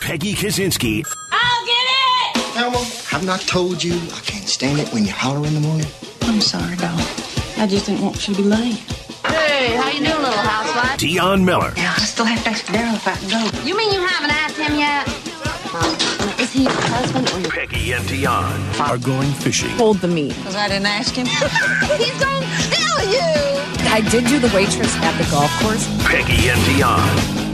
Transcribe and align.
Peggy 0.00 0.34
Kusinski, 0.34 1.04
I'll 1.32 1.66
get 1.66 1.86
it! 1.86 2.42
Thelma, 2.54 2.78
have 3.08 3.24
not 3.24 3.40
told 3.40 3.82
you 3.82 3.94
I 3.94 4.20
can't 4.20 4.48
stand 4.48 4.78
it 4.78 4.92
when 4.92 5.04
you 5.04 5.12
holler 5.12 5.46
in 5.46 5.54
the 5.54 5.60
morning? 5.60 5.86
I'm 6.22 6.40
sorry, 6.40 6.76
doll. 6.76 6.96
I 7.58 7.66
just 7.68 7.86
didn't 7.86 8.02
want 8.02 8.26
you 8.28 8.34
to 8.34 8.42
be 8.42 8.48
late. 8.48 8.76
Hey, 9.26 9.74
how 9.76 9.88
you 9.90 9.98
doing, 9.98 10.10
little 10.22 10.32
housewife? 10.32 10.98
Dionne 11.00 11.44
Miller, 11.44 11.72
Yeah, 11.76 11.94
I 11.96 12.00
still 12.04 12.24
have 12.24 12.42
to 12.44 12.50
ask 12.50 12.64
Daryl 12.66 12.94
if 12.94 13.06
I 13.08 13.16
can 13.16 13.28
go. 13.30 13.60
You 13.66 13.76
mean 13.76 13.92
you 13.92 14.00
haven't 14.06 14.30
asked 14.30 14.56
him 14.56 14.78
yet? 14.78 15.08
Um, 15.74 16.40
is 16.40 16.52
he 16.52 16.62
your 16.64 16.72
husband 16.72 17.28
or 17.32 17.40
your... 17.40 17.50
Peggy 17.50 17.92
and 17.92 18.04
Dionne 18.04 18.80
are 18.80 18.98
going 18.98 19.30
fishing. 19.32 19.70
hold 19.70 19.98
the 19.98 20.08
meat. 20.08 20.34
Because 20.36 20.56
I 20.56 20.68
didn't 20.68 20.86
ask 20.86 21.14
him. 21.14 21.26
He's 21.98 22.18
gonna 22.22 22.46
kill 22.70 23.10
you! 23.10 23.90
I 23.90 24.00
did 24.10 24.26
do 24.26 24.38
the 24.38 24.54
waitress 24.54 24.94
at 24.98 25.16
the 25.18 25.28
golf 25.30 25.50
course. 25.62 25.86
Peggy 26.06 26.48
and 26.48 26.60
Dionne. 26.62 27.45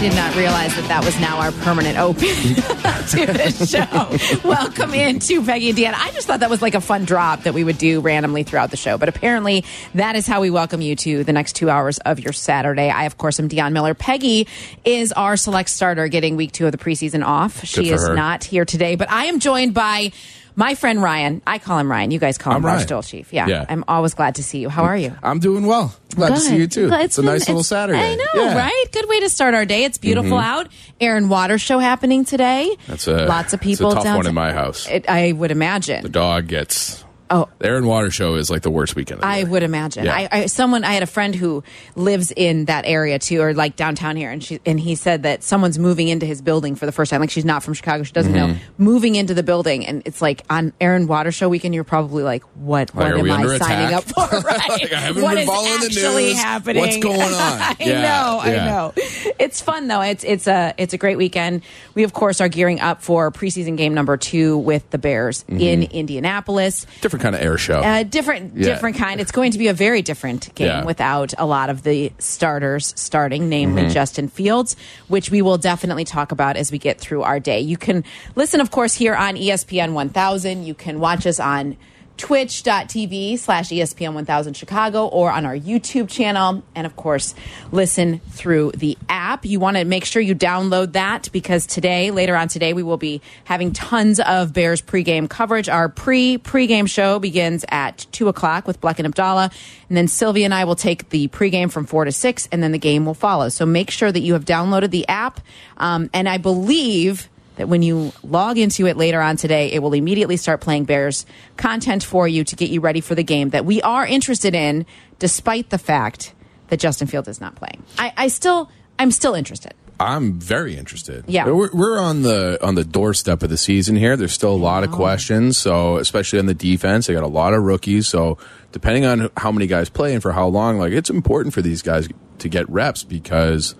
Did 0.00 0.14
not 0.14 0.36
realize 0.36 0.76
that 0.76 0.86
that 0.86 1.04
was 1.04 1.18
now 1.18 1.40
our 1.40 1.50
permanent 1.50 1.98
open 1.98 2.20
to 2.22 3.26
the 3.26 3.66
show. 3.66 4.48
Welcome 4.48 4.94
into 4.94 5.44
Peggy 5.44 5.70
and 5.70 5.78
Dionne. 5.78 5.92
I 5.92 6.12
just 6.12 6.28
thought 6.28 6.38
that 6.38 6.48
was 6.48 6.62
like 6.62 6.76
a 6.76 6.80
fun 6.80 7.04
drop 7.04 7.42
that 7.42 7.52
we 7.52 7.64
would 7.64 7.78
do 7.78 8.00
randomly 8.00 8.44
throughout 8.44 8.70
the 8.70 8.76
show. 8.76 8.96
But 8.96 9.08
apparently, 9.08 9.64
that 9.94 10.14
is 10.14 10.24
how 10.24 10.40
we 10.40 10.50
welcome 10.50 10.80
you 10.82 10.94
to 10.94 11.24
the 11.24 11.32
next 11.32 11.54
two 11.54 11.68
hours 11.68 11.98
of 11.98 12.20
your 12.20 12.32
Saturday. 12.32 12.90
I, 12.90 13.06
of 13.06 13.18
course, 13.18 13.40
am 13.40 13.48
Dionne 13.48 13.72
Miller. 13.72 13.92
Peggy 13.92 14.46
is 14.84 15.10
our 15.10 15.36
select 15.36 15.68
starter 15.68 16.06
getting 16.06 16.36
week 16.36 16.52
two 16.52 16.66
of 16.66 16.70
the 16.72 16.78
preseason 16.78 17.24
off. 17.26 17.64
she 17.64 17.90
is 17.90 18.06
her. 18.06 18.14
not 18.14 18.44
here 18.44 18.64
today, 18.64 18.94
but 18.94 19.10
I 19.10 19.24
am 19.24 19.40
joined 19.40 19.74
by. 19.74 20.12
My 20.58 20.74
friend 20.74 21.00
Ryan, 21.00 21.40
I 21.46 21.58
call 21.60 21.78
him 21.78 21.88
Ryan. 21.88 22.10
You 22.10 22.18
guys 22.18 22.36
call 22.36 22.50
him 22.52 22.56
I'm 22.56 22.66
Raj 22.66 22.74
Ryan. 22.78 22.86
Stoll 22.88 23.02
Chief. 23.04 23.32
Yeah, 23.32 23.46
Yeah. 23.46 23.64
I'm 23.68 23.84
always 23.86 24.14
glad 24.14 24.34
to 24.34 24.42
see 24.42 24.58
you. 24.58 24.68
How 24.68 24.82
are 24.82 24.96
you? 24.96 25.14
I'm 25.22 25.38
doing 25.38 25.66
well. 25.66 25.94
Glad 26.16 26.30
to 26.30 26.40
see 26.40 26.56
you 26.56 26.66
too. 26.66 26.90
It's, 26.92 27.16
a 27.16 27.22
been- 27.22 27.26
nice 27.30 27.42
little 27.46 27.60
it's- 27.60 27.68
Saturday. 27.68 28.00
I 28.00 28.16
know, 28.16 28.24
Yeah. 28.34 28.40
Mm-hmm. 28.48 28.58
right? 28.58 28.84
Good 28.90 29.08
way 29.08 29.20
to 29.20 29.28
start 29.28 29.54
our 29.54 29.64
day. 29.64 29.84
It's 29.84 29.98
beautiful 29.98 30.36
out. 30.36 30.66
Air 31.00 31.16
and 31.16 31.30
Water 31.30 31.58
show 31.58 31.78
happening 31.78 32.24
today. 32.24 32.76
That's 32.88 33.06
a 33.06 33.26
lots 33.26 33.52
of 33.52 33.60
it's 33.62 33.66
a 33.66 33.76
people. 33.84 33.94
down- 34.02 34.16
one 34.16 34.26
in 34.26 34.34
my 34.34 34.52
house. 34.52 34.88
It, 34.90 35.08
I 35.08 35.30
would 35.30 35.52
imagine. 35.52 36.02
The 36.02 36.08
dog 36.08 36.48
gets. 36.48 37.04
Oh. 37.30 37.48
The 37.58 37.66
Air 37.66 37.76
and 37.76 37.86
Water 37.86 38.10
show 38.10 38.34
is 38.36 38.50
like 38.50 38.62
the 38.62 38.70
worst 38.70 38.96
weekend. 38.96 39.20
The 39.20 39.26
I 39.26 39.42
would 39.44 39.62
imagine. 39.62 40.04
Yeah. 40.06 40.14
I, 40.14 40.28
I 40.32 40.46
someone 40.46 40.84
I 40.84 40.92
had 40.92 41.02
a 41.02 41.06
friend 41.06 41.34
who 41.34 41.62
lives 41.96 42.32
in 42.34 42.64
that 42.66 42.84
area 42.86 43.18
too, 43.18 43.40
or 43.42 43.52
like 43.54 43.76
downtown 43.76 44.16
here, 44.16 44.30
and 44.30 44.42
she 44.42 44.60
and 44.64 44.78
he 44.80 44.94
said 44.94 45.24
that 45.24 45.42
someone's 45.42 45.78
moving 45.78 46.08
into 46.08 46.26
his 46.26 46.40
building 46.40 46.74
for 46.74 46.86
the 46.86 46.92
first 46.92 47.10
time. 47.10 47.20
Like 47.20 47.30
she's 47.30 47.44
not 47.44 47.62
from 47.62 47.74
Chicago, 47.74 48.02
she 48.04 48.12
doesn't 48.12 48.32
Mm-hmm. 48.32 48.52
know. 48.52 48.58
Moving 48.78 49.14
into 49.14 49.34
the 49.34 49.42
building, 49.42 49.86
and 49.86 50.02
it's 50.04 50.22
like 50.22 50.42
on 50.50 50.72
Air 50.80 50.94
and 50.94 51.08
Water 51.08 51.30
Show 51.32 51.48
weekend. 51.48 51.74
You're 51.74 51.84
probably 51.84 52.22
like, 52.22 52.42
what? 52.54 52.94
Like, 52.94 53.14
what 53.14 53.18
am 53.18 53.30
I 53.30 53.34
under 53.34 53.58
signing 53.58 53.86
attack? 53.94 54.16
up 54.16 54.30
for? 54.30 54.38
Right? 54.48 54.68
Like, 54.68 54.92
I 54.92 55.00
haven't 55.00 55.22
What 55.22 55.30
been 55.34 55.38
is 55.42 55.48
following 55.48 55.80
the 55.80 55.88
news. 55.88 56.36
happening? 56.38 56.80
What's 56.82 56.96
going 56.98 57.20
on? 57.20 57.30
I 57.30 57.76
Yeah, 57.80 58.00
know. 58.02 58.38
I 58.40 58.50
know. 58.52 58.92
It's 59.38 59.60
fun 59.60 59.88
though. 59.88 60.00
It's 60.00 60.24
it's 60.24 60.46
a 60.46 60.74
it's 60.78 60.94
a 60.94 60.98
great 60.98 61.18
weekend. 61.18 61.62
We 61.94 62.04
of 62.04 62.12
course 62.12 62.40
are 62.40 62.48
gearing 62.48 62.80
up 62.80 63.02
for 63.02 63.30
preseason 63.32 63.76
game 63.76 63.94
number 63.94 64.16
two 64.16 64.56
with 64.58 64.88
the 64.90 64.98
Bears 64.98 65.44
in 65.48 65.82
Indianapolis 65.84 66.86
different 67.00 67.17
kind 67.18 67.34
of 67.34 67.40
air 67.42 67.58
show. 67.58 67.82
a 67.84 68.04
different 68.04 68.52
Yeah. 68.56 68.64
different 68.68 68.96
kind. 68.96 69.20
It's 69.20 69.32
going 69.32 69.52
to 69.52 69.58
be 69.58 69.68
a 69.68 69.72
very 69.74 70.02
different 70.02 70.54
game 70.54 70.68
Yeah. 70.68 70.84
without 70.84 71.34
a 71.38 71.46
lot 71.46 71.70
of 71.70 71.82
the 71.82 72.12
starters 72.18 72.92
starting, 72.96 73.48
namely 73.48 73.82
Mm-hmm. 73.82 73.92
Justin 73.92 74.28
Fields, 74.28 74.76
which 75.08 75.30
we 75.30 75.42
will 75.42 75.58
definitely 75.58 76.04
talk 76.04 76.32
about 76.32 76.56
as 76.56 76.70
we 76.72 76.78
get 76.78 76.98
through 77.00 77.22
our 77.22 77.40
day. 77.40 77.60
You 77.60 77.76
can 77.76 78.04
listen, 78.36 78.60
of 78.60 78.70
course, 78.70 78.94
here 78.94 79.14
on 79.14 79.36
ESPN 79.36 79.92
1000. 79.92 80.64
You 80.64 80.74
can 80.74 81.00
watch 81.00 81.26
us 81.26 81.38
on 81.40 81.76
twitch.tv 82.18 83.38
slash 83.38 83.70
ESPN 83.70 84.12
1000 84.12 84.54
Chicago 84.54 85.06
or 85.06 85.30
on 85.30 85.46
our 85.46 85.56
YouTube 85.56 86.08
channel. 86.08 86.62
And 86.74 86.86
of 86.86 86.96
course, 86.96 87.34
listen 87.72 88.20
through 88.30 88.72
the 88.72 88.98
app. 89.08 89.46
You 89.46 89.60
want 89.60 89.76
to 89.76 89.84
make 89.84 90.04
sure 90.04 90.20
you 90.20 90.34
download 90.34 90.92
that 90.92 91.30
because 91.32 91.66
today, 91.66 92.10
later 92.10 92.36
on 92.36 92.48
today, 92.48 92.72
we 92.72 92.82
will 92.82 92.96
be 92.96 93.22
having 93.44 93.72
tons 93.72 94.20
of 94.20 94.52
Bears 94.52 94.82
pregame 94.82 95.30
coverage. 95.30 95.68
Our 95.68 95.88
pre 95.88 96.38
pregame 96.38 96.88
show 96.88 97.18
begins 97.18 97.64
at 97.68 98.06
two 98.12 98.28
o'clock 98.28 98.66
with 98.66 98.80
Black 98.80 98.98
and 98.98 99.06
Abdallah. 99.06 99.50
And 99.88 99.96
then 99.96 100.08
Sylvia 100.08 100.44
and 100.44 100.54
I 100.54 100.64
will 100.64 100.76
take 100.76 101.08
the 101.10 101.28
pregame 101.28 101.70
from 101.70 101.86
four 101.86 102.04
to 102.04 102.12
six 102.12 102.48
and 102.52 102.62
then 102.62 102.72
the 102.72 102.78
game 102.78 103.06
will 103.06 103.14
follow. 103.14 103.48
So 103.48 103.64
make 103.64 103.90
sure 103.90 104.12
that 104.12 104.20
you 104.20 104.34
have 104.34 104.44
downloaded 104.44 104.90
the 104.90 105.08
app. 105.08 105.40
Um, 105.76 106.10
and 106.12 106.28
I 106.28 106.38
believe 106.38 107.28
that 107.58 107.68
when 107.68 107.82
you 107.82 108.12
log 108.22 108.56
into 108.56 108.86
it 108.86 108.96
later 108.96 109.20
on 109.20 109.36
today, 109.36 109.70
it 109.70 109.80
will 109.80 109.92
immediately 109.92 110.36
start 110.36 110.60
playing 110.60 110.84
Bears 110.84 111.26
content 111.56 112.02
for 112.02 112.26
you 112.26 112.44
to 112.44 112.56
get 112.56 112.70
you 112.70 112.80
ready 112.80 113.00
for 113.00 113.14
the 113.14 113.22
game 113.22 113.50
that 113.50 113.64
we 113.64 113.82
are 113.82 114.06
interested 114.06 114.54
in, 114.54 114.86
despite 115.18 115.70
the 115.70 115.78
fact 115.78 116.32
that 116.68 116.78
Justin 116.78 117.08
Fields 117.08 117.28
is 117.28 117.40
not 117.40 117.56
playing. 117.56 117.82
I, 117.98 118.12
I 118.16 118.28
still, 118.28 118.70
I'm 118.98 119.10
still 119.10 119.34
interested. 119.34 119.74
I'm 120.00 120.38
very 120.38 120.76
interested. 120.76 121.24
Yeah. 121.26 121.46
we're, 121.46 121.70
we're 121.72 121.98
on 121.98 122.22
the 122.22 122.64
on 122.64 122.76
the 122.76 122.84
doorstep 122.84 123.42
of 123.42 123.50
the 123.50 123.56
season 123.56 123.96
here. 123.96 124.16
There's 124.16 124.32
still 124.32 124.52
a 124.52 124.56
lot 124.56 124.84
of 124.84 124.92
questions. 124.92 125.58
So 125.58 125.96
especially 125.96 126.38
on 126.38 126.46
the 126.46 126.54
defense, 126.54 127.08
they 127.08 127.14
got 127.14 127.24
a 127.24 127.26
lot 127.26 127.52
of 127.52 127.64
rookies. 127.64 128.06
So 128.06 128.38
depending 128.70 129.04
on 129.04 129.28
how 129.36 129.50
many 129.50 129.66
guys 129.66 129.88
play 129.88 130.14
and 130.14 130.22
for 130.22 130.30
how 130.30 130.46
long, 130.46 130.78
like 130.78 130.92
it's 130.92 131.10
important 131.10 131.52
for 131.52 131.62
these 131.62 131.82
guys 131.82 132.08
to 132.38 132.48
get 132.48 132.70
reps 132.70 133.02
because 133.02 133.74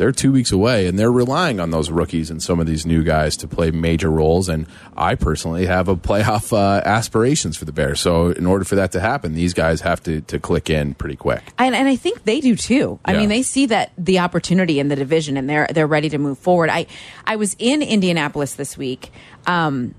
they're 0.00 0.12
two 0.12 0.32
weeks 0.32 0.50
away 0.50 0.86
and 0.86 0.98
they're 0.98 1.12
relying 1.12 1.60
on 1.60 1.70
those 1.72 1.90
rookies 1.90 2.30
and 2.30 2.42
some 2.42 2.58
of 2.58 2.66
these 2.66 2.86
new 2.86 3.02
guys 3.02 3.36
to 3.36 3.46
play 3.46 3.70
major 3.70 4.10
roles. 4.10 4.48
And 4.48 4.66
I 4.96 5.14
personally 5.14 5.66
have 5.66 5.88
a 5.88 5.94
playoff 5.94 6.54
uh, 6.54 6.80
aspirations 6.86 7.58
for 7.58 7.66
the 7.66 7.72
Bears. 7.72 8.00
So 8.00 8.28
in 8.30 8.46
order 8.46 8.64
for 8.64 8.76
that 8.76 8.92
to 8.92 9.00
happen, 9.00 9.34
these 9.34 9.52
guys 9.52 9.82
have 9.82 10.02
to 10.04 10.22
to 10.22 10.38
click 10.40 10.70
in 10.70 10.94
pretty 10.94 11.16
quick. 11.16 11.42
And, 11.58 11.74
and 11.74 11.86
I 11.86 11.96
think 11.96 12.24
they 12.24 12.40
do 12.40 12.56
too. 12.56 12.98
I 13.04 13.12
Yeah. 13.12 13.18
mean, 13.18 13.28
they 13.28 13.42
see 13.42 13.66
that 13.66 13.92
the 13.98 14.20
opportunity 14.20 14.80
in 14.80 14.88
the 14.88 14.96
division, 14.96 15.36
and 15.36 15.48
they're 15.50 15.68
they're 15.74 15.86
ready 15.86 16.08
to 16.08 16.18
move 16.18 16.38
forward. 16.38 16.70
I 16.70 16.86
I 17.26 17.36
was 17.36 17.54
in 17.58 17.82
Indianapolis 17.82 18.54
this 18.54 18.78
week, 18.78 19.12
um, 19.46 19.94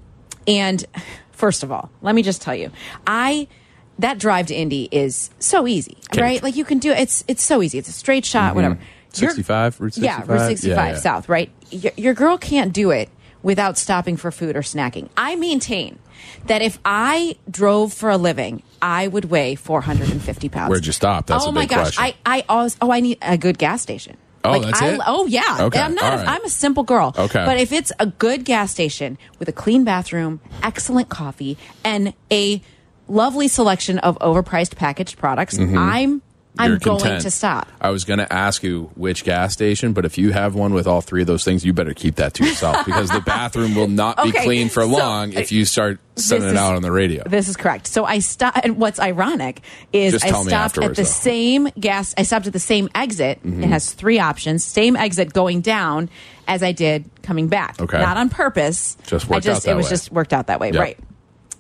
and 0.47 0.83
first 1.31 1.61
of 1.61 1.71
all, 1.71 1.91
let 2.01 2.15
me 2.15 2.23
just 2.23 2.41
tell 2.41 2.55
you, 2.55 2.71
I 3.05 3.47
that 3.99 4.17
drive 4.17 4.47
to 4.47 4.55
Indy 4.55 4.89
is 4.91 5.29
so 5.37 5.67
easy, 5.67 5.97
Cake. 6.09 6.21
right? 6.21 6.41
Like 6.43 6.55
you 6.55 6.65
can 6.65 6.79
do 6.79 6.89
it. 6.91 6.97
It's 6.99 7.23
it's 7.27 7.43
so 7.43 7.61
easy. 7.61 7.77
It's 7.77 7.89
a 7.89 7.93
straight 7.93 8.25
shot, 8.25 8.55
whatever. 8.55 8.79
You're- 9.15 9.31
65, 9.31 9.81
Route 9.81 9.97
Yeah, 9.97 10.17
65? 10.17 10.29
Route 10.29 10.47
65 10.47 10.77
Yeah, 10.77 10.91
yeah. 10.91 10.97
South, 10.99 11.29
right? 11.29 11.49
Your, 11.69 11.91
your 11.97 12.13
girl 12.13 12.37
can't 12.37 12.73
do 12.73 12.91
it 12.91 13.09
without 13.43 13.77
stopping 13.77 14.17
for 14.17 14.31
food 14.31 14.55
or 14.55 14.61
snacking. 14.61 15.09
I 15.17 15.35
maintain 15.35 15.99
that 16.45 16.61
if 16.61 16.79
I 16.85 17.37
drove 17.49 17.93
for 17.93 18.09
a 18.09 18.17
living, 18.17 18.63
I 18.81 19.07
would 19.07 19.25
weigh 19.25 19.55
450 19.55 20.49
pounds. 20.49 20.69
Where'd 20.69 20.85
you 20.85 20.91
stop? 20.91 21.27
That's 21.27 21.45
oh 21.45 21.49
a 21.49 21.51
my 21.51 21.65
gosh, 21.65 21.95
question. 21.95 22.03
I 22.25 22.37
I 22.39 22.45
always 22.49 22.77
oh 22.81 22.91
I 22.91 22.99
need 22.99 23.17
a 23.21 23.37
good 23.37 23.57
gas 23.57 23.81
station. 23.81 24.17
Oh, 24.43 24.59
that's 24.59 24.81
I, 24.81 24.87
it? 24.89 25.01
Oh 25.05 25.27
yeah. 25.27 25.57
Okay, 25.61 25.79
I'm 25.79 25.93
not. 25.93 26.19
Right. 26.19 26.27
I'm 26.27 26.43
a 26.43 26.49
simple 26.49 26.83
girl. 26.83 27.13
Okay. 27.17 27.45
But 27.45 27.57
if 27.59 27.71
it's 27.71 27.91
a 27.99 28.07
good 28.07 28.43
gas 28.43 28.71
station 28.71 29.17
with 29.39 29.49
a 29.49 29.51
clean 29.51 29.83
bathroom, 29.83 30.41
excellent 30.63 31.09
coffee, 31.09 31.57
and 31.83 32.13
a 32.31 32.61
lovely 33.07 33.47
selection 33.47 33.99
of 33.99 34.17
overpriced 34.19 34.75
packaged 34.75 35.17
products, 35.17 35.57
mm-hmm. 35.57 35.77
I'm 35.77 36.21
I'm. 36.57 36.77
Going 36.77 36.99
content. 36.99 37.21
to 37.23 37.31
stop. 37.31 37.69
I 37.79 37.89
was 37.89 38.05
going 38.05 38.19
to 38.19 38.31
ask 38.31 38.63
you 38.63 38.91
which 38.95 39.23
gas 39.23 39.53
station, 39.53 39.93
but 39.93 40.05
if 40.05 40.17
you 40.17 40.31
have 40.31 40.55
one 40.55 40.73
with 40.73 40.87
all 40.87 41.01
three 41.01 41.21
of 41.21 41.27
those 41.27 41.43
things, 41.43 41.65
you 41.65 41.73
better 41.73 41.93
keep 41.93 42.15
that 42.15 42.33
to 42.35 42.45
yourself 42.45 42.85
because 42.85 43.09
the 43.09 43.21
bathroom 43.21 43.75
will 43.75 43.87
not 43.87 44.17
be 44.17 44.29
Okay, 44.29 44.43
clean 44.43 44.69
for 44.69 44.83
so, 44.83 44.87
long 44.87 45.33
if 45.33 45.51
you 45.51 45.65
start 45.65 45.99
sending 46.15 46.49
it 46.49 46.57
out 46.57 46.75
on 46.75 46.81
the 46.81 46.91
radio. 46.91 47.23
This 47.23 47.47
is 47.47 47.55
correct. 47.57 47.87
So 47.87 48.05
I 48.05 48.19
stopped. 48.19 48.59
And 48.63 48.77
what's 48.77 48.99
ironic 48.99 49.61
is 49.93 50.23
I 50.23 50.31
stopped 50.31 50.77
at 50.77 50.95
the 50.95 51.01
though. 51.01 51.03
same 51.03 51.65
gas. 51.79 52.13
I 52.17 52.23
stopped 52.23 52.47
at 52.47 52.53
the 52.53 52.59
same 52.59 52.89
exit. 52.93 53.39
Mm-hmm. 53.43 53.63
It 53.63 53.69
has 53.69 53.93
three 53.93 54.19
options. 54.19 54.63
Same 54.63 54.95
exit 54.95 55.33
going 55.33 55.61
down 55.61 56.09
as 56.47 56.63
I 56.63 56.71
did 56.73 57.09
coming 57.23 57.47
back. 57.47 57.79
Okay. 57.79 57.99
Not 57.99 58.17
on 58.17 58.29
purpose. 58.29 58.97
Just 59.07 59.27
I 59.27 59.35
worked 59.35 59.45
just 59.45 59.57
out 59.57 59.63
that 59.63 59.71
it 59.71 59.75
was 59.75 59.85
way. 59.85 59.89
just 59.89 60.11
worked 60.11 60.33
out 60.33 60.47
that 60.47 60.59
way. 60.59 60.71
Yep. 60.71 60.79
Right. 60.79 60.99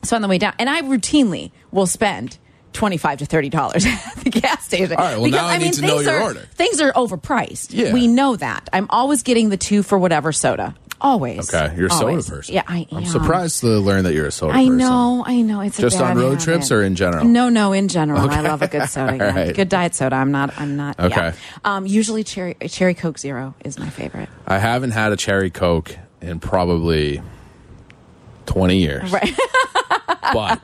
So 0.03 0.15
on 0.15 0.21
the 0.21 0.27
way 0.27 0.37
down, 0.37 0.53
and 0.59 0.69
I 0.69 0.81
routinely 0.81 1.51
will 1.71 1.85
spend. 1.87 2.37
Twenty-five 2.73 3.19
to 3.19 3.25
thirty 3.25 3.49
dollars 3.49 3.85
at 3.87 4.15
the 4.23 4.29
gas 4.29 4.63
station. 4.65 4.95
All 4.95 5.03
right, 5.03 5.17
well, 5.19 5.29
now 5.29 5.45
I 5.47 5.57
need 5.57 5.73
to 5.73 5.81
know 5.81 5.95
things 5.97 6.05
your 6.05 6.15
are, 6.19 6.23
order. 6.23 6.39
Things 6.53 6.79
are 6.81 6.91
overpriced. 6.93 7.67
Yeah. 7.73 7.93
we 7.93 8.07
know 8.07 8.35
that. 8.37 8.69
I'm 8.71 8.87
always 8.89 9.23
getting 9.23 9.49
the 9.49 9.57
two 9.57 9.83
for 9.83 9.97
whatever 9.99 10.31
soda. 10.31 10.73
Always. 11.01 11.53
Okay, 11.53 11.75
you're 11.75 11.87
a 11.87 11.93
Always. 11.93 12.27
soda 12.27 12.37
person. 12.37 12.53
Yeah, 12.55 12.63
I 12.67 12.87
am. 12.91 12.97
I'm 12.99 13.05
surprised 13.05 13.61
to 13.61 13.67
learn 13.79 14.03
that 14.03 14.13
you're 14.13 14.27
a 14.27 14.31
soda 14.31 14.53
person. 14.53 14.65
I 14.65 14.69
person. 14.69 14.77
know, 14.77 15.23
I 15.25 15.41
know. 15.41 15.61
It's 15.61 15.79
a 15.79 15.81
Just 15.81 15.97
bad 15.97 16.11
on 16.11 16.17
road 16.17 16.29
habit. 16.33 16.43
trips 16.43 16.71
or 16.71 16.83
in 16.83 16.95
general? 16.95 17.25
No, 17.25 17.49
no, 17.49 17.73
in 17.73 17.87
general. 17.87 18.29
I 18.29 18.41
love 18.41 18.61
a 18.61 18.67
good 18.67 18.87
soda. 18.89 19.17
yeah. 19.17 19.35
Right. 19.35 19.55
Good 19.55 19.67
diet 19.67 19.95
soda. 19.95 20.15
I'm 20.15 20.31
not. 20.31 20.53
I'm 20.59 20.77
not. 20.77 20.95
yeah. 20.99 21.05
Okay. 21.07 21.33
Um, 21.65 21.85
usually 21.87 22.23
cherry 22.23 22.55
cherry 22.69 22.93
Coke 22.93 23.17
Zero 23.17 23.55
is 23.65 23.79
my 23.79 23.89
favorite. 23.89 24.29
I 24.45 24.59
haven't 24.59 24.91
had 24.91 25.11
a 25.11 25.17
cherry 25.17 25.49
Coke 25.49 25.97
in 26.21 26.39
probably 26.39 27.21
20 28.45 28.77
years. 28.77 29.11
Right. 29.11 29.35
But 30.33 30.61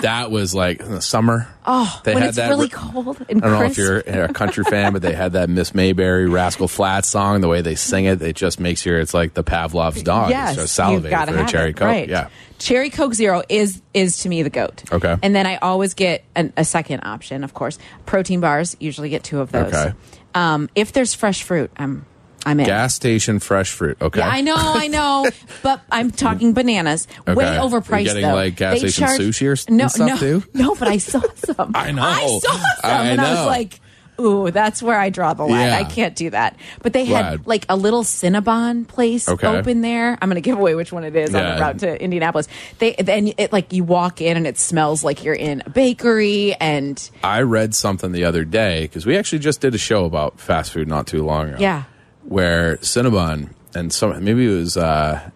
that 0.00 0.30
was 0.30 0.54
like 0.54 0.78
the 0.78 1.00
summer. 1.00 1.48
Oh, 1.64 2.00
They 2.04 2.14
when 2.14 2.22
had 2.22 2.28
it's 2.30 2.36
that 2.38 2.48
really 2.48 2.66
re- 2.66 2.70
cold 2.70 3.24
and 3.28 3.44
I 3.44 3.48
don't 3.48 3.60
know 3.60 3.66
if 3.66 3.76
you're 3.76 3.98
a 4.24 4.32
country 4.32 4.64
fan, 4.64 4.92
but 4.92 5.02
they 5.02 5.12
had 5.12 5.32
that 5.34 5.48
Miss 5.48 5.74
Mayberry 5.74 6.28
Rascal 6.28 6.66
Flat 6.68 7.04
song. 7.04 7.40
The 7.40 7.48
way 7.48 7.60
they 7.60 7.74
sing 7.74 8.06
it, 8.06 8.20
it 8.22 8.34
just 8.36 8.58
makes 8.58 8.84
you. 8.84 8.96
It's 8.96 9.14
like 9.14 9.34
the 9.34 9.44
Pavlov's 9.44 10.02
dog. 10.02 10.30
yes, 10.30 10.56
it's 10.56 10.76
just 10.76 10.78
you've 10.78 11.04
salivating 11.04 11.28
for 11.28 11.42
a 11.44 11.46
cherry 11.46 11.70
it, 11.70 11.76
coke. 11.76 11.86
Right. 11.86 12.08
Yeah. 12.08 12.28
Cherry 12.58 12.90
Coke 12.90 13.14
Zero 13.14 13.42
is 13.48 13.82
is 13.92 14.18
to 14.18 14.28
me 14.28 14.42
the 14.42 14.50
goat. 14.50 14.84
Okay. 14.92 15.16
And 15.22 15.34
then 15.34 15.46
I 15.46 15.56
always 15.56 15.94
get 15.94 16.24
an, 16.36 16.52
a 16.56 16.64
second 16.64 17.00
option, 17.04 17.42
of 17.44 17.54
course. 17.54 17.78
Protein 18.06 18.40
bars 18.40 18.76
usually 18.78 19.08
get 19.08 19.24
two 19.24 19.40
of 19.40 19.50
those. 19.52 19.72
Okay. 19.74 19.92
Um, 20.34 20.68
if 20.74 20.92
there's 20.92 21.12
fresh 21.12 21.42
fruit, 21.42 21.70
I'm 21.76 22.06
I'm 22.44 22.58
in. 22.60 22.66
Gas 22.66 22.94
station 22.94 23.38
fresh 23.38 23.70
fruit. 23.70 23.96
Okay. 24.00 24.18
Yeah, 24.20 24.28
I 24.28 24.40
know, 24.40 24.56
I 24.56 24.88
know, 24.88 25.30
but 25.62 25.80
I'm 25.90 26.10
talking 26.10 26.52
bananas. 26.54 27.06
Way 27.26 27.32
Okay. 27.34 27.54
You 27.54 27.60
overpriced. 27.60 28.04
getting, 28.04 28.22
though. 28.22 28.34
like, 28.34 28.56
gas 28.56 28.74
They 28.80 28.88
station 28.90 29.06
charge- 29.06 29.20
sushi 29.20 29.68
or 29.68 29.72
no, 29.72 29.88
stuff, 29.88 30.08
no, 30.08 30.16
too? 30.18 30.42
No, 30.54 30.74
but 30.74 30.88
I 30.88 30.98
saw 30.98 31.20
some. 31.36 31.72
I 31.74 31.92
know. 31.92 32.02
I 32.02 32.26
saw 32.26 32.52
some, 32.52 32.60
I 32.84 33.04
and 33.10 33.20
I 33.20 33.30
was 33.34 33.46
like, 33.46 33.80
"Ooh, 34.20 34.50
that's 34.50 34.82
where 34.82 34.98
I 34.98 35.08
draw 35.10 35.34
the 35.34 35.44
line. 35.44 35.68
Yeah. 35.68 35.76
I 35.78 35.84
can't 35.84 36.14
do 36.16 36.30
that." 36.30 36.56
But 36.82 36.92
they 36.92 37.04
had 37.04 37.38
Glad. 37.38 37.46
like 37.46 37.66
a 37.68 37.76
little 37.76 38.02
Cinnabon 38.02 38.86
place 38.88 39.28
Okay. 39.28 39.46
open 39.46 39.80
there. 39.80 40.18
I'm 40.20 40.28
going 40.28 40.34
to 40.34 40.40
give 40.40 40.58
away 40.58 40.74
which 40.74 40.92
one 40.92 41.04
it 41.04 41.14
is 41.16 41.34
on 41.34 41.42
Yeah. 41.42 41.54
the 41.54 41.60
route 41.60 41.78
to 41.80 42.02
Indianapolis. 42.02 42.48
They 42.78 42.92
then 42.94 43.32
it 43.38 43.52
like 43.52 43.72
you 43.72 43.84
walk 43.84 44.20
in 44.20 44.36
and 44.36 44.46
it 44.46 44.58
smells 44.58 45.02
like 45.04 45.22
you're 45.24 45.34
in 45.34 45.62
a 45.64 45.70
bakery, 45.70 46.54
and 46.54 47.10
I 47.22 47.42
read 47.42 47.74
something 47.74 48.10
the 48.12 48.24
other 48.24 48.44
day 48.44 48.82
because 48.82 49.06
we 49.06 49.16
actually 49.16 49.38
just 49.40 49.60
did 49.60 49.74
a 49.74 49.78
show 49.78 50.04
about 50.04 50.40
fast 50.40 50.72
food 50.72 50.88
not 50.88 51.06
too 51.06 51.22
long 51.24 51.48
ago. 51.50 51.58
Yeah. 51.60 51.84
Where 52.24 52.76
Cinnabon 52.78 53.50
and 53.74 53.92
some 53.92 54.22
maybe 54.24 54.46
it 54.46 54.56
was 54.56 54.76
uh, 54.76 55.30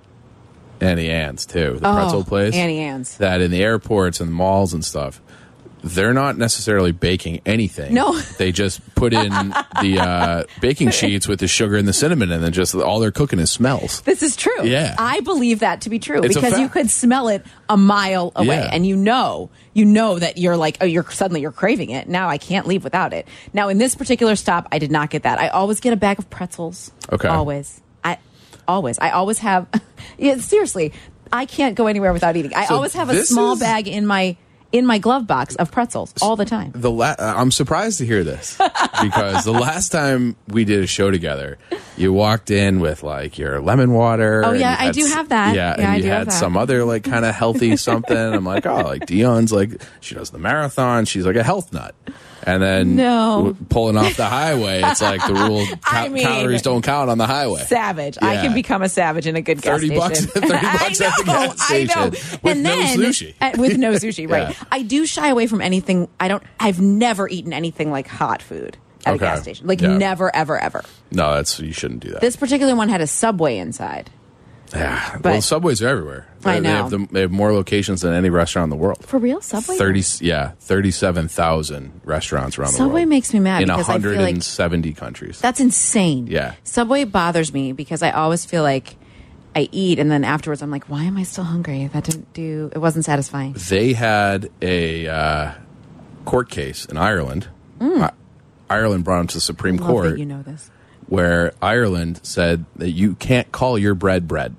Auntie 0.81 1.11
Anne's 1.11 1.47
too, 1.47 1.79
the 1.81 1.93
pretzel 1.93 2.25
place. 2.25 2.55
Oh, 2.55 2.59
Auntie 2.59 2.79
Anne's. 2.79 3.17
That 3.19 3.41
in 3.41 3.51
the 3.51 3.63
airports 3.63 4.21
and 4.21 4.33
malls 4.33 4.73
and 4.73 4.85
stuff, 4.85 5.21
they're 5.95 6.13
not 6.15 6.37
necessarily 6.37 6.93
baking 6.93 7.41
anything. 7.47 7.95
No. 7.95 8.19
they 8.39 8.53
just 8.53 8.81
put 8.95 9.13
in 9.13 9.31
the 9.31 9.99
uh, 10.01 10.45
baking 10.61 10.91
sheets 10.91 11.29
with 11.29 11.41
the 11.41 11.49
sugar 11.49 11.77
and 11.77 11.87
the 11.87 11.93
cinnamon, 11.93 12.31
and 12.33 12.43
then 12.43 12.53
just 12.53 12.75
all 12.75 13.01
they're 13.01 13.13
cooking 13.13 13.39
is 13.39 13.51
smells. 13.51 14.01
This 14.03 14.23
is 14.23 14.37
true. 14.37 14.65
Yeah. 14.65 14.95
I 14.99 15.21
believe 15.21 15.61
that 15.61 15.83
to 15.83 15.91
be 15.91 15.99
true 15.99 16.23
It's 16.23 16.35
because 16.35 16.59
you 16.59 16.69
could 16.69 16.91
smell 16.91 17.29
it 17.29 17.45
a 17.69 17.77
mile 17.77 18.33
away 18.37 18.57
Yeah. 18.57 18.71
and 18.73 18.87
you 18.87 18.97
know, 18.97 19.51
you 19.75 19.85
know 19.85 20.19
that 20.19 20.39
you're 20.39 20.57
like, 20.57 20.79
oh, 20.81 20.87
you're 20.87 21.09
suddenly 21.11 21.41
you're 21.41 21.53
craving 21.53 21.91
it. 21.91 22.09
Now 22.09 22.29
I 22.29 22.39
can't 22.39 22.67
leave 22.67 22.83
without 22.85 23.13
it. 23.13 23.27
Now 23.53 23.69
in 23.69 23.79
this 23.79 23.95
particular 23.95 24.37
stop, 24.37 24.67
I 24.73 24.79
did 24.79 24.91
not 24.91 25.11
get 25.11 25.23
that. 25.25 25.39
I 25.39 25.49
always 25.49 25.81
get 25.81 25.93
a 25.93 25.97
bag 25.97 26.19
of 26.19 26.29
pretzels. 26.31 26.91
Okay. 27.13 27.29
Always. 27.29 27.81
I 28.05 28.19
always. 28.67 28.99
I 28.99 29.11
always 29.11 29.39
have 29.39 29.67
yeah, 30.19 30.37
seriously, 30.39 30.93
I 31.33 31.45
can't 31.47 31.75
go 31.75 31.87
anywhere 31.89 32.13
without 32.13 32.37
eating. 32.37 32.55
I 32.55 32.67
So 32.67 32.75
always 32.77 32.95
have 32.95 33.11
a 33.11 33.23
small 33.25 33.55
is- 33.55 33.61
bag 33.61 33.89
in 33.89 34.07
my 34.07 34.37
in 34.77 34.87
my 34.87 34.99
glove 34.99 35.27
box 35.27 35.55
of 35.57 35.71
pretzels 35.71 36.13
all 36.23 36.37
the 36.37 36.45
time. 36.45 36.73
The 36.75 36.91
la- 36.91 37.15
uh, 37.19 37.35
I'm 37.37 37.51
surprised 37.51 37.99
to 37.99 38.07
hear 38.07 38.23
this 38.25 38.57
because 39.03 39.45
the 39.45 39.53
last 39.53 39.91
time 39.91 40.37
we 40.49 40.65
did 40.65 40.83
a 40.85 40.87
show 40.87 41.11
together, 41.11 41.59
you 41.97 42.13
walked 42.13 42.51
in 42.51 42.81
with 42.81 43.03
like 43.03 43.39
your 43.39 43.61
lemon 43.61 43.93
water. 43.93 44.43
Oh, 44.45 44.53
yeah, 44.53 44.77
I 44.79 44.91
do 44.91 45.03
s- 45.05 45.13
have 45.15 45.29
that. 45.31 45.55
Yeah, 45.55 45.71
Yeah, 45.71 45.75
and 45.83 45.87
I 45.87 45.97
you 45.97 46.05
had 46.05 46.33
some 46.33 46.57
other 46.57 46.85
like 46.85 47.05
kind 47.05 47.25
of 47.25 47.35
healthy 47.35 47.77
something. 47.77 48.17
I'm 48.17 48.45
like, 48.45 48.67
oh, 48.67 48.83
like 48.83 49.07
Dionne's 49.07 49.53
like 49.53 49.81
she 50.01 50.15
does 50.15 50.31
the 50.31 50.39
marathon. 50.39 51.05
She's 51.05 51.27
like 51.27 51.37
a 51.37 51.43
health 51.45 51.73
nut. 51.73 51.95
And 52.45 52.63
then 52.63 52.97
No. 52.97 53.57
pulling 53.71 53.97
off 53.97 54.17
the 54.17 54.27
highway, 54.27 54.83
it's 54.85 55.01
like 55.03 55.27
the 55.27 55.35
rule: 55.35 55.67
I 55.85 56.09
mean- 56.09 56.23
calories 56.23 56.63
don't 56.63 56.83
count 56.83 57.11
on 57.11 57.19
the 57.19 57.27
highway. 57.27 57.63
Savage. 57.63 58.19
I 58.21 58.37
can 58.37 58.55
become 58.55 58.83
a 58.83 58.89
savage 58.89 59.27
in 59.27 59.37
a 59.37 59.43
good 59.43 59.63
gas 59.63 59.81
30 59.81 59.97
bucks- 59.97 60.27
30 60.27 60.49
bucks 60.51 61.01
at 61.01 61.13
the 61.17 61.25
gas 61.25 61.67
station 61.67 61.99
I 61.99 62.05
know. 62.05 62.11
with 62.11 62.45
and 62.47 62.63
no 62.63 62.77
then, 62.77 62.99
sushi. 62.99 63.35
uh, 63.41 63.53
with 63.57 63.77
no 63.79 63.93
sushi, 63.93 64.31
right? 64.31 64.51
Yeah. 64.51 64.65
I 64.71 64.83
do 64.83 65.07
shy 65.07 65.29
away 65.29 65.47
from 65.47 65.61
anything. 65.61 66.09
I 66.21 66.29
don't. 66.29 66.43
I've 66.61 66.81
never 66.81 67.29
eaten 67.29 67.53
anything 67.53 67.91
like 67.91 68.07
hot 68.07 68.43
food 68.43 68.77
at 69.07 69.15
Okay. 69.15 69.25
a 69.25 69.29
gas 69.29 69.43
station. 69.43 69.67
Like 69.67 69.81
Yeah. 69.81 69.97
never, 69.97 70.35
ever, 70.35 70.59
ever. 70.59 70.85
No, 71.13 71.35
that's 71.35 71.59
you 71.61 71.73
shouldn't 71.73 72.01
do 72.01 72.11
that. 72.11 72.21
This 72.21 72.37
particular 72.37 72.75
one 72.77 72.89
had 72.89 73.01
a 73.01 73.07
subway 73.07 73.59
inside. 73.59 74.11
Yeah, 74.79 75.19
but- 75.21 75.33
well, 75.33 75.41
subways 75.43 75.83
are 75.83 75.89
everywhere. 75.89 76.27
I 76.45 76.55
They- 76.55 76.61
They 76.61 76.69
have, 76.69 76.93
know. 76.93 76.99
the, 76.99 77.09
they 77.13 77.21
have 77.23 77.33
more 77.33 77.53
locations 77.53 78.03
than 78.03 78.13
any 78.15 78.31
restaurant 78.31 78.67
in 78.67 78.71
the 78.71 78.77
world. 78.77 79.05
For 79.05 79.19
real, 79.19 79.41
Subway. 79.41 79.77
Thirty, 79.79 80.03
yeah, 80.21 80.53
thirty-seven 80.61 81.29
thousand 81.29 82.01
restaurants 82.05 82.57
around 82.59 82.73
the 82.75 82.79
world. 82.79 82.91
Subway 82.91 83.05
makes 83.05 83.33
me 83.35 83.41
mad 83.41 83.63
in 83.63 83.69
because 83.69 83.89
I 83.89 83.99
feel 83.99 84.11
like- 84.13 84.19
hundred 84.19 84.29
and 84.35 84.45
seventy 84.45 84.93
countries. 84.93 85.41
That's 85.41 85.59
insane. 85.61 86.29
Yeah. 86.29 86.55
Subway 86.65 87.05
bothers 87.05 87.53
me 87.53 87.73
because 87.73 88.03
I 88.03 88.11
always 88.13 88.45
feel 88.45 88.63
like 88.63 88.97
I 89.57 89.69
eat 89.73 89.99
and 89.99 90.11
then 90.11 90.23
afterwards 90.23 90.63
I'm 90.63 90.71
like, 90.71 90.85
why 90.91 91.03
am 91.05 91.17
I 91.17 91.23
still 91.25 91.45
hungry? 91.45 91.89
That 91.93 92.05
didn't 92.05 92.33
do. 92.35 92.71
It 92.75 92.79
wasn't 92.79 93.05
satisfying. 93.07 93.55
they 93.69 93.95
had 93.95 94.49
a 94.63 95.09
uh, 95.09 95.53
court 96.27 96.49
case 96.51 96.85
in 96.85 96.97
Ireland. 96.97 97.49
I- 97.81 98.11
Ireland 98.69 99.05
brought 99.05 99.19
them 99.19 99.27
to 99.29 99.35
the 99.37 99.41
Supreme 99.41 99.77
Mm. 99.79 99.81
Love 99.81 99.91
Court, 99.91 100.19
you 100.19 100.27
know 100.27 100.43
this. 100.43 100.71
Where 101.09 101.53
Ireland 101.63 102.21
said 102.23 102.65
that 102.77 102.91
you 102.91 103.15
can't 103.15 103.51
call 103.53 103.79
your 103.79 103.95
bread 103.95 104.27
bread 104.27 104.57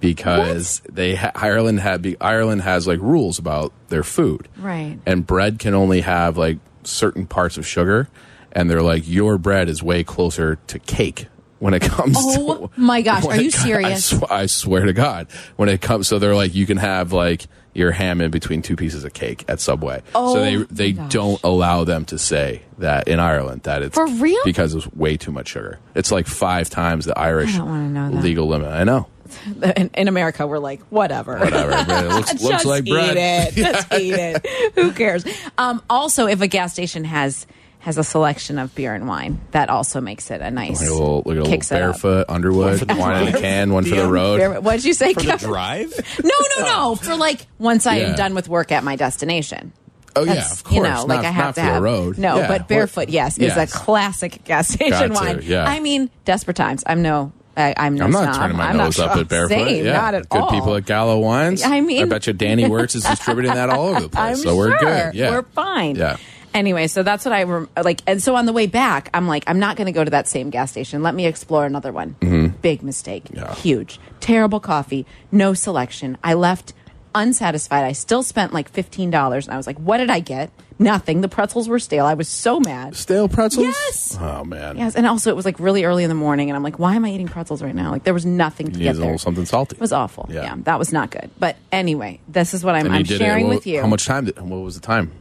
because 0.00 0.82
they 0.90 1.14
ha- 1.14 1.32
Ireland 1.34 1.80
had 1.80 2.16
Ireland 2.20 2.62
has 2.62 2.86
like 2.86 3.00
rules 3.00 3.38
about 3.38 3.72
their 3.88 4.02
food, 4.02 4.48
Right. 4.58 4.98
And 5.06 5.26
bread 5.26 5.58
can 5.58 5.74
only 5.74 6.02
have 6.02 6.36
like 6.36 6.58
certain 6.82 7.26
parts 7.26 7.56
of 7.56 7.66
sugar, 7.66 8.08
and 8.52 8.68
they're 8.68 8.82
like 8.82 9.08
your 9.08 9.38
bread 9.38 9.68
is 9.68 9.82
way 9.82 10.04
closer 10.04 10.56
to 10.66 10.78
cake 10.78 11.28
when 11.64 11.72
it 11.72 11.80
comes 11.80 12.14
to 12.34 12.40
Oh 12.40 12.66
to 12.74 12.80
my 12.80 13.00
gosh, 13.00 13.24
are 13.24 13.34
it 13.34 13.40
you 13.40 13.46
I 13.46 13.50
serious? 13.50 14.04
sw- 14.04 14.30
I 14.30 14.44
swear 14.44 14.84
to 14.84 14.92
God, 14.92 15.28
when 15.56 15.70
it 15.70 15.80
comes, 15.80 16.06
so 16.08 16.18
they're 16.18 16.34
like, 16.34 16.54
you 16.54 16.66
can 16.66 16.76
have 16.76 17.12
like 17.14 17.46
your 17.72 17.90
ham 17.90 18.20
in 18.20 18.30
between 18.30 18.60
two 18.60 18.76
pieces 18.76 19.02
of 19.04 19.14
cake 19.14 19.44
at 19.48 19.60
Subway. 19.60 20.02
Oh 20.14 20.34
so 20.34 20.40
they 20.42 20.56
my 20.58 20.66
they 20.70 20.92
don't 20.92 21.42
allow 21.42 21.84
them 21.84 22.04
to 22.06 22.18
say 22.18 22.62
that 22.78 23.08
in 23.08 23.18
Ireland 23.18 23.62
that 23.62 23.80
it's 23.82 23.94
For 23.94 24.06
real? 24.06 24.40
because 24.44 24.74
it's 24.74 24.86
way 24.92 25.16
too 25.16 25.32
much 25.32 25.48
sugar. 25.48 25.80
It's 25.94 26.12
like 26.12 26.26
five 26.26 26.68
times 26.68 27.06
the 27.06 27.18
Irish 27.18 27.54
I 27.54 27.58
don't 27.58 27.68
wanna 27.70 27.88
know 27.88 28.10
that. 28.10 28.22
legal 28.22 28.46
limit. 28.46 28.68
I 28.68 28.84
know. 28.84 29.06
In, 29.76 29.90
in 29.94 30.06
America, 30.06 30.46
we're 30.46 30.58
like, 30.58 30.80
whatever. 30.90 31.36
Whatever. 31.38 31.70
but 31.86 32.04
it 32.04 32.08
looks, 32.14 32.42
looks 32.42 32.64
like 32.66 32.84
bread. 32.84 33.16
Eat 33.16 33.58
it. 33.58 33.72
Just 33.72 33.92
eat 33.98 34.12
it. 34.14 34.46
Who 34.74 34.92
cares? 34.92 35.24
Um, 35.58 35.82
also, 35.90 36.26
if 36.26 36.40
a 36.42 36.46
gas 36.46 36.72
station 36.74 37.04
has 37.04 37.46
has 37.84 37.98
a 37.98 38.04
selection 38.04 38.58
of 38.58 38.74
beer 38.74 38.94
and 38.94 39.06
wine, 39.06 39.40
that 39.52 39.68
also 39.70 40.00
makes 40.00 40.30
it 40.30 40.40
a 40.40 40.50
nice. 40.50 40.80
Like 40.80 40.90
a 40.90 40.92
little, 40.92 41.16
like 41.18 41.24
a 41.24 41.28
little 41.28 41.46
kicks 41.46 41.70
it 41.70 41.76
up. 41.76 41.80
barefoot 42.00 42.26
Underwood, 42.28 42.90
wine 42.98 43.28
in 43.28 43.34
a 43.34 43.38
can, 43.40 43.72
one 43.72 43.84
for 43.84 43.94
the 43.94 44.08
road. 44.08 44.38
Beer- 44.38 44.60
What 44.60 44.76
did 44.76 44.84
you 44.84 44.94
say? 44.94 45.12
For 45.14 45.20
the 45.22 45.36
drive? 45.36 45.92
No, 46.24 46.30
no, 46.58 46.64
no. 46.64 46.72
Oh. 46.76 46.94
For 46.96 47.14
like 47.16 47.46
once 47.58 47.86
I 47.86 47.96
am 47.96 48.10
Yeah. 48.10 48.16
done 48.16 48.34
with 48.34 48.48
work 48.48 48.72
at 48.72 48.84
my 48.84 48.96
destination. 48.96 49.72
Oh 50.16 50.24
yeah, 50.24 50.50
of 50.50 50.64
course. 50.64 50.74
You 50.76 50.82
know, 50.82 51.04
like 51.06 51.22
Not- 51.22 51.24
I 51.26 51.30
have 51.30 51.44
not 51.46 51.54
to 51.56 51.60
for 51.60 51.66
have 51.66 51.82
road. 51.82 52.18
No, 52.18 52.36
Yeah. 52.36 52.48
but 52.48 52.68
barefoot, 52.68 53.08
yes, 53.08 53.36
is 53.38 53.56
a 53.56 53.66
classic 53.66 54.44
gas 54.44 54.68
station 54.68 54.90
Got 54.90 55.06
to, 55.08 55.12
wine. 55.12 55.40
yeah. 55.42 55.64
I 55.66 55.80
mean, 55.80 56.08
desperate 56.24 56.56
times. 56.56 56.84
I'm 56.86 57.02
no. 57.02 57.32
I, 57.56 57.72
I'm 57.76 57.94
no 57.94 58.06
I'm 58.06 58.10
not 58.10 58.22
snob. 58.24 58.36
turning 58.36 58.56
my 58.56 58.68
I'm 58.70 58.76
nose 58.78 58.98
not, 58.98 59.10
up 59.10 59.16
at 59.18 59.28
barefoot. 59.28 59.54
Same, 59.54 59.84
yeah, 59.84 59.92
not 59.92 60.14
at 60.14 60.28
good 60.28 60.40
all. 60.40 60.50
people 60.50 60.74
at 60.74 60.86
Gallo 60.86 61.20
Wines. 61.20 61.62
I 61.62 61.80
mean- 61.82 62.02
I 62.02 62.06
bet 62.06 62.26
you 62.26 62.32
Danny 62.32 62.68
Works 62.68 62.96
is 62.96 63.04
distributing 63.04 63.54
that 63.54 63.70
all 63.70 63.88
over 63.90 64.00
the 64.00 64.08
place. 64.10 64.18
I'm 64.18 64.36
so 64.38 64.56
we're 64.56 64.76
sure. 64.76 64.78
good. 64.78 65.14
Yeah, 65.14 65.30
We're 65.30 65.42
fine. 65.42 65.94
Yeah. 65.96 66.16
Anyway, 66.54 66.86
so 66.86 67.02
that's 67.02 67.24
what 67.24 67.32
I 67.34 67.42
rem- 67.42 67.68
like. 67.82 68.00
And 68.06 68.22
so 68.22 68.36
on 68.36 68.46
the 68.46 68.52
way 68.52 68.66
back, 68.68 69.10
I'm 69.12 69.26
like, 69.26 69.42
I'm 69.48 69.58
not 69.58 69.76
going 69.76 69.86
to 69.86 69.92
go 69.92 70.04
to 70.04 70.10
that 70.12 70.28
same 70.28 70.50
gas 70.50 70.70
station. 70.70 71.02
Let 71.02 71.14
me 71.14 71.26
explore 71.26 71.66
another 71.66 71.92
one. 71.92 72.14
Mm-hmm. 72.20 72.56
Big 72.62 72.82
mistake. 72.82 73.24
Yeah. 73.32 73.52
Huge. 73.56 73.98
Terrible 74.20 74.60
coffee. 74.60 75.04
No 75.32 75.52
selection. 75.52 76.16
I 76.22 76.34
left 76.34 76.72
unsatisfied. 77.14 77.84
I 77.84 77.92
still 77.92 78.22
spent 78.22 78.52
like 78.52 78.72
$15. 78.72 79.44
And 79.44 79.52
I 79.52 79.56
was 79.56 79.66
like, 79.66 79.78
what 79.78 79.98
did 79.98 80.10
I 80.10 80.20
get? 80.20 80.50
Nothing. 80.76 81.20
The 81.20 81.28
pretzels 81.28 81.68
were 81.68 81.78
stale. 81.78 82.04
I 82.04 82.14
was 82.14 82.28
so 82.28 82.58
mad. 82.58 82.96
Stale 82.96 83.28
pretzels. 83.28 83.66
Yes. 83.66 84.18
Oh 84.20 84.42
man. 84.44 84.76
Yes. 84.76 84.96
And 84.96 85.06
also, 85.06 85.30
it 85.30 85.36
was 85.36 85.44
like 85.44 85.60
really 85.60 85.84
early 85.84 86.02
in 86.02 86.08
the 86.08 86.16
morning. 86.16 86.50
And 86.50 86.56
I'm 86.56 86.64
like, 86.64 86.80
why 86.80 86.96
am 86.96 87.04
I 87.04 87.10
eating 87.10 87.28
pretzels 87.28 87.62
right 87.62 87.74
now? 87.74 87.92
Like, 87.92 88.02
there 88.02 88.14
was 88.14 88.26
nothing 88.26 88.72
to 88.72 88.78
You 88.78 88.84
get 88.86 88.94
there. 88.96 89.04
little 89.04 89.18
something 89.18 89.44
salty. 89.44 89.76
It 89.76 89.80
was 89.80 89.92
awful. 89.92 90.26
Yeah. 90.28 90.42
Yeah. 90.42 90.54
That 90.64 90.80
was 90.80 90.92
not 90.92 91.12
good. 91.12 91.30
But 91.38 91.56
anyway, 91.70 92.18
this 92.26 92.54
is 92.54 92.64
what 92.64 92.74
I'm, 92.74 92.90
I'm 92.90 93.04
sharing 93.04 93.46
with 93.48 93.68
you. 93.68 93.80
How 93.82 93.86
much 93.86 94.04
time? 94.06 94.24
Did, 94.24 94.40
what 94.40 94.56
was 94.62 94.74
the 94.74 94.84
time? 94.84 95.12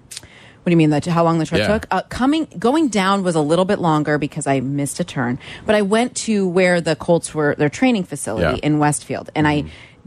What 0.63 0.70
do 0.70 0.72
you 0.72 0.77
mean? 0.77 0.91
That 0.91 1.05
how 1.05 1.25
long 1.25 1.39
the 1.39 1.46
trip 1.46 1.60
Yeah. 1.60 1.67
took? 1.67 1.88
Uh, 1.91 2.03
coming, 2.08 2.48
going 2.58 2.88
down 2.88 3.22
was 3.24 3.36
a 3.36 3.41
little 3.41 3.65
bit 3.65 3.79
longer 3.79 4.17
because 4.17 4.48
I 4.48 4.62
missed 4.62 5.00
a 5.01 5.03
turn. 5.03 5.38
But 5.65 5.75
I 5.75 5.82
went 5.82 6.15
to 6.17 6.48
where 6.48 6.79
the 6.79 6.96
Colts 6.96 7.36
were, 7.36 7.53
their 7.55 7.67
training 7.70 8.05
facility 8.05 8.43
Yeah. 8.43 8.51
Mm-hmm. 8.53 8.65
in 8.65 8.79
Westfield, 8.79 9.29
and 9.36 9.46
I 9.48 9.65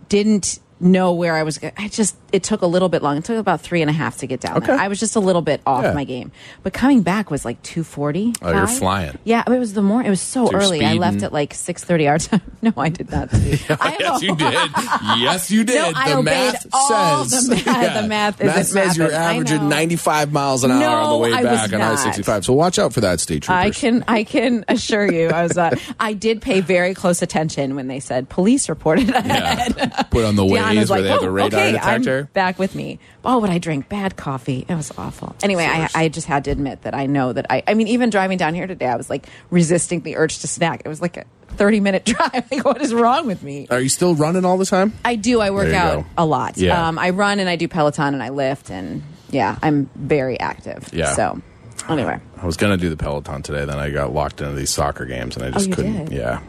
didn't 0.09 0.59
know 0.78 1.12
where 1.12 1.35
I 1.35 1.42
was. 1.42 1.59
I 1.78 1.88
just 1.88 2.16
it 2.33 2.42
took 2.42 2.61
a 2.62 2.66
little 2.66 2.88
bit 2.88 3.02
long. 3.02 3.16
It 3.16 3.25
took 3.25 3.38
about 3.38 3.61
three 3.62 3.80
and 3.80 3.88
a 3.88 3.92
half 3.95 4.18
to 4.18 4.26
get 4.26 4.40
down 4.40 4.61
there. 4.61 4.76
I 4.78 4.88
was 4.88 5.00
just 5.00 5.16
a 5.16 5.21
little 5.21 5.40
bit 5.42 5.61
off 5.66 5.85
Yeah. 5.85 5.92
my 5.92 6.04
game. 6.04 6.33
But 6.62 6.73
coming 6.75 7.02
back 7.02 7.30
was 7.30 7.45
like 7.45 7.62
two 7.62 7.83
forty. 7.85 8.33
Oh, 8.42 8.52
you're 8.52 8.66
flying. 8.66 9.16
Yeah, 9.25 9.42
it 9.47 9.59
was 9.59 9.73
the 9.73 9.83
morning. 9.83 10.09
It 10.09 10.11
was 10.11 10.21
so 10.21 10.50
you're 10.50 10.61
early. 10.61 10.85
I 10.85 10.95
left 10.95 11.23
at 11.23 11.33
like 11.33 11.54
six 11.54 11.83
thirty 11.83 12.06
our 12.09 12.18
time. 12.18 12.40
No, 12.62 12.73
I 12.76 12.88
did 12.88 13.11
not. 13.12 13.28
I 13.35 13.97
yes, 14.00 14.23
you 14.23 14.35
did. 14.35 14.71
Yes, 15.18 15.50
you 15.52 15.62
did. 15.64 15.76
No, 15.76 15.92
I 15.95 16.14
the 16.16 16.23
math 16.23 16.66
all 16.73 17.25
says 17.25 17.47
the 17.49 17.54
math- 17.66 18.02
the 18.02 18.09
math 18.09 18.40
isn't 18.40 18.64
says 18.64 18.97
you're 18.97 19.12
averaging 19.12 19.68
95 19.68 20.33
miles 20.33 20.64
an 20.64 20.73
hour 20.73 20.85
on 20.85 21.02
the 21.04 21.11
No, 21.11 21.18
way 21.18 21.33
I 21.33 21.42
back 21.42 21.73
on 21.73 21.78
not. 21.78 21.99
I-65. 22.06 22.45
So 22.45 22.54
watch 22.54 22.78
out 22.80 22.92
for 22.92 23.00
that, 23.02 23.21
state 23.21 23.42
troopers. 23.45 23.64
I 23.66 23.71
can 23.71 24.04
I 24.09 24.25
can 24.25 24.64
assure 24.68 25.11
you, 25.11 25.28
I 25.28 25.45
was 25.45 25.56
uh, 25.56 25.76
I 26.00 26.12
did 26.12 26.42
pay 26.42 26.61
very 26.61 26.92
close 26.95 27.23
attention 27.23 27.76
when 27.76 27.87
they 27.87 28.00
said 28.00 28.28
police 28.28 28.68
reported 28.68 29.11
ahead. 29.11 29.75
Yeah. 29.76 30.02
Put 30.04 30.25
on 30.25 30.35
the 30.37 30.45
way 30.45 30.59
days 30.75 30.81
was 30.83 30.91
where 30.91 30.99
like, 31.01 31.05
they 31.05 31.11
have 31.13 31.21
the 31.21 31.27
"Oh, 31.29 31.31
radar 31.31 31.61
okay, 31.61 31.73
detector. 31.73 32.19
I'm 32.19 32.29
back 32.33 32.59
with 32.59 32.75
me." 32.75 32.99
Oh, 33.25 33.41
but 33.41 33.51
I 33.51 33.59
drank 33.59 33.89
bad 33.89 34.17
coffee. 34.17 34.65
It 34.69 34.75
was 34.75 34.93
awful. 34.99 35.35
Anyway, 35.43 35.65
I, 35.65 35.89
I 35.95 36.09
just 36.09 36.27
had 36.27 36.45
to 36.45 36.51
admit 36.51 36.83
that 36.83 36.95
I 36.95 37.07
know 37.07 37.33
that 37.33 37.47
I. 37.51 37.63
I 37.67 37.75
mean, 37.75 37.89
even 37.89 38.11
driving 38.11 38.39
down 38.39 38.55
here 38.55 38.67
today, 38.67 38.87
I 38.87 38.97
was 38.97 39.09
like 39.11 39.27
resisting 39.51 40.01
the 40.03 40.17
urge 40.17 40.39
to 40.41 40.49
snack. 40.49 40.83
It 40.85 40.89
was 40.89 41.01
like 41.01 41.17
a 41.17 41.25
thirty 41.49 41.81
minute 41.81 42.05
drive. 42.07 42.51
Like, 42.51 42.65
what 42.65 42.83
is 42.83 42.93
wrong 42.95 43.27
with 43.27 43.43
me? 43.43 43.67
Are 43.71 43.81
you 43.81 43.89
still 43.89 44.15
running 44.15 44.45
all 44.45 44.59
the 44.59 44.67
time? 44.67 44.93
I 45.05 45.17
do. 45.17 45.41
I 45.41 45.51
work 45.51 45.73
out 45.73 46.01
go. 46.03 46.07
a 46.19 46.25
lot. 46.27 46.57
Yeah. 46.59 46.89
Um, 46.89 46.99
I 46.99 47.11
run 47.11 47.39
and 47.41 47.49
I 47.49 47.57
do 47.57 47.69
Peloton 47.69 48.15
and 48.15 48.23
I 48.23 48.29
lift 48.31 48.71
and 48.71 49.03
yeah, 49.31 49.59
I'm 49.63 49.91
very 49.97 50.39
active. 50.39 50.89
Yeah. 50.93 51.15
So 51.15 51.41
anyway, 51.89 52.21
I 52.41 52.47
was 52.47 52.57
gonna 52.57 52.77
do 52.77 52.89
the 52.91 52.97
Peloton 52.97 53.43
today, 53.43 53.65
then 53.65 53.79
I 53.79 53.91
got 53.91 54.13
locked 54.13 54.41
into 54.41 54.55
these 54.55 54.71
soccer 54.71 55.05
games, 55.05 55.37
and 55.37 55.45
I 55.45 55.51
just 55.51 55.71
Oh, 55.71 55.75
couldn't. 55.75 56.07
did? 56.07 56.17
Yeah, 56.17 56.41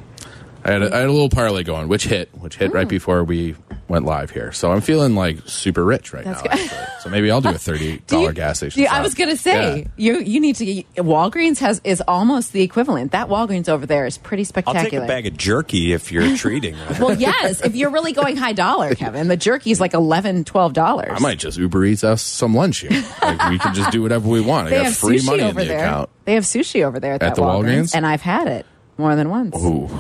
I 0.65 0.71
had 0.71 0.83
a, 0.83 0.93
I 0.93 0.99
had 0.99 1.07
a 1.09 1.11
little 1.11 1.29
parlay 1.29 1.63
going, 1.63 1.87
which 1.87 2.05
hit, 2.05 2.29
which 2.33 2.55
hit 2.57 2.69
Hmm. 2.71 2.75
right 2.77 2.87
before 2.87 3.23
we 3.23 3.55
went 3.87 4.03
live 4.05 4.31
here. 4.31 4.51
So 4.51 4.71
I'm 4.71 4.81
feeling 4.81 5.15
like 5.15 5.37
super 5.45 5.83
rich 5.85 6.11
right 6.13 6.25
That's 6.25 6.43
now. 6.43 6.51
actually. 6.51 6.77
So 7.01 7.09
maybe 7.09 7.31
I'll 7.31 7.39
do 7.39 7.49
a 7.49 7.53
thirty 7.57 7.99
dollar 8.07 8.33
gas 8.33 8.57
station. 8.57 8.79
do 8.79 8.81
you- 8.83 8.89
I 8.89 8.99
was 9.01 9.13
gonna 9.13 9.37
say 9.37 9.87
Yeah. 9.97 10.13
you 10.15 10.19
you 10.19 10.39
need 10.41 10.55
to. 10.57 10.65
Walgreens 10.97 11.59
has 11.59 11.79
is 11.85 12.01
almost 12.05 12.51
the 12.51 12.61
equivalent. 12.63 13.13
That 13.13 13.29
Walgreens 13.29 13.69
over 13.69 13.85
there 13.85 14.05
is 14.05 14.17
pretty 14.17 14.41
I'll 14.41 14.45
spectacular. 14.47 14.89
take 14.89 14.93
a 14.93 15.07
bag 15.07 15.25
of 15.27 15.37
jerky 15.37 15.93
if 15.93 16.11
you're 16.11 16.35
treating. 16.37 16.75
well, 16.99 17.13
yes, 17.13 17.61
if 17.61 17.75
you're 17.75 17.91
really 17.91 18.11
going 18.11 18.35
high 18.35 18.53
dollar, 18.53 18.93
Kevin, 18.93 19.29
the 19.29 19.37
jerky 19.37 19.71
is 19.71 19.79
like 19.79 19.93
11 19.93 20.43
dollars. 20.73 21.11
I 21.15 21.19
might 21.19 21.39
just 21.39 21.57
Uber 21.57 21.85
Eats 21.85 22.03
us 22.03 22.21
some 22.21 22.53
lunch 22.53 22.79
here. 22.79 23.03
Like 23.21 23.49
we 23.51 23.59
can 23.59 23.73
just 23.73 23.91
do 23.91 24.01
whatever 24.01 24.27
we 24.27 24.41
want. 24.41 24.67
I 24.67 24.69
They 24.71 24.75
got 24.77 24.85
have 24.85 24.97
free 24.97 25.19
sushi 25.19 25.25
money 25.27 25.43
in 25.43 25.49
over 25.49 25.61
the 25.61 25.67
there. 25.69 25.79
account. 25.85 26.09
They 26.25 26.33
have 26.33 26.43
sushi 26.43 26.83
over 26.83 26.99
there 26.99 27.13
at, 27.13 27.23
At 27.23 27.35
that 27.35 27.41
the 27.41 27.47
Walgreens? 27.47 27.95
and 27.95 28.05
I've 28.05 28.21
had 28.21 28.47
it 28.49 28.65
more 28.97 29.15
than 29.15 29.29
once. 29.29 29.55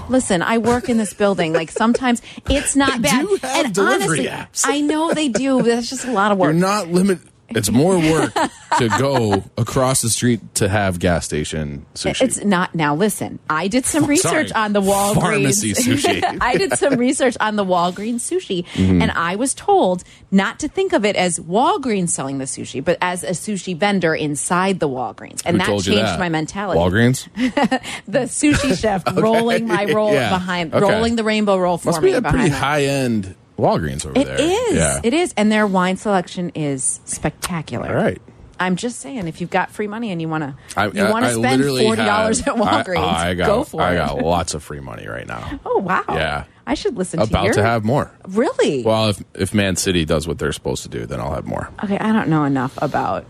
Listen, 0.09 0.41
I 0.41 0.57
work 0.57 0.89
in 0.89 0.97
this 0.97 1.13
building. 1.13 1.53
Like 1.53 1.71
sometimes 1.71 2.21
it's 2.49 2.75
not 2.75 3.01
bad. 3.01 3.25
and 3.43 3.77
honestly, 3.77 4.25
apps. 4.25 4.63
I 4.65 4.81
know 4.81 5.13
they 5.13 5.29
do. 5.29 5.57
But 5.57 5.65
that's 5.65 5.89
just 5.89 6.05
a 6.05 6.11
lot 6.11 6.31
of 6.31 6.37
work. 6.37 6.53
You're 6.53 6.61
not 6.61 6.87
limit. 6.89 7.19
It's 7.49 7.71
more 7.71 7.97
work 7.97 8.33
to 8.77 8.89
go 8.99 9.43
across 9.57 10.01
the 10.01 10.09
street 10.09 10.41
to 10.55 10.67
have 10.67 10.99
gas 10.99 11.25
station 11.25 11.85
sushi. 11.95 12.21
It's 12.21 12.43
not 12.43 12.75
now. 12.75 12.93
Listen, 12.95 13.39
I 13.49 13.67
did 13.69 13.85
some 13.85 14.05
research 14.05 14.49
sorry. 14.49 14.65
on 14.65 14.73
the 14.73 14.81
Walgreens 14.81 15.21
Pharmacy 15.21 15.73
sushi. 15.73 16.37
I 16.41 16.57
did 16.57 16.73
some 16.77 16.95
research 16.95 17.37
on 17.39 17.55
the 17.55 17.63
Walgreens 17.63 18.15
sushi, 18.21 18.65
mm-hmm. 18.73 19.01
and 19.01 19.11
I 19.11 19.37
was 19.37 19.53
told 19.53 20.03
not 20.29 20.59
to 20.59 20.67
think 20.67 20.91
of 20.93 21.05
it 21.05 21.15
as 21.15 21.39
Walgreens 21.39 22.09
selling 22.09 22.37
the 22.37 22.45
sushi, 22.45 22.83
but 22.83 22.97
as 23.01 23.23
a 23.23 23.31
sushi 23.31 23.75
vendor 23.77 24.13
inside 24.13 24.79
the 24.79 24.89
Walgreens, 24.89 25.41
and 25.45 25.61
Who 25.61 25.71
that 25.77 25.83
changed 25.83 26.01
that? 26.03 26.19
my 26.19 26.29
mentality. 26.29 26.79
Walgreens 26.79 27.27
the 28.07 28.19
sushi 28.27 28.77
chef 28.79 29.03
rolling 29.15 29.67
my 29.67 29.85
roll 29.85 30.11
Yeah. 30.13 30.29
behind, 30.29 30.73
Okay. 30.73 30.81
rolling 30.93 31.15
the 31.15 31.23
rainbow 31.23 31.57
roll 31.57 31.77
for 31.77 31.87
must 31.89 32.01
me 32.01 32.11
be 32.11 32.15
a 32.17 32.21
behind. 32.21 32.39
pretty 32.41 32.55
high 32.55 32.83
end 32.83 33.35
Walgreens 33.57 34.05
over 34.05 34.19
It 34.19 34.25
there. 34.25 34.37
is. 34.39 34.75
Yeah. 34.75 34.99
It 35.03 35.13
is, 35.13 35.33
and 35.37 35.51
their 35.51 35.65
wine 35.67 35.97
selection 35.97 36.51
is 36.55 36.99
spectacular. 37.05 37.89
All 37.89 37.95
right. 37.95 38.21
I'm 38.59 38.75
just 38.75 38.99
saying, 39.01 39.27
if 39.27 39.39
you've 39.39 39.51
got 39.51 39.69
free 39.69 39.85
money 39.87 40.11
and 40.11 40.19
you 40.19 40.27
want 40.27 40.43
to, 40.43 40.55
I, 40.75 40.85
you 40.87 41.03
want 41.11 41.25
I- 41.25 41.33
to 41.33 41.37
I 41.39 41.41
spend 41.41 41.61
literally 41.61 41.83
forty 41.85 42.03
dollars 42.03 42.39
have- 42.39 42.55
at 42.59 42.61
Walgreens, 42.61 42.97
I, 43.03 43.29
I 43.29 43.33
got, 43.35 43.45
go 43.47 43.63
for 43.63 43.81
it. 43.81 43.85
I 43.85 43.93
it. 43.93 43.97
got 43.97 44.21
lots 44.23 44.53
of 44.55 44.63
free 44.63 44.79
money 44.79 45.07
right 45.07 45.27
now. 45.27 45.59
Oh 45.65 45.77
wow! 45.79 46.03
Yeah. 46.09 46.45
I 46.65 46.73
should 46.73 46.97
listen 46.97 47.19
to 47.19 47.25
About 47.25 47.45
your. 47.45 47.53
to 47.53 47.63
have 47.63 47.85
more. 47.85 48.11
really. 48.27 48.83
Well, 48.83 49.09
if 49.09 49.23
if 49.35 49.53
Man 49.53 49.75
City 49.75 50.05
does 50.05 50.27
what 50.27 50.39
they're 50.39 50.51
supposed 50.51 50.81
to 50.83 50.89
do, 50.89 51.05
then 51.05 51.19
I'll 51.19 51.33
have 51.35 51.45
more. 51.45 51.69
okay, 51.83 51.97
I 51.99 52.11
don't 52.11 52.29
know 52.29 52.43
enough 52.45 52.77
about 52.81 53.25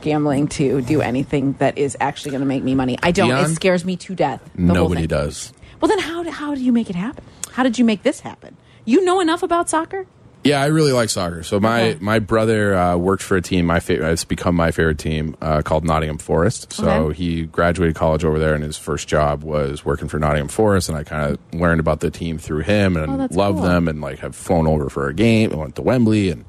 gambling 0.00 0.46
to 0.46 0.80
do 0.82 1.00
anything 1.00 1.54
that 1.54 1.76
is 1.76 1.96
actually 2.00 2.30
going 2.30 2.40
to 2.42 2.46
make 2.46 2.62
me 2.62 2.74
money. 2.76 2.96
I 3.02 3.10
don't. 3.10 3.30
Dionne? 3.30 3.50
It 3.50 3.54
scares 3.56 3.84
me 3.84 3.96
to 3.96 4.14
death. 4.14 4.40
the 4.54 4.66
whole 4.66 4.74
Nobody 4.74 5.02
thing. 5.02 5.08
does. 5.08 5.52
Well, 5.80 5.88
then 5.88 5.98
how 5.98 6.22
do, 6.22 6.30
how 6.30 6.54
do 6.54 6.62
you 6.62 6.70
make 6.72 6.88
it 6.88 6.94
happen? 6.96 7.24
How 7.50 7.62
did 7.64 7.78
you 7.80 7.84
make 7.84 8.04
this 8.04 8.20
happen? 8.20 8.56
You 8.84 9.04
know 9.04 9.20
enough 9.20 9.42
about 9.42 9.68
soccer? 9.68 10.06
Yeah, 10.44 10.62
I 10.62 10.66
really 10.66 10.92
like 10.92 11.10
soccer. 11.10 11.42
So 11.42 11.58
my 11.60 11.82
Okay. 11.90 11.98
my 12.00 12.20
brother 12.20 12.74
uh, 12.74 12.96
worked 12.96 13.22
for 13.22 13.36
a 13.36 13.42
team. 13.42 13.66
My 13.66 13.80
favorite, 13.80 14.10
it's 14.12 14.24
become 14.24 14.54
my 14.54 14.70
favorite 14.70 14.98
team 14.98 15.36
uh, 15.42 15.62
called 15.62 15.84
Nottingham 15.84 16.18
Forest. 16.18 16.72
So 16.72 16.88
Okay. 16.88 17.16
he 17.16 17.42
graduated 17.42 17.96
college 17.96 18.24
over 18.24 18.38
there, 18.38 18.54
and 18.54 18.62
his 18.62 18.76
first 18.76 19.08
job 19.08 19.42
was 19.42 19.84
working 19.84 20.06
for 20.08 20.18
Nottingham 20.18 20.48
Forest. 20.48 20.88
And 20.88 20.96
I 20.96 21.02
kind 21.04 21.32
of 21.32 21.60
learned 21.60 21.80
about 21.80 22.00
the 22.00 22.10
team 22.10 22.38
through 22.38 22.60
him, 22.60 22.96
and 22.96 23.10
Oh, 23.10 23.28
loved 23.32 23.58
cool. 23.58 23.66
them, 23.66 23.88
and 23.88 24.00
like 24.00 24.20
have 24.20 24.34
flown 24.36 24.66
over 24.66 24.88
for 24.88 25.08
a 25.08 25.12
game. 25.12 25.50
and 25.50 25.60
went 25.60 25.74
to 25.76 25.82
Wembley, 25.82 26.30
and, 26.30 26.44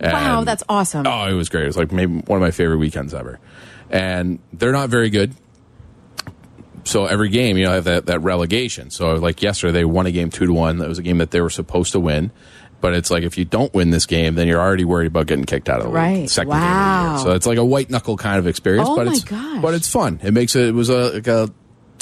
and 0.00 0.12
Wow, 0.14 0.44
that's 0.44 0.64
awesome. 0.68 1.06
Oh, 1.06 1.26
it 1.28 1.34
was 1.34 1.48
great. 1.50 1.64
It 1.64 1.66
was 1.68 1.76
like 1.76 1.92
maybe 1.92 2.14
one 2.26 2.38
of 2.38 2.42
my 2.42 2.50
favorite 2.50 2.78
weekends 2.78 3.12
ever. 3.14 3.38
And 3.90 4.38
they're 4.54 4.72
not 4.72 4.88
very 4.88 5.10
good. 5.10 5.34
So 6.84 7.06
every 7.06 7.28
game, 7.30 7.56
you 7.56 7.64
know, 7.64 7.72
have 7.72 7.84
that, 7.84 8.06
that 8.06 8.20
relegation. 8.20 8.90
So 8.90 9.14
like 9.14 9.42
yesterday, 9.42 9.72
they 9.72 9.84
won 9.84 10.06
a 10.06 10.12
game 10.12 10.30
two 10.30 10.46
to 10.46 10.52
one. 10.52 10.78
That 10.78 10.88
was 10.88 10.98
a 10.98 11.02
game 11.02 11.18
that 11.18 11.30
they 11.30 11.40
were 11.40 11.50
supposed 11.50 11.92
to 11.92 12.00
win. 12.00 12.30
But 12.80 12.92
it's 12.94 13.10
like 13.10 13.22
if 13.22 13.38
you 13.38 13.46
don't 13.46 13.72
win 13.72 13.88
this 13.90 14.04
game, 14.04 14.34
then 14.34 14.46
you're 14.46 14.60
already 14.60 14.84
worried 14.84 15.06
about 15.06 15.26
getting 15.26 15.46
kicked 15.46 15.70
out 15.70 15.78
of 15.78 15.84
the 15.84 15.88
league. 15.88 15.94
Right. 15.96 16.30
Second 16.30 16.50
game 16.50 16.58
of 16.58 16.62
the 16.62 16.68
Wow. 16.68 17.14
year. 17.16 17.24
So 17.24 17.32
it's 17.32 17.46
like 17.46 17.56
a 17.58 17.64
white 17.64 17.88
knuckle 17.88 18.18
kind 18.18 18.38
of 18.38 18.46
experience. 18.46 18.88
Oh 18.90 18.96
but 18.96 19.06
my 19.06 19.12
it's, 19.12 19.24
gosh. 19.24 19.62
But 19.62 19.72
it's 19.74 19.88
fun. 19.88 20.20
It 20.22 20.32
makes 20.32 20.54
it. 20.54 20.66
It 20.68 20.74
was 20.74 20.90
a 20.90 21.14
like 21.14 21.26
a 21.26 21.48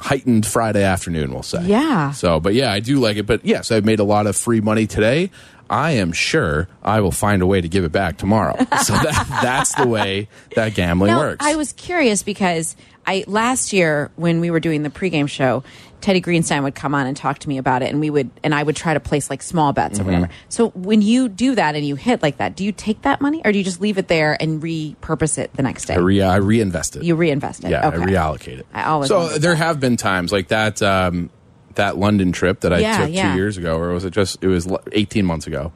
heightened 0.00 0.44
Friday 0.44 0.82
afternoon, 0.82 1.32
we'll 1.32 1.44
say. 1.44 1.64
Yeah. 1.64 2.10
So, 2.10 2.40
but 2.40 2.54
yeah, 2.54 2.72
I 2.72 2.80
do 2.80 2.98
like 2.98 3.16
it. 3.16 3.26
But 3.26 3.44
yes, 3.44 3.70
I've 3.70 3.84
made 3.84 4.00
a 4.00 4.04
lot 4.04 4.26
of 4.26 4.36
free 4.36 4.60
money 4.60 4.88
today. 4.88 5.30
I 5.70 5.92
am 5.92 6.12
sure 6.12 6.68
I 6.82 7.00
will 7.00 7.12
find 7.12 7.40
a 7.40 7.46
way 7.46 7.60
to 7.60 7.68
give 7.68 7.84
it 7.84 7.92
back 7.92 8.18
tomorrow. 8.18 8.56
so 8.82 8.92
that, 8.92 9.38
that's 9.40 9.74
the 9.76 9.86
way 9.86 10.28
that 10.56 10.74
gambling 10.74 11.12
Now, 11.12 11.20
works. 11.20 11.46
I 11.46 11.54
was 11.54 11.72
curious 11.72 12.22
because 12.22 12.76
I 13.06 13.24
last 13.26 13.72
year 13.72 14.10
when 14.16 14.40
we 14.40 14.50
were 14.50 14.60
doing 14.60 14.82
the 14.82 14.90
pregame 14.90 15.28
show, 15.28 15.64
Teddy 16.00 16.20
Greenstein 16.20 16.62
would 16.64 16.74
come 16.74 16.94
on 16.94 17.06
and 17.06 17.16
talk 17.16 17.38
to 17.40 17.48
me 17.48 17.58
about 17.58 17.82
it, 17.82 17.90
and 17.90 18.00
we 18.00 18.10
would 18.10 18.30
and 18.44 18.54
I 18.54 18.62
would 18.62 18.76
try 18.76 18.94
to 18.94 19.00
place 19.00 19.28
like 19.30 19.42
small 19.42 19.72
bets 19.72 19.98
Mm-hmm. 19.98 20.08
or 20.08 20.12
whatever. 20.12 20.32
So 20.48 20.68
when 20.70 21.02
you 21.02 21.28
do 21.28 21.54
that 21.56 21.74
and 21.74 21.84
you 21.86 21.94
hit 21.96 22.22
like 22.22 22.38
that, 22.38 22.56
do 22.56 22.64
you 22.64 22.72
take 22.72 23.02
that 23.02 23.20
money 23.20 23.40
or 23.44 23.52
do 23.52 23.58
you 23.58 23.64
just 23.64 23.80
leave 23.80 23.98
it 23.98 24.08
there 24.08 24.36
and 24.40 24.62
repurpose 24.62 25.38
it 25.38 25.52
the 25.54 25.62
next 25.62 25.86
day? 25.86 25.94
I, 25.94 25.98
re- 25.98 26.22
I 26.22 26.36
reinvest 26.36 26.96
it. 26.96 27.02
you 27.04 27.14
reinvest 27.16 27.64
it. 27.64 27.70
Yeah, 27.70 27.88
okay. 27.88 27.96
I 27.98 28.06
reallocate 28.06 28.58
it. 28.60 28.66
I 28.72 28.84
always 28.84 29.08
so 29.08 29.28
there 29.38 29.54
have 29.54 29.80
been 29.80 29.96
times 29.96 30.32
like 30.32 30.48
that. 30.48 30.80
Um, 30.82 31.30
that 31.74 31.96
London 31.96 32.32
trip 32.32 32.60
that 32.60 32.72
I 32.72 32.80
Yeah, 32.80 32.98
took 33.06 33.14
yeah. 33.14 33.32
two 33.32 33.38
years 33.38 33.56
ago, 33.56 33.78
or 33.78 33.92
was 33.94 34.04
it 34.04 34.10
just? 34.10 34.42
It 34.44 34.48
was 34.48 34.68
eighteen 34.92 35.24
months 35.24 35.46
ago. 35.46 35.72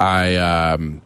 I 0.00 0.34
um, 0.36 1.00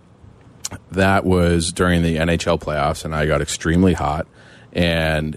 that 0.92 1.25
was 1.25 1.73
during 1.73 2.02
the 2.02 2.16
NHL 2.16 2.59
playoffs, 2.61 3.04
and 3.04 3.14
I 3.14 3.26
got 3.26 3.40
extremely 3.42 3.92
hot, 3.92 4.26
and 4.73 5.37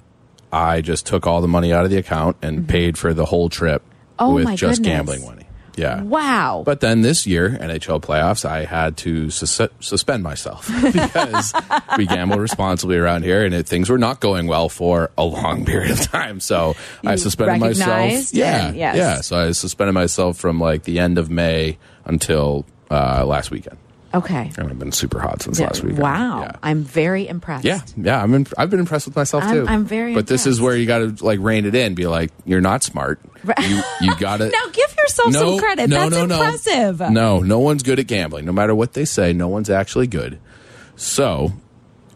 I 0.55 0.81
just 0.81 1.05
took 1.05 1.27
all 1.27 1.41
the 1.41 1.47
money 1.47 1.73
out 1.73 1.83
of 1.83 1.91
the 1.91 1.97
account 1.97 2.37
and 2.41 2.67
paid 2.67 2.97
for 2.97 3.13
the 3.13 3.25
whole 3.25 3.49
trip 3.49 3.81
Mm-hmm. 4.17 4.23
Oh, 4.31 4.33
with 4.35 4.45
just 4.55 4.61
goodness. 4.61 4.79
gambling 4.79 5.25
money. 5.25 5.45
Yeah. 5.75 6.01
Wow. 6.01 6.63
But 6.65 6.79
then 6.79 7.01
this 7.01 7.27
year, 7.27 7.49
NHL 7.49 8.01
playoffs, 8.01 8.45
I 8.45 8.63
had 8.63 8.95
to 8.99 9.29
sus- 9.29 9.67
suspend 9.81 10.23
myself 10.23 10.67
because 10.93 11.53
we 11.97 12.05
gamble 12.05 12.39
responsibly 12.39 12.95
around 12.95 13.23
here, 13.25 13.43
and 13.43 13.53
it, 13.53 13.67
things 13.67 13.89
were 13.89 13.97
not 13.97 14.21
going 14.21 14.47
well 14.47 14.69
for 14.69 15.11
a 15.17 15.25
long 15.25 15.65
period 15.71 15.91
of 15.91 15.99
time. 15.99 16.39
So 16.39 16.77
I 17.05 17.15
suspended 17.17 17.59
myself. 17.59 18.33
Yeah, 18.33 18.71
yes. 18.71 18.95
yeah. 18.95 19.19
So 19.19 19.37
I 19.37 19.51
suspended 19.51 19.93
myself 19.93 20.37
from 20.37 20.61
like 20.61 20.83
the 20.83 20.99
end 20.99 21.17
of 21.17 21.29
May 21.29 21.77
until 22.05 22.65
uh, 22.89 23.25
last 23.25 23.51
weekend, 23.51 23.77
okay. 24.15 24.51
and 24.57 24.69
I've 24.69 24.79
been 24.79 24.91
super 24.91 25.19
hot 25.19 25.41
since 25.41 25.59
last 25.59 25.83
week. 25.83 25.97
Wow. 25.97 26.41
Yeah. 26.41 26.51
I'm 26.63 26.83
very 26.83 27.27
impressed. 27.27 27.65
Yeah, 27.65 27.81
yeah, 27.97 28.21
I'm. 28.21 28.33
In, 28.33 28.47
I've 28.57 28.69
been 28.69 28.79
impressed 28.79 29.05
with 29.07 29.15
myself 29.15 29.43
I'm- 29.43 29.53
too. 29.53 29.65
I'm 29.67 29.85
very 29.85 30.13
But 30.13 30.27
this 30.27 30.45
is 30.47 30.59
where 30.59 30.75
you 30.75 30.85
got 30.85 30.99
to 30.99 31.25
like 31.25 31.39
rein 31.39 31.65
it 31.65 31.75
in. 31.75 31.95
Be 31.95 32.07
like, 32.07 32.31
you're 32.45 32.61
not 32.61 32.83
smart. 32.83 33.19
You 33.61 33.81
you 34.01 34.15
got 34.17 34.37
to 34.37 34.49
Now 34.49 34.65
give 34.71 34.95
yourself 34.97 35.33
some 35.33 35.59
credit. 35.59 35.89
No, 35.89 35.97
That's 36.09 36.15
no, 36.15 36.25
no. 36.25 36.35
impressive. 36.35 36.99
No, 36.99 37.39
no 37.41 37.59
one's 37.59 37.83
good 37.83 37.99
at 37.99 38.07
gambling. 38.07 38.45
No 38.45 38.51
matter 38.51 38.73
what 38.73 38.93
they 38.93 39.05
say, 39.05 39.33
no 39.33 39.47
one's 39.47 39.69
actually 39.69 40.07
good. 40.07 40.39
So 40.95 41.53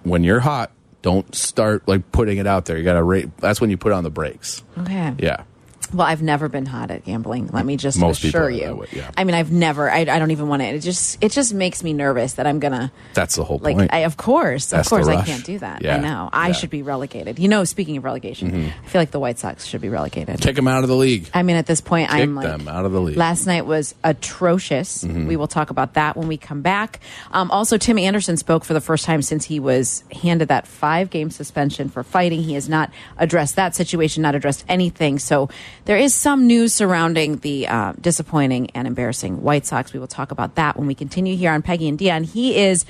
when 0.03 0.23
you're 0.23 0.39
hot, 0.39 0.71
don't 1.01 1.33
start 1.35 1.87
like 1.87 2.11
putting 2.11 2.39
it 2.39 2.47
out 2.47 2.65
there. 2.65 2.77
You 2.77 2.83
got 2.83 2.93
to 2.93 3.03
rate. 3.03 3.29
That's 3.37 3.61
when 3.61 3.69
you 3.69 3.77
put 3.77 3.91
on 3.91 4.03
the 4.03 4.09
brakes. 4.09 4.63
Okay. 4.79 5.13
Yeah. 5.19 5.43
Well, 5.93 6.05
I've 6.07 6.21
never 6.21 6.47
been 6.49 6.65
hot 6.65 6.91
at 6.91 7.03
gambling. 7.05 7.47
Let 7.53 7.65
me 7.65 7.77
just 7.77 7.97
Most 7.99 8.23
assure 8.23 8.49
you. 8.49 8.75
way, 8.75 8.87
yeah. 8.91 9.11
I 9.17 9.23
mean, 9.23 9.35
I've 9.35 9.51
never. 9.51 9.89
I, 9.89 9.99
I 9.99 10.19
don't 10.19 10.31
even 10.31 10.47
want 10.47 10.61
to. 10.61 10.67
It 10.67 10.79
just 10.79 11.17
it 11.23 11.31
just 11.31 11.53
makes 11.53 11.83
me 11.83 11.93
nervous 11.93 12.33
that 12.33 12.45
I'm 12.47 12.59
gonna 12.59 12.91
That's 13.13 13.35
the 13.35 13.43
whole 13.43 13.57
like. 13.59 13.75
point. 13.77 13.93
I, 13.93 13.99
of 13.99 14.17
course, 14.17 14.67
That's 14.67 14.87
of 14.87 14.89
course, 14.89 15.07
I 15.07 15.23
can't 15.23 15.43
do 15.43 15.59
that. 15.59 15.81
Yeah. 15.81 15.95
I 15.95 15.99
know. 15.99 16.29
I 16.31 16.47
Yeah. 16.47 16.53
should 16.53 16.69
be 16.69 16.81
relegated. 16.81 17.39
You 17.39 17.47
know, 17.47 17.63
speaking 17.63 17.97
of 17.97 18.03
relegation, 18.03 18.71
I 18.83 18.87
feel 18.87 19.01
like 19.01 19.11
the 19.11 19.19
White 19.19 19.39
Sox 19.39 19.65
should 19.65 19.81
be 19.81 19.89
relegated. 19.89 20.41
Kick 20.41 20.55
them 20.55 20.67
out 20.67 20.83
of 20.83 20.89
the 20.89 20.95
league. 20.95 21.29
I 21.33 21.43
mean, 21.43 21.55
at 21.55 21.65
this 21.65 21.81
point, 21.81 22.09
Kick 22.09 22.19
I'm 22.21 22.35
like 22.35 22.45
them 22.47 22.67
out 22.67 22.85
of 22.85 22.91
the 22.91 23.01
league. 23.01 23.17
Last 23.17 23.45
night 23.45 23.65
was 23.65 23.95
atrocious. 24.03 25.03
Mm-hmm. 25.03 25.27
We 25.27 25.35
will 25.35 25.47
talk 25.47 25.69
about 25.69 25.95
that 25.95 26.15
when 26.15 26.27
we 26.27 26.37
come 26.37 26.61
back. 26.61 26.99
Um, 27.31 27.49
also, 27.51 27.77
Tim 27.77 27.97
Anderson 27.97 28.37
spoke 28.37 28.63
for 28.63 28.73
the 28.73 28.81
first 28.81 29.05
time 29.05 29.21
since 29.21 29.45
he 29.45 29.59
was 29.59 30.03
handed 30.21 30.47
that 30.49 30.67
five 30.67 31.09
game 31.09 31.31
suspension 31.31 31.89
for 31.89 32.03
fighting. 32.03 32.41
He 32.43 32.53
has 32.53 32.69
not 32.69 32.91
addressed 33.17 33.55
that 33.55 33.75
situation, 33.75 34.21
not 34.23 34.35
addressed 34.35 34.63
anything. 34.69 35.19
So 35.19 35.49
there 35.85 35.97
is 35.97 36.13
some 36.13 36.47
news 36.47 36.73
surrounding 36.73 37.37
the 37.37 37.67
uh, 37.67 37.93
disappointing 37.99 38.69
and 38.71 38.87
embarrassing 38.87 39.41
White 39.41 39.65
Sox. 39.65 39.93
We 39.93 39.99
will 39.99 40.07
talk 40.07 40.31
about 40.31 40.55
that 40.55 40.77
when 40.77 40.87
we 40.87 40.95
continue 40.95 41.35
here 41.35 41.51
on 41.51 41.61
Peggy 41.61 41.87
and 41.87 41.97
Dionne. 41.97 42.25
He 42.25 42.57
is 42.57 42.85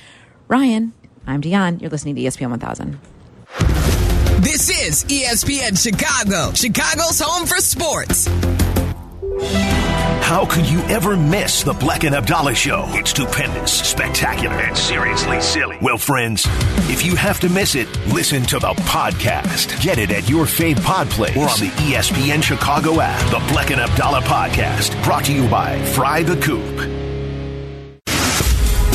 Ryan. 0.48 0.94
I'm 1.26 1.42
Dionne. 1.42 1.82
You're 1.82 1.92
listening 1.92 2.16
to 2.16 2.22
ESPN 2.22 2.50
1000. 2.50 3.00
This 4.42 4.70
is 4.70 5.04
ESPN 5.06 5.82
Chicago, 5.82 6.54
Chicago's 6.54 7.20
home 7.20 7.46
for 7.46 7.58
sports. 7.58 8.28
How 9.42 10.46
could 10.46 10.70
you 10.70 10.80
ever 10.82 11.16
miss 11.18 11.64
the 11.64 11.74
Black 11.74 12.04
and 12.04 12.14
Abdallah 12.14 12.54
show? 12.54 12.86
It's 12.90 13.12
stupendous, 13.12 13.72
spectacular, 13.72 14.56
and 14.56 14.78
seriously 14.78 15.42
silly. 15.42 15.78
Well, 15.82 15.98
friends, 15.98 16.46
if 16.90 17.06
you 17.06 17.16
have 17.16 17.40
to 17.40 17.50
miss 17.50 17.74
it, 17.76 17.88
listen 18.08 18.44
to 18.44 18.60
the 18.60 18.74
podcast. 18.84 19.82
Get 19.82 19.98
it 19.98 20.12
at 20.12 20.30
your 20.30 20.46
fave 20.46 20.84
pod 20.84 21.10
place 21.10 21.36
or 21.38 21.50
on 21.50 21.60
the 21.60 21.72
ESPN 21.88 22.44
Chicago 22.44 23.00
app. 23.02 23.20
The 23.32 23.40
Black 23.54 23.72
and 23.72 23.82
Abdallah 23.82 24.22
podcast, 24.22 25.02
brought 25.04 25.26
to 25.26 25.34
you 25.34 25.48
by 25.50 25.84
Fry 25.86 26.22
the 26.22 26.36
Coop. 26.42 26.80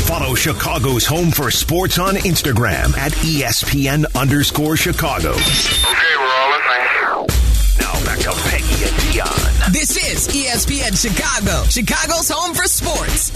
Follow 0.05 0.35
Chicago's 0.35 1.07
Home 1.07 1.31
for 1.31 1.51
Sports 1.51 1.99
on 1.99 2.15
Instagram 2.17 2.97
at 2.99 3.13
ESPN 3.13 4.05
underscore 4.15 4.77
Chicago. 4.77 5.31
Okay, 5.31 6.17
we're 6.19 6.25
all 6.27 6.51
listening. 6.51 7.27
Now 7.81 7.93
back 8.05 8.19
to 8.21 8.31
Peggy 8.31 8.35
and 8.35 8.43
Dionne. 8.45 8.54
This 9.85 9.99
is 9.99 10.29
ESPN 10.29 10.97
Chicago, 10.99 11.63
Chicago's 11.65 12.31
home 12.31 12.55
for 12.55 12.65
sports. 12.65 13.31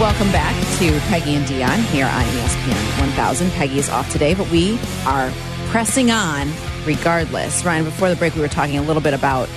Welcome 0.00 0.32
back 0.32 0.56
to 0.80 0.98
Peggy 1.06 1.36
and 1.36 1.46
Dionne 1.46 1.84
here 1.92 2.06
on 2.06 2.24
ESPN 2.24 3.00
1000. 3.00 3.52
Peggy 3.52 3.78
is 3.78 3.88
off 3.88 4.10
today, 4.10 4.34
but 4.34 4.50
we 4.50 4.76
are 5.06 5.30
pressing 5.68 6.10
on 6.10 6.52
regardless. 6.84 7.64
Ryan, 7.64 7.84
before 7.84 8.08
the 8.08 8.16
break, 8.16 8.34
we 8.34 8.40
were 8.40 8.48
talking 8.48 8.78
a 8.78 8.82
little 8.82 9.02
bit 9.02 9.14
about 9.14 9.48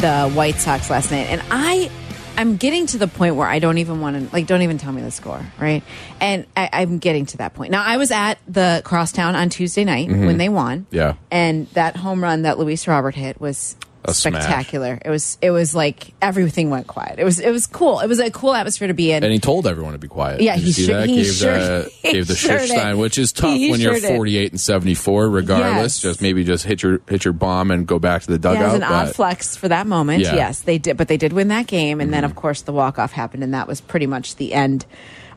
the 0.00 0.30
White 0.30 0.56
Sox 0.56 0.88
last 0.88 1.10
night, 1.10 1.26
and 1.26 1.42
I. 1.50 1.90
I'm 2.36 2.56
getting 2.56 2.86
to 2.88 2.98
the 2.98 3.06
point 3.08 3.36
where 3.36 3.46
I 3.46 3.58
don't 3.60 3.78
even 3.78 4.00
want 4.00 4.16
to 4.28 4.32
like. 4.34 4.46
Don't 4.46 4.62
even 4.62 4.76
tell 4.78 4.92
me 4.92 5.02
the 5.02 5.10
score, 5.10 5.44
right? 5.58 5.82
And 6.20 6.46
I, 6.56 6.68
I'm 6.72 6.98
getting 6.98 7.26
to 7.26 7.36
that 7.38 7.54
point 7.54 7.70
now. 7.70 7.82
I 7.84 7.96
was 7.96 8.10
at 8.10 8.38
the 8.48 8.82
Crosstown 8.84 9.36
on 9.36 9.50
Tuesday 9.50 9.84
night 9.84 10.08
when 10.08 10.36
they 10.38 10.48
won, 10.48 10.80
Mm-hmm. 10.86 10.96
Yeah. 10.96 11.14
and 11.30 11.68
that 11.70 11.96
home 11.96 12.22
run 12.22 12.42
that 12.42 12.58
Luis 12.58 12.88
Robert 12.88 13.14
hit 13.14 13.40
was 13.40 13.76
A 14.06 14.12
smash. 14.12 14.42
spectacular. 14.42 14.98
It 15.04 15.08
was. 15.08 15.38
It 15.40 15.50
was 15.50 15.74
like 15.74 16.12
everything 16.20 16.68
went 16.68 16.86
quiet. 16.86 17.18
It 17.18 17.24
was. 17.24 17.40
It 17.40 17.50
was 17.50 17.66
cool. 17.66 18.00
It 18.00 18.06
was 18.06 18.20
a 18.20 18.30
cool 18.30 18.52
atmosphere 18.54 18.88
to 18.88 18.94
be 18.94 19.10
in. 19.12 19.24
And 19.24 19.32
he 19.32 19.38
told 19.38 19.66
everyone 19.66 19.92
to 19.94 19.98
be 19.98 20.08
quiet. 20.08 20.40
Yeah, 20.42 20.56
Did 20.56 20.64
he 20.64 20.72
sure- 20.72 20.94
that? 21.00 21.08
he 21.08 21.16
gave 21.22 21.26
sure- 21.32 21.52
the 21.58 21.90
he 22.02 22.12
gave 22.12 22.26
the 22.26 22.34
sure 22.36 22.58
did. 22.58 22.96
Which 22.96 23.16
is 23.16 23.32
tough 23.32 23.56
He 23.56 23.70
when 23.70 23.80
you're 23.80 23.94
sure 23.98 24.08
did. 24.10 24.16
48 24.16 24.52
and 24.52 24.60
74. 24.60 25.28
Regardless, 25.30 25.94
Yes. 25.96 26.00
just 26.00 26.20
maybe 26.22 26.44
just 26.44 26.64
hit 26.64 26.82
your 26.82 27.00
hit 27.08 27.24
your 27.24 27.32
bomb 27.32 27.70
and 27.70 27.86
go 27.86 27.98
back 27.98 28.22
to 28.22 28.26
the 28.26 28.32
Yeah, 28.34 28.54
dugout. 28.54 28.60
it 28.62 28.64
was 28.66 28.74
an 28.74 28.82
odd 28.82 29.14
flex 29.14 29.56
for 29.56 29.68
that 29.68 29.86
moment. 29.86 30.20
Yeah. 30.22 30.28
Mm-hmm. 30.28 30.36
Yes, 30.36 30.60
they 30.60 30.78
did, 30.78 30.96
but 30.96 31.08
they 31.08 31.16
did 31.16 31.32
win 31.32 31.48
that 31.48 31.66
game, 31.66 32.00
and 32.00 32.12
then 32.12 32.24
of 32.24 32.34
course 32.34 32.60
the 32.62 32.72
walk 32.72 32.98
off 32.98 33.12
happened, 33.12 33.42
and 33.42 33.54
that 33.54 33.66
was 33.66 33.80
pretty 33.80 34.06
much 34.06 34.36
the 34.36 34.52
end 34.52 34.84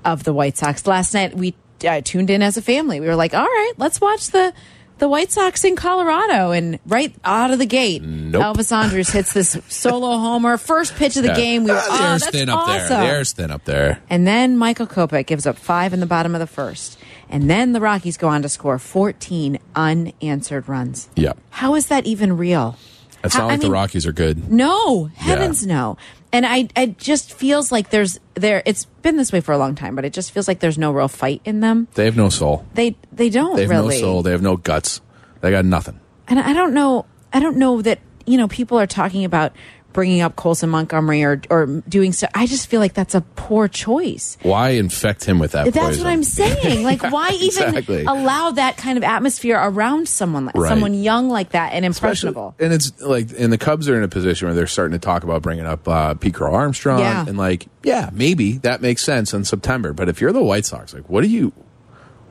of 0.03 0.24
the 0.25 0.33
White 0.33 0.57
Sox. 0.57 0.86
Last 0.86 1.13
night 1.13 1.36
we 1.38 1.55
uh, 1.88 2.01
tuned 2.03 2.29
in 2.29 2.41
as 2.41 2.57
a 2.57 2.62
family. 2.62 3.00
We 3.00 3.07
were 3.07 3.15
like, 3.15 3.33
"All 3.33 3.45
right, 3.45 3.74
let's 3.77 4.01
watch 4.01 4.27
the." 4.27 4.53
The 5.00 5.08
White 5.08 5.32
Sox 5.32 5.63
in 5.63 5.75
Colorado, 5.75 6.51
and 6.51 6.80
right 6.88 7.13
out 7.24 7.51
of 7.51 7.60
the 7.60 7.66
gate, 7.68 8.01
Nope. 8.01 8.42
Elvis 8.58 8.72
Andrus 8.72 9.10
hits 9.12 9.32
this 9.34 9.56
solo 9.70 10.18
homer. 10.18 10.58
First 10.58 10.96
pitch 10.96 11.16
of 11.18 11.24
the 11.24 11.30
Yeah. 11.30 11.36
game, 11.36 11.63
we 11.66 11.72
were, 11.72 11.80
oh, 11.82 11.98
the 11.98 12.04
air's 12.04 12.22
that's 12.24 12.36
thin 12.36 12.50
up 12.50 12.60
awesome. 12.68 12.89
there. 12.89 13.00
The 13.01 13.06
air's 13.08 13.32
thin 13.34 13.51
up 13.51 13.63
there. 13.66 14.00
And 14.10 14.25
then 14.25 14.58
Michael 14.58 14.88
Kopech 14.88 15.27
gives 15.27 15.46
up 15.46 15.58
five 15.58 15.94
in 15.94 16.00
the 16.00 16.06
bottom 16.08 16.34
of 16.34 16.39
the 16.39 16.48
first. 16.48 16.98
And 17.30 17.50
then 17.50 17.74
the 17.74 17.82
Rockies 17.82 18.18
go 18.18 18.27
on 18.30 18.42
to 18.42 18.50
score 18.50 18.80
14 18.80 19.60
unanswered 19.75 20.68
runs. 20.68 21.10
Yeah. 21.16 21.34
How 21.51 21.75
is 21.75 21.88
that 21.88 22.06
even 22.08 22.36
real? 22.38 22.77
It's 23.24 23.36
not 23.36 23.43
I 23.43 23.47
like 23.47 23.62
the 23.62 23.71
Rockies 23.71 24.05
are 24.05 24.12
good. 24.12 24.51
No, 24.51 25.05
heavens 25.05 25.65
no. 25.65 25.97
And 26.31 26.45
I, 26.45 26.67
it 26.75 26.97
just 26.97 27.33
feels 27.33 27.71
like 27.71 27.89
there's 27.89 28.19
there. 28.36 28.62
It's 28.65 28.86
been 28.86 29.17
this 29.17 29.31
way 29.31 29.39
for 29.41 29.53
a 29.53 29.57
long 29.57 29.75
time, 29.75 29.95
but 29.95 30.05
it 30.05 30.13
just 30.13 30.31
feels 30.31 30.47
like 30.47 30.59
there's 30.59 30.77
no 30.77 30.91
real 30.91 31.07
fight 31.07 31.41
in 31.45 31.62
them. 31.62 31.88
They 31.95 32.05
have 32.05 32.17
no 32.17 32.29
soul. 32.29 32.65
They 32.74 32.95
they 33.12 33.29
don't 33.29 33.55
They 33.55 33.62
have 33.63 33.69
really. 33.71 33.95
no 33.95 34.01
soul. 34.01 34.24
They 34.24 34.31
have 34.31 34.41
no 34.41 34.57
guts. 34.57 35.01
They 35.41 35.51
got 35.51 35.65
nothing. 35.65 36.00
And 36.27 36.39
I 36.39 36.53
don't 36.53 36.74
know. 36.74 37.05
I 37.33 37.39
don't 37.39 37.57
know 37.57 37.81
that 37.81 38.00
you 38.25 38.38
know 38.38 38.47
people 38.47 38.77
are 38.79 38.88
talking 38.88 39.24
about 39.25 39.53
bringing 39.94 40.22
up 40.22 40.36
Colson 40.36 40.70
Montgomery 40.70 41.24
or 41.24 41.41
or 41.50 41.65
doing 41.89 42.13
so. 42.13 42.27
I 42.36 42.46
just 42.46 42.67
feel 42.67 42.79
like 42.79 42.94
that's 42.94 43.15
a 43.15 43.22
poor 43.36 43.67
choice. 43.67 44.38
Why 44.44 44.70
infect 44.72 45.24
him 45.25 45.39
with 45.39 45.53
that? 45.53 45.74
That's 45.74 45.77
poison? 45.98 46.03
what 46.03 46.10
I'm 46.12 46.24
saying. 46.24 46.84
Like, 46.84 47.01
why 47.12 47.29
even 47.32 47.46
exactly. 47.63 48.03
allow 48.03 48.51
that 48.51 48.77
kind 48.77 48.98
of 48.98 49.03
atmosphere 49.03 49.58
around 49.60 50.08
someone, 50.08 50.46
like 50.46 50.56
Right. 50.56 50.70
someone 50.70 50.94
young 50.94 51.29
like 51.29 51.50
that 51.50 51.74
and 51.74 51.84
Especially- 51.86 52.29
impressionable? 52.29 52.56
And 52.60 52.74
it's 52.74 53.01
like, 53.01 53.29
and 53.38 53.51
the 53.51 53.58
Cubs 53.58 53.89
are 53.89 53.98
in 53.98 54.03
a 54.03 54.08
position 54.08 54.48
where 54.48 54.56
they're 54.56 54.67
starting 54.67 54.94
to 54.94 55.03
talk 55.03 55.24
about 55.24 55.41
bringing 55.41 55.65
up 55.65 55.88
uh, 55.88 56.13
Pete 56.13 56.34
Crow 56.36 56.53
Armstrong, 56.53 57.00
Yeah. 57.00 57.25
and 57.27 57.38
like, 57.38 57.65
yeah, 57.84 58.10
maybe 58.13 58.58
that 58.60 58.82
makes 58.82 59.01
sense 59.01 59.34
in 59.34 59.46
September. 59.46 59.94
But 59.94 60.10
if 60.10 60.22
you're 60.22 60.32
the 60.34 60.44
White 60.44 60.65
Sox, 60.65 60.93
like, 60.93 61.10
what 61.10 61.21
do 61.21 61.28
you? 61.30 61.54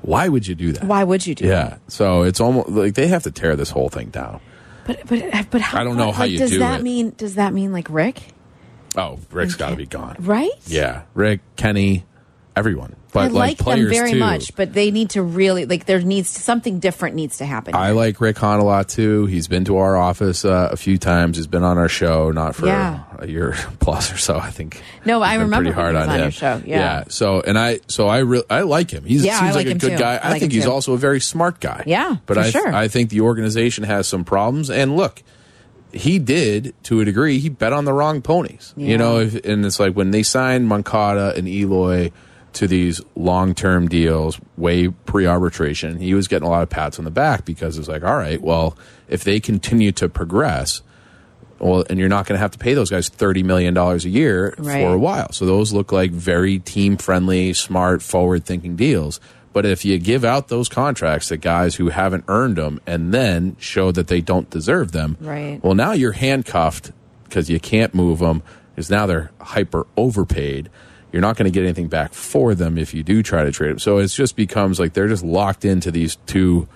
Why 0.02 0.28
would 0.28 0.46
you 0.46 0.54
do 0.54 0.70
that? 0.72 0.84
Why 0.84 1.02
would 1.02 1.26
you 1.26 1.34
do 1.34 1.48
that? 1.48 1.70
Yeah, 1.72 1.76
so 1.88 2.22
it's 2.22 2.38
almost 2.40 2.68
like 2.68 2.94
they 2.94 3.08
have 3.08 3.24
to 3.24 3.32
tear 3.32 3.56
this 3.56 3.70
whole 3.70 3.88
thing 3.88 4.10
down. 4.10 4.40
But 4.86 5.06
but 5.06 5.50
but 5.50 5.60
how? 5.60 5.80
I 5.80 5.84
don't 5.84 5.96
know 5.96 6.12
how 6.12 6.22
like, 6.22 6.30
you 6.30 6.38
does 6.38 6.50
do 6.50 6.58
that 6.60 6.80
it. 6.80 6.82
mean? 6.82 7.10
Does 7.16 7.34
that 7.34 7.52
mean 7.52 7.72
like 7.72 7.88
Rick? 7.90 8.22
Oh, 8.96 9.18
Rick's 9.30 9.56
got 9.56 9.70
to 9.70 9.76
be 9.76 9.86
gone. 9.86 10.16
Right? 10.20 10.50
Yeah, 10.66 11.02
Rick, 11.14 11.40
Kenny, 11.56 12.04
everyone. 12.54 12.96
But 13.16 13.24
I 13.24 13.28
like, 13.28 13.58
them 13.58 13.88
very 13.88 14.12
too. 14.12 14.18
much, 14.18 14.54
but 14.56 14.72
they 14.72 14.90
need 14.90 15.10
to 15.10 15.22
really 15.22 15.66
like 15.66 15.86
there 15.86 16.00
needs 16.00 16.28
something 16.28 16.78
different 16.78 17.14
needs 17.16 17.38
to 17.38 17.46
happen. 17.46 17.74
I 17.74 17.90
like 17.92 18.20
Rick 18.20 18.38
Hahn 18.38 18.60
a 18.60 18.64
lot 18.64 18.88
too. 18.88 19.26
He's 19.26 19.48
been 19.48 19.64
to 19.64 19.78
our 19.78 19.96
office 19.96 20.44
uh, 20.44 20.68
a 20.70 20.76
few 20.76 20.98
times. 20.98 21.36
He's 21.36 21.46
been 21.46 21.62
on 21.64 21.78
our 21.78 21.88
show, 21.88 22.30
not 22.30 22.54
for 22.54 22.66
Yeah. 22.66 23.02
a 23.18 23.26
year 23.26 23.54
plus 23.80 24.12
or 24.12 24.16
so. 24.18 24.36
I 24.36 24.50
think. 24.50 24.82
No, 25.04 25.22
I 25.22 25.34
remember 25.34 25.70
pretty 25.70 25.74
hard 25.74 25.94
he 25.94 26.00
on, 26.02 26.08
on 26.08 26.14
him. 26.16 26.22
your 26.22 26.30
show. 26.30 26.62
Yeah. 26.64 26.78
yeah. 26.78 27.04
So 27.08 27.40
and 27.40 27.58
I, 27.58 27.80
so 27.88 28.06
I 28.08 28.18
really, 28.18 28.44
I 28.50 28.60
like 28.62 28.90
him. 28.90 29.04
He's 29.04 29.24
Yeah, 29.24 29.38
seems 29.40 29.54
like 29.56 29.66
like, 29.66 29.76
a 29.76 29.78
good 29.78 29.92
too. 29.92 29.98
guy. 29.98 30.16
I 30.22 30.30
like 30.30 30.40
think 30.40 30.52
he's 30.52 30.64
too. 30.64 30.70
also 30.72 30.92
a 30.92 30.98
very 30.98 31.20
smart 31.20 31.60
guy. 31.60 31.82
Yeah, 31.86 32.16
but 32.26 32.38
I, 32.38 32.50
sure. 32.50 32.74
I 32.74 32.88
think 32.88 33.10
the 33.10 33.22
organization 33.22 33.84
has 33.84 34.06
some 34.06 34.24
problems. 34.24 34.70
And 34.70 34.96
look, 34.96 35.22
he 35.92 36.18
did 36.18 36.74
to 36.84 37.00
a 37.00 37.04
degree. 37.04 37.38
He 37.38 37.48
bet 37.48 37.72
on 37.72 37.84
the 37.86 37.92
wrong 37.92 38.20
ponies. 38.20 38.74
Yeah. 38.76 38.88
You 38.88 38.98
know, 38.98 39.18
if, 39.20 39.34
and 39.46 39.64
it's 39.64 39.80
like 39.80 39.94
when 39.94 40.10
they 40.10 40.22
signed 40.22 40.66
Moncada 40.68 41.32
and 41.36 41.48
Eloy 41.48 42.10
to 42.56 42.66
these 42.66 43.00
long-term 43.14 43.86
deals 43.88 44.40
way 44.56 44.88
pre-arbitration 44.88 45.98
he 45.98 46.14
was 46.14 46.26
getting 46.28 46.46
a 46.46 46.50
lot 46.50 46.62
of 46.62 46.70
pats 46.70 46.98
on 46.98 47.04
the 47.04 47.10
back 47.10 47.44
because 47.44 47.76
it's 47.78 47.88
like 47.88 48.02
all 48.02 48.16
right 48.16 48.40
well 48.40 48.76
if 49.08 49.24
they 49.24 49.38
continue 49.40 49.92
to 49.92 50.08
progress 50.08 50.80
well 51.58 51.84
and 51.90 51.98
you're 51.98 52.08
not 52.08 52.26
going 52.26 52.36
to 52.36 52.40
have 52.40 52.50
to 52.50 52.58
pay 52.58 52.74
those 52.74 52.90
guys 52.90 53.08
30 53.08 53.42
million 53.42 53.74
dollars 53.74 54.04
a 54.04 54.08
year 54.08 54.54
Right. 54.58 54.82
for 54.84 54.94
a 54.94 54.98
while 54.98 55.32
so 55.32 55.44
those 55.46 55.72
look 55.72 55.92
like 55.92 56.10
very 56.10 56.58
team 56.58 56.96
friendly 56.96 57.52
smart 57.52 58.02
forward 58.02 58.44
thinking 58.44 58.74
deals 58.76 59.20
but 59.52 59.64
if 59.64 59.84
you 59.84 59.98
give 59.98 60.24
out 60.24 60.48
those 60.48 60.68
contracts 60.68 61.28
to 61.28 61.36
guys 61.38 61.76
who 61.76 61.88
haven't 61.88 62.24
earned 62.28 62.56
them 62.56 62.80
and 62.86 63.12
then 63.12 63.56
show 63.58 63.90
that 63.92 64.08
they 64.08 64.20
don't 64.20 64.48
deserve 64.50 64.92
them 64.92 65.16
Right. 65.20 65.60
well 65.62 65.74
now 65.74 65.92
you're 65.92 66.12
handcuffed 66.12 66.92
because 67.24 67.50
you 67.50 67.60
can't 67.60 67.94
move 67.94 68.18
them 68.20 68.42
because 68.74 68.90
now 68.90 69.04
they're 69.06 69.30
hyper 69.40 69.86
overpaid 69.96 70.70
you're 71.12 71.22
not 71.22 71.36
going 71.36 71.50
to 71.50 71.50
get 71.50 71.62
anything 71.62 71.88
back 71.88 72.12
for 72.12 72.54
them 72.54 72.76
if 72.76 72.92
you 72.92 73.02
do 73.02 73.22
try 73.22 73.44
to 73.44 73.52
trade 73.52 73.70
them 73.70 73.78
so 73.78 73.98
it 73.98 74.06
just 74.08 74.36
becomes 74.36 74.78
like 74.78 74.92
they're 74.92 75.08
just 75.08 75.24
locked 75.24 75.64
into 75.64 75.90
these 75.90 76.16
two 76.26 76.68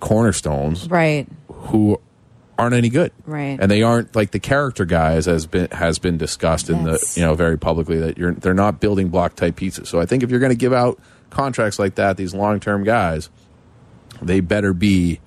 cornerstones 0.00 0.88
right. 0.88 1.28
who 1.48 2.00
aren't 2.60 2.74
any 2.74 2.90
good. 2.90 3.10
Right. 3.24 3.58
And 3.58 3.70
they 3.70 3.82
aren't 3.82 4.14
like 4.14 4.32
the 4.32 4.38
character 4.38 4.84
guys 4.84 5.26
as 5.26 5.46
been 5.46 5.70
has 5.70 5.98
been 5.98 6.18
discussed 6.18 6.68
in 6.68 6.84
the 6.84 7.12
you 7.16 7.22
know 7.22 7.34
very 7.34 7.58
publicly 7.58 7.98
that 7.98 8.18
you're 8.18 8.32
they're 8.32 8.54
not 8.54 8.80
building 8.80 9.08
block 9.08 9.34
type 9.34 9.56
pieces. 9.56 9.88
So 9.88 10.00
I 10.00 10.06
think 10.06 10.22
if 10.22 10.30
you're 10.30 10.40
going 10.40 10.52
to 10.52 10.56
give 10.56 10.72
out 10.72 11.00
contracts 11.30 11.78
like 11.78 11.94
that, 11.94 12.16
these 12.16 12.34
long 12.34 12.60
term 12.60 12.84
guys, 12.84 13.30
they 14.20 14.40
better 14.40 14.74
be 14.74 15.20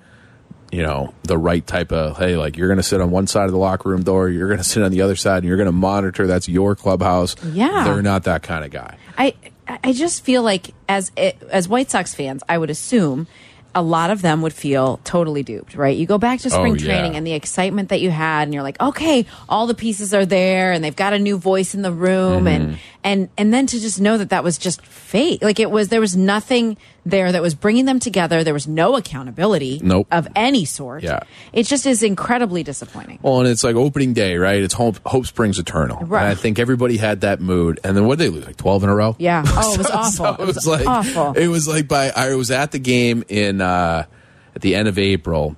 you 0.74 0.82
know 0.82 1.14
the 1.22 1.38
right 1.38 1.66
type 1.66 1.92
of 1.92 2.16
hey 2.18 2.36
like 2.36 2.56
you're 2.56 2.68
going 2.68 2.76
to 2.78 2.82
sit 2.82 3.00
on 3.00 3.10
one 3.10 3.26
side 3.26 3.44
of 3.46 3.52
the 3.52 3.58
locker 3.58 3.88
room 3.88 4.02
door 4.02 4.28
you're 4.28 4.48
going 4.48 4.58
to 4.58 4.64
sit 4.64 4.82
on 4.82 4.90
the 4.90 5.00
other 5.02 5.16
side 5.16 5.38
and 5.38 5.46
you're 5.46 5.56
going 5.56 5.66
to 5.66 5.72
monitor 5.72 6.26
that's 6.26 6.48
your 6.48 6.74
clubhouse 6.74 7.36
Yeah. 7.44 7.84
they're 7.84 8.02
not 8.02 8.24
that 8.24 8.42
kind 8.42 8.64
of 8.64 8.70
guy 8.70 8.96
I 9.16 9.34
I 9.66 9.92
just 9.94 10.24
feel 10.24 10.42
like 10.42 10.74
as 10.88 11.10
as 11.16 11.68
White 11.68 11.90
Sox 11.90 12.14
fans, 12.14 12.42
I 12.48 12.58
would 12.58 12.68
assume 12.68 13.26
a 13.74 13.82
lot 13.82 14.10
of 14.10 14.20
them 14.22 14.42
would 14.42 14.52
feel 14.52 15.00
totally 15.04 15.42
duped, 15.42 15.74
right? 15.74 15.96
You 15.96 16.04
go 16.06 16.18
back 16.18 16.38
to 16.40 16.50
spring 16.50 16.72
Oh, 16.72 16.76
yeah. 16.76 16.84
training 16.86 17.16
and 17.16 17.26
the 17.26 17.32
excitement 17.32 17.88
that 17.88 18.00
you 18.02 18.10
had, 18.10 18.42
and 18.42 18.52
you're 18.54 18.62
like, 18.62 18.78
okay, 18.80 19.24
all 19.48 19.66
the 19.66 19.74
pieces 19.74 20.12
are 20.14 20.26
there, 20.26 20.70
and 20.72 20.84
they've 20.84 20.94
got 20.94 21.12
a 21.14 21.18
new 21.18 21.38
voice 21.38 21.74
in 21.74 21.80
the 21.82 21.90
room, 21.92 22.44
Mm-hmm. 22.44 22.46
and 22.46 22.78
and 23.04 23.28
and 23.38 23.52
then 23.54 23.66
to 23.68 23.78
just 23.78 24.00
know 24.00 24.16
that 24.18 24.30
that 24.30 24.42
was 24.42 24.58
just 24.58 24.80
fake, 24.84 25.42
like 25.42 25.60
it 25.60 25.70
was 25.70 25.88
there 25.90 26.00
was 26.00 26.16
nothing 26.16 26.76
there 27.06 27.30
that 27.30 27.42
was 27.42 27.54
bringing 27.54 27.84
them 27.84 27.98
together. 28.00 28.42
There 28.42 28.54
was 28.54 28.66
no 28.66 28.96
accountability, 28.96 29.78
Nope. 29.82 30.08
of 30.10 30.26
any 30.34 30.64
sort. 30.64 31.02
Yeah. 31.02 31.20
it 31.52 31.64
just 31.64 31.84
is 31.86 32.02
incredibly 32.02 32.62
disappointing. 32.62 33.18
Well, 33.22 33.40
and 33.40 33.48
it's 33.48 33.62
like 33.62 33.76
opening 33.76 34.14
day, 34.14 34.36
right? 34.36 34.62
It's 34.62 34.72
hope, 34.72 34.98
hope 35.06 35.26
springs 35.26 35.58
eternal. 35.58 35.98
Right. 36.06 36.22
And 36.22 36.30
I 36.30 36.34
think 36.34 36.58
everybody 36.58 36.96
had 36.96 37.20
that 37.20 37.40
mood. 37.42 37.78
And 37.84 37.94
then 37.94 38.06
what 38.06 38.18
did 38.18 38.24
they 38.32 38.34
lose? 38.34 38.46
Like 38.46 38.56
12 38.56 38.84
in 38.84 38.88
a 38.88 38.94
row? 38.94 39.16
Yeah. 39.18 39.44
Oh, 39.56 39.74
it 39.74 39.78
was 39.78 39.86
So- 39.88 39.94
awful. 39.94 40.36
so 40.36 40.42
It 40.42 40.46
was 40.46 40.66
like, 40.66 40.86
awful. 40.86 41.32
It 41.34 41.48
was 41.48 41.68
like 41.68 41.86
by, 41.88 42.10
I 42.16 42.34
was 42.36 42.50
at 42.50 42.72
the 42.72 42.78
game 42.78 43.22
in, 43.28 43.60
uh, 43.60 44.06
at 44.54 44.62
the 44.62 44.74
end 44.74 44.88
of 44.88 44.98
April. 44.98 45.56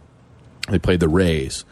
They 0.69 0.81
played 0.81 0.99
the 0.99 1.09
Rays. 1.09 1.65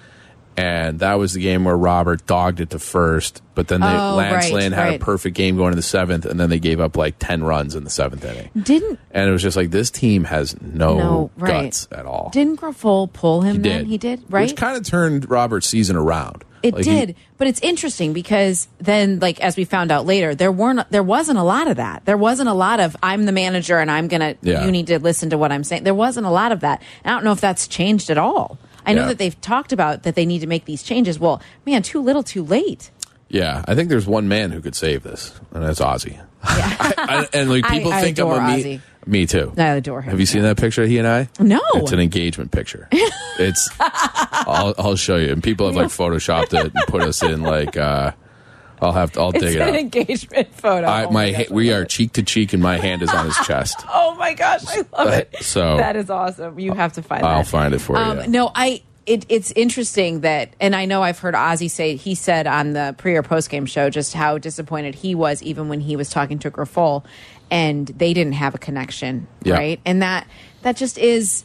And 0.57 1.01
that 1.01 1.15
was 1.15 1.33
the 1.33 1.41
game 1.41 1.65
where 1.65 1.77
Robert 1.77 2.27
dogged 2.27 2.61
it 2.61 2.71
to 2.71 2.79
first, 2.79 3.43
but 3.57 3.67
then 3.67 3.81
they, 3.81 3.87
Oh, 3.89 4.15
Lance 4.15 4.45
right, 4.45 4.53
Lynn 4.53 4.73
had 4.73 4.83
right. 4.89 5.01
a 5.03 5.05
perfect 5.05 5.37
game 5.37 5.57
going 5.57 5.73
to 5.73 5.77
the 5.77 5.83
seventh, 5.83 6.25
and 6.27 6.39
then 6.39 6.49
they 6.49 6.61
gave 6.61 6.79
up 6.81 6.97
like 6.97 7.17
10 7.19 7.43
runs 7.43 7.75
in 7.75 7.83
the 7.83 7.91
seventh 7.91 8.25
inning. 8.25 8.51
Didn't 8.63 9.01
And 9.11 9.29
it 9.29 9.33
was 9.33 9.43
just 9.43 9.57
like, 9.57 9.71
this 9.73 9.91
team 9.91 10.25
has 10.25 10.61
no, 10.63 10.97
No, 10.97 11.31
right. 11.37 11.65
guts 11.65 11.89
at 11.91 12.07
all. 12.07 12.31
didn't 12.33 12.61
Grifol 12.61 13.13
pull 13.13 13.43
him? 13.43 13.57
he 13.57 13.63
then? 13.63 13.79
did. 13.81 13.87
He 13.89 13.99
did. 13.99 14.23
Right. 14.31 14.43
Which 14.49 14.57
kind 14.57 14.77
of 14.77 14.85
turned 14.85 15.29
Robert's 15.29 15.67
season 15.69 15.97
around. 15.97 16.45
It 16.63 16.73
Like, 16.75 16.85
he- 16.87 16.91
did, 16.91 17.17
but 17.37 17.47
it's 17.49 17.61
interesting 17.61 18.13
because 18.15 18.69
then, 18.79 19.19
like 19.19 19.39
as 19.41 19.57
we 19.57 19.65
found 19.67 19.91
out 19.93 20.07
later, 20.07 20.35
there 20.35 20.51
weren't, 20.53 20.89
there 20.91 21.03
wasn't 21.03 21.37
a 21.39 21.43
lot 21.43 21.69
of 21.69 21.77
that. 21.77 22.05
There 22.07 22.17
wasn't 22.17 22.49
a 22.49 22.55
lot 22.55 22.81
of 22.81 22.97
I'm 23.03 23.27
the 23.27 23.33
manager 23.33 23.79
and 23.81 23.91
I'm 23.91 24.09
gonna. 24.09 24.37
Yeah. 24.41 24.65
You 24.65 24.71
need 24.73 24.87
to 24.87 24.99
listen 24.99 25.29
to 25.31 25.37
what 25.37 25.53
I'm 25.53 25.63
saying. 25.63 25.83
There 25.85 25.95
wasn't 25.95 26.25
a 26.27 26.31
lot 26.31 26.53
of 26.53 26.61
that. 26.61 26.81
I 27.05 27.11
don't 27.11 27.23
know 27.25 27.33
if 27.33 27.41
that's 27.43 27.69
changed 27.69 28.09
at 28.09 28.17
all. 28.17 28.57
I 28.87 28.93
know 28.93 29.03
Yeah. 29.03 29.09
that 29.09 29.19
they've 29.19 29.41
talked 29.41 29.73
about 29.73 30.03
that 30.05 30.15
they 30.15 30.27
need 30.27 30.41
to 30.41 30.47
make 30.47 30.65
these 30.65 30.83
changes. 30.83 31.19
Well, 31.19 31.41
man, 31.67 31.83
too 31.83 32.01
little, 32.03 32.23
too 32.23 32.43
late. 32.45 32.91
Yeah, 33.29 33.65
I 33.67 33.75
think 33.75 33.89
there's 33.89 34.07
one 34.07 34.29
man 34.29 34.51
who 34.53 34.61
could 34.61 34.75
save 34.77 35.03
this, 35.03 35.33
and 35.53 35.63
that's 35.65 35.81
Ozzie. 35.81 36.19
I, 36.43 36.95
I, 36.99 37.29
and 37.39 37.51
like 37.51 37.65
people 37.69 37.93
I 37.93 38.03
think 38.03 38.19
I'm 38.21 38.27
a 38.29 38.47
me. 38.49 38.55
Ozzie. 38.55 38.81
Me 39.07 39.27
too. 39.27 39.53
I 39.59 39.63
adore 39.75 40.01
him. 40.03 40.11
Have 40.11 40.21
you 40.21 40.27
seen 40.27 40.43
that 40.43 40.57
picture 40.57 40.83
of 40.83 40.89
he 40.89 40.99
and 40.99 41.07
I? 41.07 41.29
No. 41.39 41.61
It's 41.75 41.93
an 41.93 42.01
engagement 42.01 42.51
picture. 42.53 42.89
It's. 43.37 43.69
I'll, 43.81 44.75
I'll 44.79 44.95
show 44.97 45.17
you. 45.17 45.33
And 45.33 45.43
people 45.43 45.67
have 45.67 45.75
like 45.75 45.89
photoshopped 45.89 46.55
it 46.55 46.73
and 46.73 46.87
put 46.87 47.03
us 47.03 47.21
in 47.23 47.43
like. 47.43 47.77
uh 47.77 48.13
I'll 48.83 48.93
have 48.93 49.13
to. 49.13 49.21
I'll 49.21 49.31
It's 49.31 49.41
dig 49.41 49.55
it 49.57 49.61
It's 49.61 49.69
an 49.69 49.77
engagement 49.77 50.55
photo. 50.55 50.87
I, 50.87 51.05
Oh 51.05 51.11
my 51.11 51.33
gosh, 51.33 51.51
we 51.51 51.73
are 51.73 51.83
it. 51.83 51.89
cheek 51.89 52.13
to 52.15 52.23
cheek, 52.23 52.53
and 52.53 52.63
my 52.63 52.77
hand 52.79 53.03
is 53.03 53.11
on 53.11 53.25
his 53.27 53.37
chest. 53.39 53.85
Oh 53.89 54.15
my 54.17 54.35
gosh, 54.35 54.63
I 54.69 54.83
love 54.97 55.13
it. 55.15 55.35
So- 55.43 55.77
that 55.77 55.97
is 55.97 56.09
awesome. 56.11 56.59
You 56.59 56.73
have 56.73 56.93
to 56.95 57.03
find 57.03 57.25
I'll 57.25 57.39
that. 57.43 57.49
find 57.49 57.75
it 57.75 57.81
for 57.81 57.97
Um, 57.97 58.21
you. 58.21 58.27
No, 58.29 58.51
I. 58.55 58.83
It, 59.07 59.27
it's 59.29 59.51
interesting 59.53 60.21
that, 60.21 60.55
and 60.61 60.75
I 60.75 60.87
know 60.87 61.03
I've 61.03 61.19
heard 61.19 61.35
Ozzie 61.35 61.69
say 61.69 61.95
he 61.97 62.15
said 62.15 62.47
on 62.47 62.73
the 62.73 62.95
pre 62.97 63.15
or 63.17 63.23
post 63.23 63.51
game 63.51 63.67
show 63.67 63.91
just 63.91 64.15
how 64.15 64.39
disappointed 64.39 64.95
he 64.95 65.15
was, 65.15 65.43
even 65.43 65.69
when 65.69 65.81
he 65.81 65.95
was 65.95 66.09
talking 66.09 66.39
to 66.39 66.51
Grifol, 66.51 67.05
and 67.51 67.87
they 67.89 68.15
didn't 68.15 68.33
have 68.33 68.55
a 68.55 68.59
connection, 68.59 69.27
Yeah. 69.43 69.57
right? 69.57 69.81
And 69.85 70.01
that 70.01 70.27
that 70.63 70.77
just 70.79 70.97
is, 70.97 71.45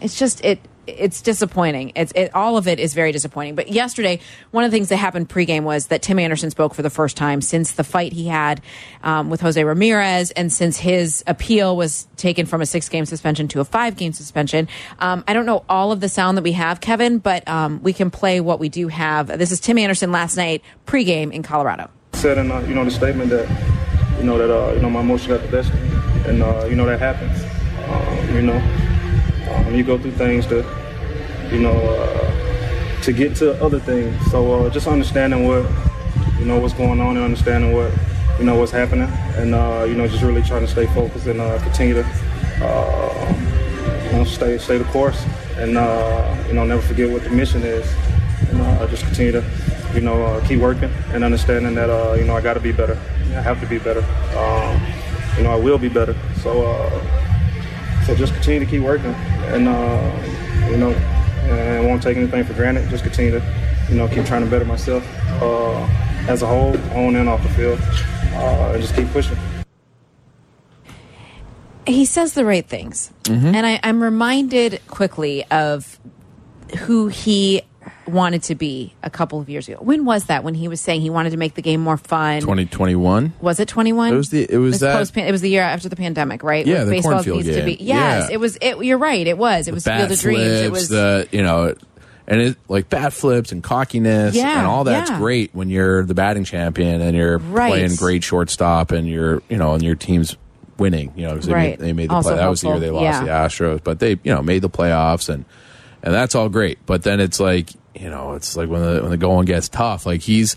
it's 0.00 0.16
just 0.16 0.44
it. 0.44 0.60
It's 0.88 1.22
disappointing. 1.22 1.92
It's 1.94 2.12
it, 2.12 2.34
all 2.34 2.56
of 2.56 2.66
it 2.66 2.80
is 2.80 2.94
very 2.94 3.12
disappointing. 3.12 3.54
But 3.54 3.68
yesterday, 3.68 4.20
one 4.50 4.64
of 4.64 4.70
the 4.70 4.76
things 4.76 4.88
that 4.88 4.96
happened 4.96 5.28
pregame 5.28 5.62
was 5.64 5.88
that 5.88 6.02
Tim 6.02 6.18
Anderson 6.18 6.50
spoke 6.50 6.74
for 6.74 6.82
the 6.82 6.90
first 6.90 7.16
time 7.16 7.40
since 7.40 7.72
the 7.72 7.84
fight 7.84 8.12
he 8.12 8.26
had 8.26 8.60
um, 9.02 9.30
with 9.30 9.40
Jose 9.40 9.62
Ramirez, 9.62 10.30
and 10.32 10.52
since 10.52 10.78
his 10.78 11.22
appeal 11.26 11.76
was 11.76 12.08
taken 12.16 12.46
from 12.46 12.60
a 12.62 12.66
six-game 12.66 13.04
suspension 13.04 13.48
to 13.48 13.60
a 13.60 13.64
five-game 13.64 14.12
suspension. 14.12 14.68
Um, 14.98 15.24
I 15.28 15.32
don't 15.34 15.46
know 15.46 15.64
all 15.68 15.92
of 15.92 16.00
the 16.00 16.08
sound 16.08 16.36
that 16.38 16.42
we 16.42 16.52
have, 16.52 16.80
Kevin, 16.80 17.18
but 17.18 17.46
um, 17.48 17.82
we 17.82 17.92
can 17.92 18.10
play 18.10 18.40
what 18.40 18.58
we 18.58 18.68
do 18.68 18.88
have. 18.88 19.26
This 19.38 19.52
is 19.52 19.60
Tim 19.60 19.78
Anderson 19.78 20.10
last 20.12 20.36
night 20.36 20.62
pregame 20.86 21.32
in 21.32 21.42
Colorado. 21.42 21.90
said 22.14 22.38
in 22.38 22.50
uh, 22.50 22.60
you 22.60 22.74
know 22.74 22.84
the 22.84 22.90
statement 22.90 23.30
that 23.30 23.48
you 24.18 24.24
know 24.24 24.38
that 24.38 24.50
uh, 24.50 24.72
you 24.72 24.80
know 24.80 24.90
my 24.90 25.00
emotion 25.00 25.28
got 25.28 25.42
the 25.42 25.48
best 25.48 25.72
of 25.72 25.80
me, 25.80 26.30
and 26.30 26.42
uh, 26.42 26.66
you 26.66 26.74
know 26.74 26.86
that 26.86 26.98
happens. 26.98 27.42
Um, 27.88 28.34
you 28.34 28.42
know, 28.42 28.58
um, 29.68 29.74
you 29.74 29.84
go 29.84 29.98
through 29.98 30.12
things 30.12 30.46
to 30.46 30.56
you 31.50 31.60
know 31.60 31.72
uh, 31.72 33.02
to 33.02 33.12
get 33.12 33.36
to 33.36 33.62
other 33.62 33.78
things. 33.78 34.14
So 34.30 34.66
uh, 34.66 34.70
just 34.70 34.86
understanding 34.86 35.46
what 35.46 35.64
you 36.38 36.44
know 36.44 36.58
what's 36.58 36.74
going 36.74 37.00
on 37.00 37.16
and 37.16 37.24
understanding 37.24 37.72
what 37.72 37.92
you 38.38 38.44
know 38.44 38.56
what's 38.56 38.72
happening, 38.72 39.08
and 39.36 39.54
uh, 39.54 39.84
you 39.88 39.94
know 39.94 40.06
just 40.06 40.22
really 40.22 40.42
trying 40.42 40.62
to 40.62 40.68
stay 40.68 40.86
focused 40.86 41.26
and 41.26 41.40
uh, 41.40 41.58
continue 41.62 41.94
to 41.94 42.04
uh, 42.62 44.04
you 44.06 44.12
know 44.12 44.24
stay 44.24 44.58
stay 44.58 44.78
the 44.78 44.84
course, 44.84 45.24
and 45.56 45.76
uh, 45.76 46.44
you 46.48 46.54
know 46.54 46.64
never 46.64 46.82
forget 46.82 47.10
what 47.10 47.22
the 47.22 47.30
mission 47.30 47.62
is, 47.62 47.86
and 48.50 48.90
just 48.90 49.04
continue 49.04 49.32
to 49.32 49.44
you 49.94 50.00
know 50.00 50.42
keep 50.46 50.60
working 50.60 50.90
and 51.12 51.24
understanding 51.24 51.74
that 51.74 51.88
you 52.18 52.24
know 52.24 52.36
I 52.36 52.40
got 52.40 52.54
to 52.54 52.60
be 52.60 52.72
better. 52.72 52.98
I 53.28 53.42
have 53.42 53.60
to 53.60 53.66
be 53.66 53.78
better. 53.78 54.00
Um, 54.36 54.80
you 55.36 55.44
know 55.44 55.52
I 55.52 55.56
will 55.56 55.78
be 55.78 55.88
better. 55.88 56.16
So 56.42 56.88
so 58.08 58.14
just 58.14 58.32
continue 58.32 58.58
to 58.58 58.64
keep 58.64 58.80
working, 58.80 59.14
and 59.52 59.68
uh, 59.68 60.68
you 60.70 60.78
know 60.78 60.92
and 60.92 61.86
won't 61.86 62.02
take 62.02 62.16
anything 62.16 62.42
for 62.42 62.54
granted. 62.54 62.88
Just 62.88 63.04
continue 63.04 63.32
to 63.32 63.86
you 63.90 63.96
know 63.96 64.08
keep 64.08 64.24
trying 64.24 64.42
to 64.42 64.50
better 64.50 64.64
myself 64.64 65.06
uh, 65.42 65.86
as 66.26 66.40
a 66.40 66.46
whole, 66.46 66.74
on 66.96 67.16
and 67.16 67.28
off 67.28 67.42
the 67.42 67.50
field, 67.50 67.78
uh, 68.32 68.72
and 68.72 68.80
just 68.80 68.96
keep 68.96 69.10
pushing. 69.10 69.36
he 71.86 72.06
says 72.06 72.32
the 72.32 72.46
right 72.46 72.66
things. 72.66 73.12
Mm-hmm. 73.24 73.54
And 73.54 73.66
I, 73.66 73.78
I'm 73.82 74.02
reminded 74.02 74.80
quickly 74.88 75.44
of 75.50 76.00
who 76.78 77.08
he 77.08 77.60
wanted 78.10 78.42
to 78.44 78.54
be 78.54 78.94
a 79.02 79.10
couple 79.10 79.40
of 79.40 79.48
years 79.48 79.68
ago. 79.68 79.78
When 79.80 80.04
was 80.04 80.24
that? 80.24 80.44
When 80.44 80.54
he 80.54 80.68
was 80.68 80.80
saying 80.80 81.00
he 81.00 81.10
wanted 81.10 81.30
to 81.30 81.36
make 81.36 81.54
the 81.54 81.62
game 81.62 81.80
more 81.80 81.96
fun. 81.96 82.40
2021. 82.40 83.32
Was 83.40 83.60
it 83.60 83.68
21? 83.68 84.12
It 84.12 84.16
was 84.16 84.30
the- 84.30 84.46
it 84.52 84.58
was 84.58 84.80
that- 84.80 84.96
post 84.96 85.16
it 85.16 85.30
was 85.32 85.40
the 85.40 85.50
year 85.50 85.62
after 85.62 85.88
the 85.88 85.96
pandemic, 85.96 86.42
right? 86.42 86.66
Yeah, 86.66 86.84
the 86.84 86.90
baseball 86.92 87.12
cornfield 87.14 87.44
needs 87.44 87.56
to 87.56 87.64
be. 87.64 87.76
Yes, 87.80 88.26
Yeah. 88.28 88.34
it 88.34 88.40
was 88.40 88.56
it, 88.60 88.76
you're 88.84 88.98
right, 88.98 89.26
it 89.26 89.38
was. 89.38 89.68
It 89.68 89.74
was 89.74 89.84
bat 89.84 89.98
Field 90.00 90.12
of 90.12 90.18
Dreams. 90.20 90.42
It 90.42 90.72
was 90.72 90.88
the 90.88 91.28
you 91.32 91.42
know, 91.42 91.74
and 92.26 92.40
it 92.40 92.56
like 92.68 92.88
bat 92.90 93.12
flips 93.12 93.52
and 93.52 93.62
cockiness 93.62 94.34
Yeah, 94.34 94.58
and 94.58 94.66
all 94.66 94.84
that's 94.84 95.10
yeah. 95.10 95.18
great 95.18 95.50
when 95.54 95.68
you're 95.70 96.04
the 96.04 96.14
batting 96.14 96.44
champion 96.44 97.00
and 97.00 97.16
you're 97.16 97.38
Right. 97.38 97.70
playing 97.70 97.94
great 97.96 98.22
shortstop 98.24 98.90
and 98.92 99.08
you're 99.08 99.42
you 99.48 99.56
know 99.56 99.74
and 99.74 99.82
your 99.82 99.94
team's 99.94 100.36
winning. 100.78 101.12
You 101.16 101.26
know, 101.26 101.34
'cause 101.34 101.46
they, 101.46 101.52
Right. 101.52 101.70
made, 101.80 101.86
they 101.88 101.92
made 101.92 102.10
the 102.10 102.14
Also 102.14 102.28
play. 102.30 102.38
That 102.38 102.48
was 102.48 102.60
the 102.60 102.68
year 102.68 102.78
they 102.78 102.90
lost 102.90 103.02
yeah. 103.02 103.20
the 103.24 103.30
Astros, 103.30 103.80
but 103.82 103.98
they 103.98 104.10
you 104.22 104.32
know 104.32 104.42
made 104.42 104.62
the 104.62 104.70
playoffs 104.70 105.28
and 105.28 105.44
and 106.02 106.14
that's 106.14 106.34
all 106.36 106.48
great. 106.48 106.78
But 106.86 107.02
then 107.02 107.18
it's 107.18 107.40
like 107.40 107.70
you 107.94 108.10
know 108.10 108.34
it's 108.34 108.56
like 108.56 108.68
when 108.68 108.82
the 108.82 109.00
when 109.02 109.10
the 109.10 109.16
going 109.16 109.46
gets 109.46 109.68
tough, 109.68 110.06
like 110.06 110.20
he's. 110.22 110.56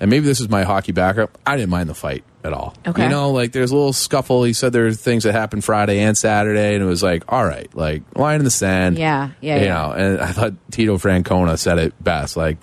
And 0.00 0.10
maybe 0.10 0.26
this 0.26 0.40
is 0.40 0.48
my 0.48 0.64
hockey 0.64 0.90
background. 0.90 1.30
I 1.46 1.56
didn't 1.56 1.70
mind 1.70 1.88
the 1.88 1.94
fight 1.94 2.24
at 2.42 2.52
all. 2.52 2.74
Okay. 2.84 3.04
You 3.04 3.08
know, 3.08 3.30
like 3.30 3.52
there's 3.52 3.70
a 3.70 3.76
little 3.76 3.92
scuffle. 3.92 4.42
He 4.42 4.52
said 4.52 4.72
there 4.72 4.82
were 4.82 4.92
things 4.92 5.22
that 5.22 5.32
happened 5.32 5.62
Friday 5.64 6.00
and 6.00 6.18
Saturday, 6.18 6.74
and 6.74 6.82
it 6.82 6.86
was 6.86 7.04
like, 7.04 7.30
all 7.30 7.44
right, 7.44 7.72
like 7.72 8.02
line 8.18 8.40
in 8.40 8.44
the 8.44 8.50
sand. 8.50 8.98
Yeah, 8.98 9.30
yeah, 9.40 9.58
You 9.60 9.64
yeah. 9.66 9.72
know, 9.74 9.92
and 9.92 10.20
I 10.20 10.32
thought 10.32 10.54
Tito 10.72 10.96
Francona 10.98 11.56
said 11.56 11.78
it 11.78 12.02
best. 12.02 12.36
Like, 12.36 12.56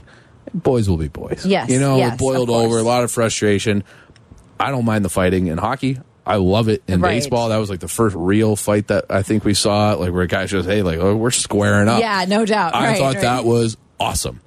boys 0.53 0.89
will 0.89 0.97
be 0.97 1.07
boys. 1.07 1.45
Yes, 1.45 1.69
You 1.69 1.79
know, 1.79 1.95
yes, 1.95 2.15
it 2.15 2.19
boiled 2.19 2.49
over, 2.49 2.77
a 2.77 2.83
lot 2.83 3.05
of 3.05 3.11
frustration. 3.11 3.85
I 4.59 4.71
don't 4.71 4.83
mind 4.83 5.05
the 5.05 5.09
fighting 5.09 5.47
in 5.47 5.57
hockey. 5.57 5.97
I 6.25 6.35
love 6.37 6.67
it 6.67 6.83
in 6.89 6.99
Right. 6.99 7.11
baseball. 7.11 7.47
That 7.49 7.57
was 7.57 7.69
like 7.69 7.79
the 7.79 7.87
first 7.87 8.17
real 8.17 8.57
fight 8.57 8.87
that 8.87 9.05
I 9.09 9.21
think 9.21 9.45
we 9.45 9.53
saw, 9.53 9.93
like 9.93 10.11
where 10.11 10.25
guys 10.25 10.51
just, 10.51 10.67
hey, 10.67 10.81
like, 10.81 10.99
oh, 10.99 11.15
we're 11.15 11.31
squaring 11.31 11.87
up. 11.87 12.01
Yeah, 12.01 12.25
no 12.27 12.45
doubt. 12.45 12.75
I 12.75 12.87
Right, 12.87 12.97
thought 12.97 13.13
right. 13.15 13.21
that 13.21 13.45
was 13.45 13.77
awesome. 13.99 14.41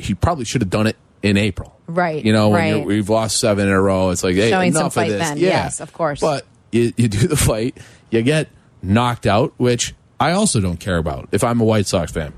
He 0.00 0.14
probably 0.14 0.44
should 0.44 0.60
have 0.62 0.70
done 0.70 0.86
it 0.86 0.96
in 1.22 1.36
April. 1.36 1.78
Right, 1.86 2.24
You 2.24 2.32
know, 2.32 2.48
when 2.50 2.74
right. 2.76 2.86
we've 2.86 3.08
lost 3.10 3.38
seven 3.38 3.66
in 3.66 3.72
a 3.72 3.80
row, 3.80 4.10
it's 4.10 4.22
like, 4.24 4.36
hey, 4.36 4.50
Showing 4.50 4.72
some 4.72 4.82
enough 4.82 4.94
fight 4.94 5.10
of 5.10 5.18
this. 5.18 5.28
then. 5.28 5.36
Yeah. 5.38 5.48
Yes, 5.48 5.80
of 5.80 5.92
course. 5.92 6.20
But 6.20 6.46
you, 6.72 6.92
you 6.96 7.08
do 7.08 7.26
the 7.28 7.36
fight, 7.36 7.76
you 8.10 8.22
get 8.22 8.48
knocked 8.82 9.26
out, 9.26 9.52
which 9.58 9.94
I 10.18 10.32
also 10.32 10.60
don't 10.60 10.78
care 10.78 10.96
about 10.96 11.28
if 11.32 11.44
I'm 11.44 11.60
a 11.60 11.64
White 11.64 11.86
Sox 11.86 12.10
fan. 12.12 12.32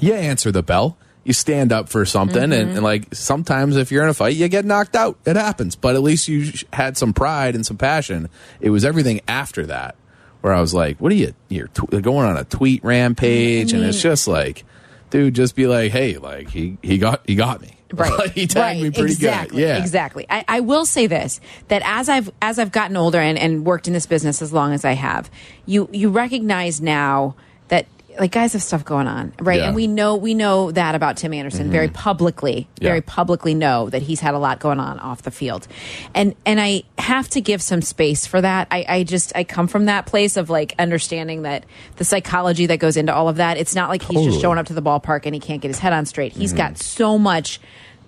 You 0.00 0.14
answer 0.14 0.50
the 0.52 0.62
bell. 0.62 0.96
You 1.24 1.32
stand 1.32 1.70
up 1.72 1.88
for 1.88 2.04
something, 2.04 2.42
Mm-hmm. 2.42 2.52
and, 2.52 2.70
and 2.70 2.82
like 2.82 3.14
sometimes 3.14 3.76
if 3.76 3.92
you're 3.92 4.02
in 4.02 4.08
a 4.08 4.14
fight, 4.14 4.34
you 4.34 4.48
get 4.48 4.64
knocked 4.64 4.96
out. 4.96 5.18
It 5.24 5.36
happens, 5.36 5.76
but 5.76 5.94
at 5.94 6.02
least 6.02 6.26
you 6.28 6.50
had 6.72 6.96
some 6.96 7.12
pride 7.12 7.54
and 7.54 7.64
some 7.64 7.76
passion. 7.76 8.28
It 8.60 8.70
was 8.70 8.84
everything 8.84 9.20
after 9.28 9.66
that 9.66 9.94
where 10.40 10.52
I 10.52 10.60
was 10.60 10.74
like, 10.74 10.98
"What 11.00 11.12
are 11.12 11.14
you? 11.14 11.32
You're 11.48 11.68
going 11.68 12.26
on 12.26 12.36
a 12.36 12.42
tweet 12.44 12.82
rampage," 12.82 13.72
and 13.72 13.84
it's 13.84 14.02
just 14.02 14.26
like, 14.26 14.64
dude, 15.12 15.34
just 15.34 15.54
be 15.54 15.68
like, 15.68 15.92
"Hey, 15.92 16.18
like 16.18 16.48
he 16.48 16.76
he 16.82 16.98
got 16.98 17.22
he 17.26 17.36
got 17.36 17.60
me, 17.62 17.76
Right. 17.94 18.30
he 18.32 18.48
tagged 18.48 18.56
right. 18.56 18.82
me 18.82 18.90
pretty 18.90 19.12
exactly. 19.12 19.58
good, 19.58 19.68
yeah, 19.68 19.78
Exactly. 19.78 20.26
I, 20.28 20.44
I 20.48 20.60
will 20.60 20.84
say 20.84 21.06
this 21.06 21.40
that 21.68 21.82
as 21.84 22.08
I've 22.08 22.30
as 22.42 22.58
I've 22.58 22.72
gotten 22.72 22.96
older 22.96 23.20
and, 23.20 23.38
and 23.38 23.64
worked 23.64 23.86
in 23.86 23.92
this 23.92 24.06
business 24.06 24.42
as 24.42 24.52
long 24.52 24.72
as 24.72 24.84
I 24.84 24.92
have, 24.92 25.30
you 25.66 25.88
you 25.92 26.08
recognize 26.10 26.80
now 26.80 27.36
that 27.68 27.86
like 28.18 28.32
guys 28.32 28.52
have 28.52 28.62
stuff 28.62 28.84
going 28.84 29.06
on, 29.06 29.32
right? 29.40 29.60
Yeah. 29.60 29.66
And 29.66 29.76
we 29.76 29.86
know 29.86 30.16
we 30.16 30.34
know 30.34 30.70
that 30.72 30.94
about 30.94 31.16
Tim 31.16 31.32
Anderson 31.32 31.70
very 31.70 31.88
mm-hmm. 31.88 31.96
publicly, 31.96 32.68
Yeah. 32.80 32.88
very 32.88 33.00
publicly 33.00 33.54
know 33.54 33.90
that 33.90 34.02
he's 34.02 34.20
had 34.20 34.34
a 34.34 34.38
lot 34.38 34.60
going 34.60 34.80
on 34.80 34.98
off 34.98 35.22
the 35.22 35.30
field. 35.30 35.66
And 36.14 36.34
and 36.44 36.60
I 36.60 36.84
have 36.98 37.28
to 37.30 37.40
give 37.40 37.62
some 37.62 37.82
space 37.82 38.26
for 38.26 38.40
that. 38.40 38.68
I, 38.70 38.84
I 38.88 39.04
just 39.04 39.32
I 39.34 39.44
come 39.44 39.66
from 39.66 39.86
that 39.86 40.06
place 40.06 40.36
of 40.36 40.50
like 40.50 40.74
understanding 40.78 41.42
that 41.42 41.64
the 41.96 42.04
psychology 42.04 42.66
that 42.66 42.78
goes 42.78 42.96
into 42.96 43.14
all 43.14 43.28
of 43.28 43.36
that. 43.36 43.56
It's 43.56 43.74
not 43.74 43.88
like 43.88 44.02
he's 44.02 44.24
just 44.24 44.40
showing 44.40 44.58
up 44.58 44.66
to 44.66 44.74
the 44.74 44.82
ballpark 44.82 45.26
and 45.26 45.34
he 45.34 45.40
can't 45.40 45.60
get 45.60 45.68
his 45.68 45.78
head 45.78 45.92
on 45.92 46.06
straight. 46.06 46.32
He's 46.32 46.52
got 46.52 46.72
mm-hmm. 46.72 46.82
so 46.82 47.18
much 47.18 47.60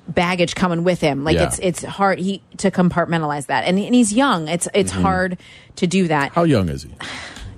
baggage 0.08 0.54
coming 0.54 0.84
with 0.84 1.00
him. 1.00 1.24
Like 1.24 1.36
Yeah. 1.36 1.44
it's 1.44 1.58
it's 1.60 1.82
hard 1.82 2.18
he 2.18 2.42
to 2.58 2.70
compartmentalize 2.70 3.46
that. 3.46 3.64
And, 3.64 3.78
and 3.78 3.94
he's 3.94 4.12
young. 4.12 4.48
It's 4.48 4.68
it's 4.74 4.92
mm-hmm. 4.92 5.02
hard 5.02 5.38
to 5.76 5.86
do 5.86 6.08
that. 6.08 6.32
How 6.32 6.44
young 6.44 6.68
is 6.68 6.82
he? 6.82 6.90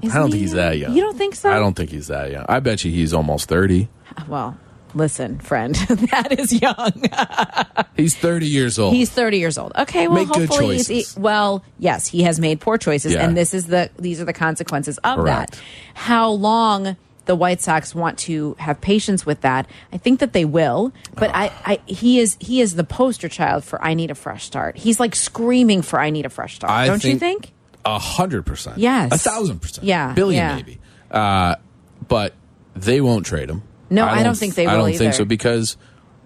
Isn't 0.07 0.17
I 0.17 0.21
don't 0.21 0.27
he 0.29 0.33
think 0.33 0.43
he's 0.43 0.53
that 0.53 0.79
young. 0.79 0.95
You 0.95 1.03
don't 1.03 1.17
think 1.19 1.35
so? 1.35 1.51
I 1.51 1.59
don't 1.59 1.75
think 1.75 1.91
he's 1.91 2.09
that 2.09 2.31
young. 2.31 2.47
I 2.49 2.61
bet 2.61 2.85
you 2.85 2.91
he's 2.91 3.13
almost 3.15 3.49
thirty. 3.49 3.89
Well, 4.29 4.57
listen, 4.95 5.39
friend, 5.41 5.75
that 6.11 6.39
is 6.39 6.53
young. 6.61 6.93
He's 7.97 8.15
thirty 8.15 8.47
years 8.47 8.79
old. 8.79 8.95
He's 8.95 9.11
30 9.11 9.39
years 9.39 9.57
old. 9.59 9.73
Okay, 9.79 10.07
well, 10.07 10.17
Make 10.25 10.29
hopefully, 10.29 10.79
he's- 10.79 11.17
well, 11.17 11.65
yes, 11.79 12.07
he 12.07 12.23
has 12.23 12.39
made 12.39 12.61
poor 12.61 12.77
choices, 12.79 13.13
Yeah. 13.15 13.25
and 13.25 13.35
this 13.37 13.55
is 13.55 13.67
the 13.69 13.91
these 13.99 14.21
are 14.21 14.25
the 14.27 14.33
consequences 14.35 14.99
of 14.99 15.17
Correct. 15.19 15.53
that. 15.53 15.61
How 15.95 16.31
long 16.31 16.97
the 17.25 17.35
White 17.35 17.61
Sox 17.61 17.95
want 17.95 18.19
to 18.21 18.55
have 18.59 18.81
patience 18.81 19.27
with 19.27 19.41
that. 19.41 19.67
I 19.93 19.99
think 19.99 20.21
that 20.21 20.33
they 20.33 20.45
will, 20.45 20.93
but 21.15 21.31
I, 21.35 21.51
I 21.65 21.81
he 21.87 22.21
is 22.21 22.37
he 22.41 22.61
is 22.61 22.75
the 22.77 22.85
poster 22.85 23.29
child 23.29 23.65
for 23.65 23.83
I 23.83 23.95
need 23.95 24.11
a 24.11 24.15
fresh 24.15 24.45
start. 24.45 24.77
He's 24.77 25.01
like 25.01 25.15
screaming 25.17 25.83
for 25.83 25.99
I 25.99 26.11
need 26.11 26.25
a 26.27 26.31
fresh 26.31 26.55
start. 26.57 26.71
I 26.73 26.87
Don't 26.87 27.03
you 27.03 27.19
think- 27.19 27.43
think? 27.47 27.53
A 27.87 27.99
hundred 27.99 28.45
percent. 28.45 28.79
Yes. 28.79 29.13
A 29.13 29.19
thousand 29.19 29.61
percent. 29.61 29.87
Yeah, 29.87 30.13
Billion 30.13 30.43
yeah. 30.43 30.57
maybe. 30.57 30.81
Uh, 31.11 31.55
but 32.09 32.35
they 32.75 33.01
won't 33.01 33.25
trade 33.25 33.49
him. 33.49 33.63
No, 33.91 34.05
I 34.05 34.23
don't 34.23 34.37
think 34.37 34.57
they 34.57 34.67
will. 34.67 34.73
I 34.73 34.77
don't 34.77 34.99
think 34.99 35.15
so 35.15 35.25
because 35.25 35.77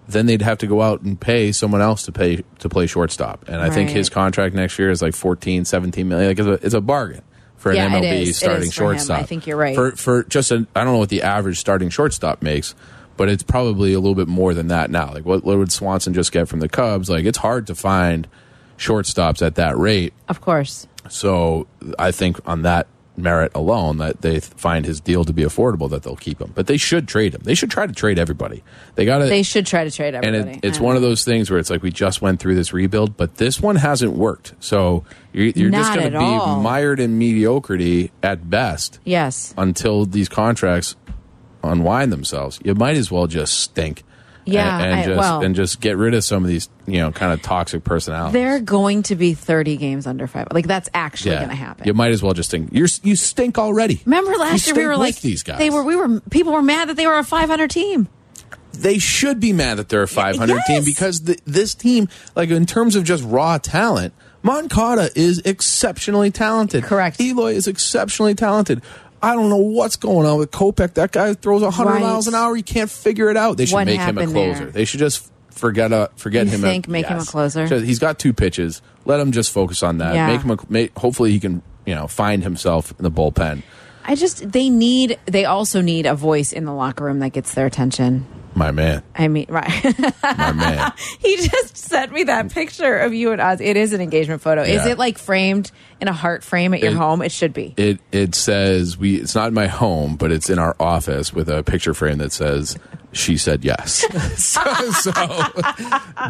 then 0.07 0.25
they'd 0.25 0.41
have 0.41 0.57
to 0.59 0.67
go 0.67 0.81
out 0.81 1.01
and 1.01 1.19
pay 1.19 1.51
someone 1.51 1.81
else 1.81 2.03
to 2.03 2.11
pay 2.11 2.43
to 2.59 2.69
play 2.69 2.87
shortstop. 2.87 3.45
And 3.47 3.61
I 3.61 3.69
think 3.69 3.89
his 3.89 4.09
contract 4.09 4.55
next 4.55 4.77
year 4.79 4.89
is 4.89 5.01
like 5.01 5.13
14, 5.13 5.65
17 5.65 6.07
million. 6.07 6.29
Like 6.29 6.39
it's 6.39 6.47
a, 6.47 6.65
it's 6.65 6.73
a 6.73 6.81
bargain 6.81 7.21
for 7.57 7.71
an 7.71 7.77
Yeah, 7.77 7.97
it 7.97 8.03
MLB. 8.03 8.33
Starting 8.33 8.59
for 8.61 8.65
him. 8.65 8.71
shortstop. 8.71 9.19
I 9.19 9.23
think 9.23 9.47
you're 9.47 9.57
right. 9.57 9.75
For 9.75 9.91
for 9.91 10.23
just 10.23 10.51
I 10.51 10.55
don't 10.55 10.85
know 10.85 10.97
what 10.97 11.09
the 11.09 11.21
average 11.21 11.59
starting 11.59 11.89
shortstop 11.89 12.41
makes, 12.41 12.73
but 13.17 13.29
it's 13.29 13.43
probably 13.43 13.93
a 13.93 13.99
little 13.99 14.15
bit 14.15 14.27
more 14.27 14.53
than 14.53 14.67
that 14.69 14.89
now. 14.89 15.13
Like 15.13 15.25
what, 15.25 15.43
what 15.43 15.57
would 15.57 15.71
Swanson 15.71 16.13
just 16.13 16.31
get 16.31 16.47
from 16.47 16.59
the 16.59 16.69
Cubs? 16.69 17.09
Like 17.09 17.25
it's 17.25 17.37
hard 17.37 17.67
to 17.67 17.75
find 17.75 18.27
shortstops 18.77 19.45
at 19.45 19.55
that 19.55 19.77
rate. 19.77 20.13
Of 20.27 20.41
course. 20.41 20.87
So 21.09 21.67
I 21.99 22.11
think 22.11 22.37
on 22.47 22.61
that 22.63 22.87
merit 23.17 23.51
alone, 23.53 23.97
that 23.97 24.21
they 24.21 24.39
find 24.39 24.85
his 24.85 24.99
deal 25.01 25.25
to 25.25 25.33
be 25.33 25.43
affordable, 25.43 25.89
that 25.89 26.01
they'll 26.03 26.15
keep 26.15 26.39
him. 26.41 26.51
But 26.55 26.67
they 26.67 26.77
should 26.77 27.07
trade 27.07 27.35
him. 27.35 27.41
They 27.43 27.55
should 27.55 27.69
try 27.69 27.85
to 27.85 27.93
trade 27.93 28.17
everybody. 28.17 28.63
They 28.95 29.05
got 29.05 29.19
to. 29.19 29.25
They 29.25 29.43
should 29.43 29.65
try 29.65 29.83
to 29.83 29.91
trade 29.91 30.15
and 30.15 30.25
everybody. 30.25 30.57
it, 30.57 30.65
it's 30.65 30.79
one 30.79 30.95
of 30.95 31.01
those 31.01 31.23
things 31.25 31.49
where 31.51 31.59
it's 31.59 31.69
like 31.69 31.83
we 31.83 31.91
just 31.91 32.21
went 32.21 32.39
through 32.39 32.55
this 32.55 32.71
rebuild, 32.73 33.17
but 33.17 33.35
this 33.35 33.59
one 33.61 33.75
hasn't 33.75 34.13
worked. 34.13 34.53
So 34.59 35.03
you're, 35.33 35.47
you're 35.47 35.71
just 35.71 35.93
going 35.93 36.11
to 36.11 36.17
be 36.19 36.23
all. 36.25 36.61
mired 36.61 36.99
in 36.99 37.17
mediocrity 37.19 38.11
at 38.23 38.49
best 38.49 38.99
Yes. 39.03 39.53
until 39.57 40.05
these 40.05 40.29
contracts 40.29 40.95
unwind 41.63 42.11
themselves. 42.11 42.59
You 42.63 42.75
might 42.75 42.95
as 42.97 43.11
well 43.11 43.27
just 43.27 43.59
stink. 43.59 44.03
Yeah, 44.45 44.75
and, 44.79 44.85
and 44.91 44.99
I- 45.01 45.05
just 45.05 45.17
well- 45.19 45.41
and 45.43 45.55
just 45.55 45.81
get 45.81 45.97
rid 45.97 46.13
of 46.13 46.23
some 46.23 46.43
of 46.43 46.49
these, 46.49 46.67
you 46.87 46.99
know, 46.99 47.11
kind 47.11 47.31
of 47.31 47.41
toxic 47.41 47.83
personalities. 47.83 48.33
They're 48.33 48.59
going 48.59 49.03
to 49.03 49.15
be 49.15 49.33
30 49.33 49.77
games 49.77 50.07
under 50.07 50.25
five. 50.27 50.47
Like 50.51 50.67
that's 50.67 50.89
actually 50.93 51.35
going 51.35 51.49
to 51.49 51.55
happen. 51.55 51.85
You 51.87 51.93
might 51.93 52.11
as 52.11 52.23
well 52.23 52.33
just 52.33 52.49
stink. 52.49 52.69
You're 52.71 52.87
you 53.03 53.15
stink 53.15 53.57
already. 53.57 54.01
Remember 54.05 54.31
You 54.31 54.39
last 54.39 54.65
year 54.67 54.75
we 54.75 54.85
were 54.87 54.97
like 54.97 55.21
these 55.21 55.43
guys. 55.43 55.59
They 55.59 55.69
were 55.69 55.83
we 55.83 55.95
were 55.95 56.19
people 56.29 56.53
were 56.53 56.61
mad 56.61 56.89
that 56.89 56.97
they 56.97 57.07
were 57.07 57.17
a 57.19 57.23
500 57.23 57.69
team. 57.69 58.07
they 58.73 58.97
should 58.97 59.39
be 59.39 59.53
mad 59.53 59.77
that 59.77 59.89
they're 59.89 60.03
a 60.03 60.07
500 60.07 60.47
Yes. 60.55 60.67
team 60.67 60.83
because 60.85 61.19
th 61.21 61.39
this 61.45 61.75
team, 61.75 62.07
like 62.35 62.49
in 62.49 62.65
terms 62.65 62.95
of 62.95 63.03
just 63.03 63.23
raw 63.25 63.57
talent, 63.57 64.13
Moncada 64.43 65.09
is 65.15 65.39
exceptionally 65.45 66.31
talented. 66.31 66.83
Correct. 66.83 67.19
Eloy 67.21 67.53
is 67.53 67.67
exceptionally 67.67 68.33
talented. 68.33 68.81
I 69.23 69.35
don't 69.35 69.49
know 69.49 69.57
what's 69.57 69.95
going 69.97 70.25
on 70.25 70.37
with 70.39 70.51
Kopech. 70.51 70.95
That 70.95 71.11
guy 71.11 71.33
throws 71.33 71.61
100 71.61 71.89
Right. 71.89 72.01
miles 72.01 72.27
an 72.27 72.35
hour. 72.35 72.55
You 72.55 72.63
can't 72.63 72.89
figure 72.89 73.29
it 73.29 73.37
out. 73.37 73.57
They 73.57 73.65
should 73.65 73.75
What 73.75 73.85
make 73.85 73.99
him 73.99 74.17
a 74.17 74.25
closer. 74.25 74.59
there? 74.63 74.71
They 74.71 74.85
should 74.85 74.99
just 74.99 75.29
forget 75.51 75.93
uh, 75.93 76.07
forget 76.15 76.45
You 76.47 76.53
him. 76.53 76.61
think 76.61 76.87
make 76.87 77.05
him 77.05 77.19
a 77.19 77.25
closer? 77.25 77.67
Just- 77.67 77.85
He's 77.85 77.99
got 77.99 78.17
two 78.19 78.33
pitches. 78.33 78.81
Let 79.05 79.19
him 79.19 79.31
just 79.31 79.51
focus 79.51 79.83
on 79.83 79.99
that. 79.99 80.15
Yeah. 80.15 80.27
Make 80.27 80.41
him. 80.41 80.51
A, 80.51 80.57
make, 80.69 80.97
hopefully, 80.97 81.31
he 81.31 81.39
can 81.39 81.61
you 81.85 81.93
know 81.95 82.07
find 82.07 82.43
himself 82.43 82.91
in 82.97 83.03
the 83.03 83.11
bullpen. 83.11 83.61
I 84.05 84.15
just 84.15 84.51
they 84.51 84.69
need 84.69 85.19
they 85.27 85.45
also 85.45 85.81
need 85.81 86.05
a 86.07 86.15
voice 86.15 86.51
in 86.51 86.65
the 86.65 86.73
locker 86.73 87.03
room 87.03 87.19
that 87.19 87.29
gets 87.33 87.53
their 87.53 87.67
attention. 87.67 88.25
My 88.53 88.71
man. 88.71 89.01
I 89.15 89.27
mean, 89.27 89.45
right. 89.49 89.69
My 90.23 90.51
man. 90.51 90.91
he 91.19 91.37
just 91.37 91.77
sent 91.77 92.11
me 92.11 92.23
that 92.23 92.51
picture 92.51 92.97
of 92.99 93.13
you 93.13 93.31
and 93.31 93.39
Oz. 93.41 93.61
It 93.61 93.77
is 93.77 93.93
an 93.93 94.01
engagement 94.01 94.41
photo. 94.41 94.61
Is 94.63 94.85
it 94.85 94.97
like 94.97 95.17
framed 95.17 95.71
in 96.01 96.07
a 96.07 96.13
heart 96.13 96.43
frame 96.43 96.73
at 96.73 96.81
your 96.81 96.91
It- 96.91 96.97
home? 96.97 97.21
It 97.21 97.31
should 97.31 97.53
be. 97.53 97.73
It 97.77 97.99
it 98.11 98.35
says 98.35 98.97
we. 98.97 99.15
It's 99.15 99.35
not 99.35 99.47
in 99.49 99.53
my 99.53 99.67
home, 99.67 100.15
but 100.17 100.31
it's 100.31 100.49
in 100.49 100.59
our 100.59 100.75
office 100.79 101.33
with 101.33 101.49
a 101.49 101.63
picture 101.63 101.93
frame 101.93 102.17
that 102.17 102.31
says 102.33 102.77
she 103.13 103.37
said 103.37 103.63
yes. 103.63 104.05
so, 104.37 104.61
so, 104.91 105.11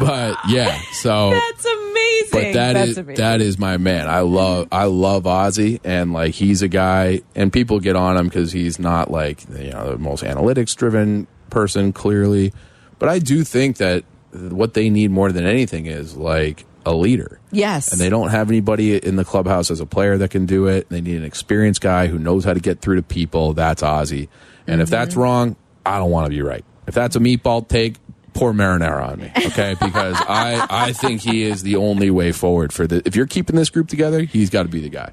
but 0.00 0.36
yeah. 0.48 0.80
So 0.92 1.30
That's 1.30 1.64
amazing. 1.64 2.28
but 2.32 2.52
that 2.54 2.72
That's 2.74 2.90
is 2.90 2.98
amazing. 2.98 3.16
that 3.22 3.40
is 3.40 3.58
my 3.58 3.76
man. 3.76 4.08
I 4.08 4.20
love 4.20 4.68
I 4.72 4.84
love 4.84 5.26
Ozzie, 5.26 5.80
and 5.84 6.12
like 6.12 6.34
he's 6.34 6.62
a 6.62 6.68
guy, 6.68 7.22
and 7.34 7.52
people 7.52 7.80
get 7.80 7.96
on 7.96 8.16
him 8.16 8.26
because 8.28 8.52
he's 8.52 8.78
not 8.78 9.10
like 9.10 9.42
you 9.58 9.70
know 9.70 9.92
the 9.92 9.98
most 9.98 10.22
analytics 10.24 10.74
driven 10.76 11.26
person, 11.52 11.92
clearly. 11.92 12.52
But 12.98 13.08
I 13.08 13.20
do 13.20 13.44
think 13.44 13.76
that 13.76 14.02
what 14.32 14.74
they 14.74 14.90
need 14.90 15.10
more 15.12 15.30
than 15.30 15.46
anything 15.46 15.86
is 15.86 16.16
like 16.16 16.64
a 16.84 16.92
leader. 16.94 17.38
Yes. 17.52 17.92
And 17.92 18.00
they 18.00 18.08
don't 18.08 18.30
have 18.30 18.48
anybody 18.50 18.96
in 18.96 19.14
the 19.14 19.24
clubhouse 19.24 19.70
as 19.70 19.78
a 19.78 19.86
player 19.86 20.18
that 20.18 20.30
can 20.30 20.46
do 20.46 20.66
it. 20.66 20.88
They 20.88 21.00
need 21.00 21.16
an 21.18 21.24
experienced 21.24 21.80
guy 21.80 22.08
who 22.08 22.18
knows 22.18 22.44
how 22.44 22.54
to 22.54 22.60
get 22.60 22.80
through 22.80 22.96
to 22.96 23.02
people. 23.02 23.52
That's 23.52 23.82
Ozzie. 23.84 24.28
And 24.66 24.80
if 24.80 24.90
that's 24.90 25.12
Mm-hmm. 25.12 25.20
wrong, 25.20 25.56
I 25.86 25.98
don't 25.98 26.10
want 26.10 26.26
to 26.26 26.30
be 26.30 26.42
right. 26.42 26.64
If 26.88 26.94
that's 26.94 27.14
a 27.14 27.20
meatball 27.20 27.68
take, 27.68 27.96
pour 28.34 28.52
marinara 28.52 29.08
on 29.12 29.20
me, 29.20 29.30
okay? 29.46 29.76
Because 29.80 30.16
I 30.26 30.66
I 30.70 30.92
think 30.92 31.20
he 31.20 31.42
is 31.42 31.62
the 31.62 31.76
only 31.76 32.10
way 32.10 32.32
forward 32.32 32.72
for 32.72 32.86
the. 32.86 33.02
If 33.04 33.14
you're 33.14 33.26
keeping 33.26 33.54
this 33.56 33.68
group 33.70 33.88
together, 33.88 34.22
he's 34.22 34.48
got 34.50 34.62
to 34.62 34.68
be 34.68 34.80
the 34.80 34.88
guy. 34.88 35.10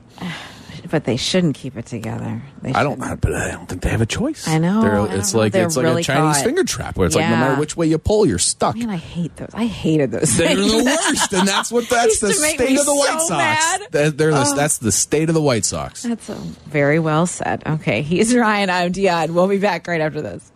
But 0.90 1.04
they 1.06 1.18
shouldn't 1.18 1.56
keep 1.56 1.78
it 1.78 1.86
together. 1.86 2.42
They 2.64 2.74
I 2.74 2.82
don't, 2.84 3.00
shouldn't. 3.00 3.22
but 3.22 3.36
I 3.36 3.52
don't 3.52 3.68
think 3.70 3.82
they 3.84 3.90
have 3.90 4.02
a 4.02 4.06
choice. 4.08 4.48
I 4.48 4.58
know, 4.58 4.82
They're- 4.82 4.92
I 4.92 4.96
don't 4.96 5.12
it's 5.12 5.34
know. 5.34 5.40
like 5.40 5.52
They're 5.54 5.66
it's 5.68 5.78
like 5.78 5.84
really 5.84 6.02
a 6.02 6.04
Chinese 6.04 6.38
caught. 6.38 6.46
finger 6.46 6.64
trap 6.64 6.98
where 6.98 7.06
it's 7.06 7.16
like 7.16 7.26
no 7.26 7.32
Yeah. 7.32 7.40
matter 7.40 7.60
which 7.60 7.78
way 7.78 7.86
you 7.88 7.98
pull, 8.00 8.26
you're 8.26 8.40
stuck. 8.40 8.76
Man, 8.76 8.90
I 8.90 8.96
hate 8.98 9.36
those. 9.36 9.52
I 9.54 9.66
hated 9.66 10.12
those. 10.12 10.36
They're 10.36 10.48
things. 10.56 10.72
the 10.72 10.84
worst, 10.84 11.34
and 11.34 11.48
that's 11.48 11.72
what 11.72 11.88
that's 11.90 12.22
Used 12.22 12.22
the 12.24 12.34
to 12.34 12.42
make 12.42 12.56
state 12.56 12.70
me 12.72 12.78
of 12.80 12.86
the 12.86 12.96
White 12.96 13.20
so 13.22 13.28
Sox. 13.28 13.30
mad. 13.38 13.82
That- 13.92 14.18
they're 14.18 14.32
the- 14.32 14.46
Oh. 14.48 14.56
That's 14.56 14.80
the 14.80 14.92
state 14.92 15.30
of 15.30 15.36
the 15.36 15.42
White 15.42 15.64
Sox. 15.66 16.02
That's 16.04 16.30
uh, 16.30 16.40
very 16.68 16.98
well 17.00 17.28
said. 17.28 17.62
Okay, 17.68 18.02
he's 18.02 18.36
Ryan. 18.36 18.70
I'm 18.72 18.92
Dionne. 18.92 19.30
We'll 19.32 19.48
be 19.48 19.58
back 19.60 19.88
right 19.88 20.02
after 20.02 20.22
this. 20.22 20.52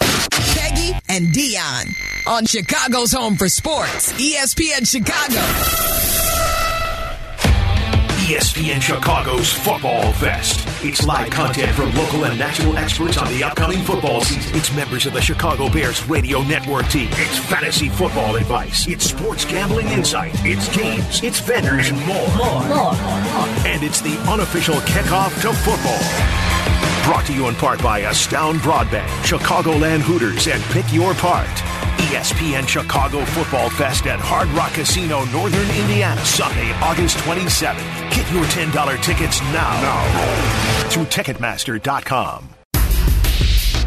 Peggy 0.00 0.92
and 1.08 1.28
Dionne 1.34 2.26
on 2.26 2.44
Chicago's 2.46 3.12
Home 3.12 3.36
for 3.36 3.48
Sports, 3.48 4.12
ESPN 4.12 4.86
Chicago. 4.86 6.11
ESPN 8.32 8.80
Chicago's 8.80 9.52
Football 9.52 10.10
Fest. 10.14 10.66
It's 10.82 11.06
live 11.06 11.28
content 11.28 11.70
from 11.72 11.94
local 11.94 12.24
and 12.24 12.38
national 12.38 12.78
experts 12.78 13.18
on 13.18 13.28
the 13.28 13.44
upcoming 13.44 13.84
football 13.84 14.22
season. 14.22 14.56
It's 14.56 14.74
members 14.74 15.04
of 15.04 15.12
the 15.12 15.20
Chicago 15.20 15.68
Bears 15.68 16.02
radio 16.08 16.40
network 16.42 16.88
team. 16.88 17.10
It's 17.12 17.38
fantasy 17.38 17.90
football 17.90 18.36
advice. 18.36 18.88
It's 18.88 19.04
sports 19.04 19.44
gambling 19.44 19.88
insight. 19.88 20.32
It's 20.46 20.74
games. 20.74 21.22
It's 21.22 21.40
vendors 21.40 21.90
and 21.90 21.98
more. 22.06 22.26
More. 22.38 22.68
More. 22.68 22.94
And 23.66 23.82
it's 23.82 24.00
the 24.00 24.16
unofficial 24.26 24.76
kickoff 24.76 25.38
to 25.42 25.52
football. 25.52 26.00
Brought 27.04 27.26
to 27.26 27.34
you 27.34 27.48
in 27.48 27.54
part 27.56 27.82
by 27.82 27.98
Astound 27.98 28.60
Broadband, 28.60 29.10
Chicagoland 29.26 30.00
Hooters, 30.00 30.46
and 30.46 30.62
Pick 30.72 30.90
Your 30.90 31.12
Part. 31.12 31.50
ESPN 31.98 32.66
Chicago 32.66 33.24
Football 33.24 33.70
Fest 33.70 34.06
at 34.06 34.20
Hard 34.20 34.48
Rock 34.48 34.72
Casino, 34.74 35.24
Northern 35.26 35.68
Indiana, 35.76 36.24
Sunday, 36.24 36.72
August 36.82 37.16
27th. 37.18 37.82
Get 38.10 38.30
your 38.32 38.44
$10 38.44 39.02
tickets 39.02 39.40
now, 39.52 39.70
now 39.80 40.88
through 40.88 41.04
Ticketmaster.com. 41.06 42.48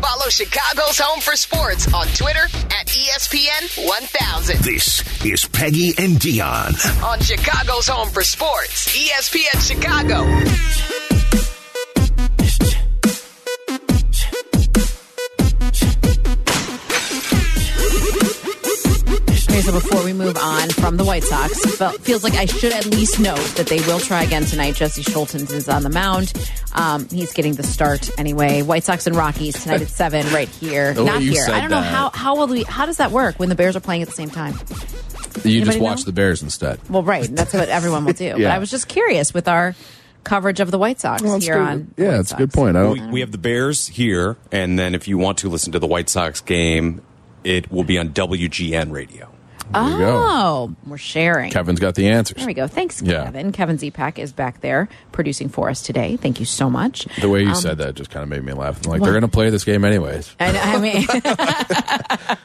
Follow 0.02 0.30
Chicago's 0.30 1.00
Home 1.00 1.20
for 1.20 1.36
Sports 1.36 1.92
on 1.94 2.06
Twitter 2.08 2.46
at 2.80 2.88
ESPN 2.88 3.88
1000. 3.88 4.60
This 4.60 5.26
is 5.26 5.46
Peggy 5.46 5.90
and 5.98 6.18
Dionne. 6.18 7.04
On 7.04 7.20
Chicago's 7.20 7.88
Home 7.88 8.10
for 8.10 8.24
Sports, 8.24 8.96
ESPN 8.96 9.68
Chicago. 9.68 11.05
Before 19.76 20.06
we 20.06 20.14
move 20.14 20.38
on 20.38 20.70
from 20.70 20.96
the 20.96 21.04
White 21.04 21.26
Sox, 21.26 21.60
felt, 21.76 22.00
feels 22.00 22.24
like 22.24 22.36
I 22.36 22.46
should 22.46 22.72
at 22.72 22.86
least 22.86 23.20
note 23.20 23.36
that 23.58 23.68
they 23.68 23.80
will 23.82 24.00
try 24.00 24.24
again 24.24 24.46
tonight. 24.46 24.76
Jesse 24.76 25.04
Scholtens 25.04 25.52
is 25.52 25.68
on 25.68 25.84
the 25.84 25.90
mound. 25.90 26.32
Um, 26.72 27.10
he's 27.10 27.34
getting 27.34 27.56
the 27.56 27.64
start 27.64 28.10
anyway. 28.18 28.62
White 28.62 28.86
Sox 28.86 29.06
and 29.06 29.18
Rockies 29.18 29.62
tonight 29.62 29.82
at 29.82 29.90
seven, 29.90 30.26
right 30.34 30.48
here. 30.48 30.94
The 30.94 31.04
way 31.04 31.12
Not 31.12 31.22
you 31.24 31.32
here. 31.32 31.44
said 31.44 31.56
I 31.56 31.60
don't 31.60 31.72
know 31.72 31.82
that. 31.82 31.94
how 31.94 32.10
how 32.12 32.38
will 32.38 32.48
we 32.48 32.64
how 32.64 32.86
does 32.86 32.98
that 32.98 33.12
work 33.12 33.38
when 33.38 33.50
the 33.50 33.56
Bears 33.56 33.76
are 33.76 33.82
playing 33.82 34.02
at 34.02 34.08
the 34.08 34.14
same 34.14 34.30
time? 34.30 34.54
You 35.44 35.58
Anybody 35.58 35.66
just 35.66 35.80
watch 35.80 36.00
know? 36.00 36.04
the 36.06 36.14
Bears 36.14 36.42
instead. 36.42 36.80
Well, 36.90 37.04
right. 37.04 37.28
That's 37.30 37.54
what 37.54 37.68
everyone 37.68 38.06
will 38.06 38.14
do. 38.14 38.32
But 38.38 38.46
I 38.46 38.60
was 38.60 38.72
just 38.72 38.88
curious 38.88 39.34
with 39.34 39.50
our 39.50 39.76
coverage 40.24 40.62
of 40.62 40.72
the 40.72 40.78
White 40.80 41.02
Sox 41.02 41.22
Well, 41.22 41.34
that's 41.34 41.46
here 41.46 41.56
good. 41.56 41.68
on. 41.68 41.94
Yeah, 41.98 42.12
White 42.12 42.20
it's 42.22 42.32
a 42.32 42.36
good 42.38 42.54
point. 42.54 42.78
I 42.78 42.82
don't. 42.84 43.12
we 43.12 43.20
have 43.20 43.34
the 43.34 43.38
Bears 43.38 43.88
here, 43.90 44.38
and 44.54 44.80
then 44.80 44.96
if 44.96 45.06
you 45.10 45.18
want 45.18 45.38
to 45.40 45.50
listen 45.50 45.74
to 45.74 45.80
the 45.80 45.88
White 45.88 46.08
Sox 46.08 46.40
game, 46.40 47.02
it 47.44 47.70
will 47.70 47.84
be 47.84 47.98
on 47.98 48.12
WGN 48.14 48.92
radio. 48.94 49.34
There. 49.74 50.08
Oh, 50.08 50.74
we're 50.86 50.98
sharing. 50.98 51.52
Kevin's 51.52 51.80
got 51.80 51.96
the 51.96 52.08
answers. 52.10 52.38
There 52.38 52.46
we 52.46 52.54
go. 52.54 52.68
Thanks, 52.68 53.02
Yeah. 53.02 53.26
Kevin. 53.26 53.52
Kevin 53.52 53.78
Zepak 53.78 54.20
is 54.20 54.32
back 54.32 54.62
there 54.62 54.88
producing 55.12 55.50
for 55.50 55.70
us 55.70 55.82
today. 55.82 56.18
Thank 56.18 56.40
you 56.40 56.46
so 56.46 56.70
much. 56.70 57.06
The 57.20 57.30
way 57.30 57.42
you 57.44 57.50
Um, 57.50 57.56
said 57.56 57.78
that 57.80 57.96
just 57.96 58.10
kind 58.12 58.24
of 58.24 58.30
made 58.30 58.44
me 58.44 58.54
laugh. 58.54 58.80
I'm 58.86 58.92
like, 58.92 59.02
they're 59.02 59.12
going 59.12 59.22
to 59.24 59.28
play 59.28 59.50
this 59.50 59.64
game 59.66 59.84
anyways. 59.84 60.36
And 60.40 60.56
I 60.56 60.80
mean, 60.80 61.06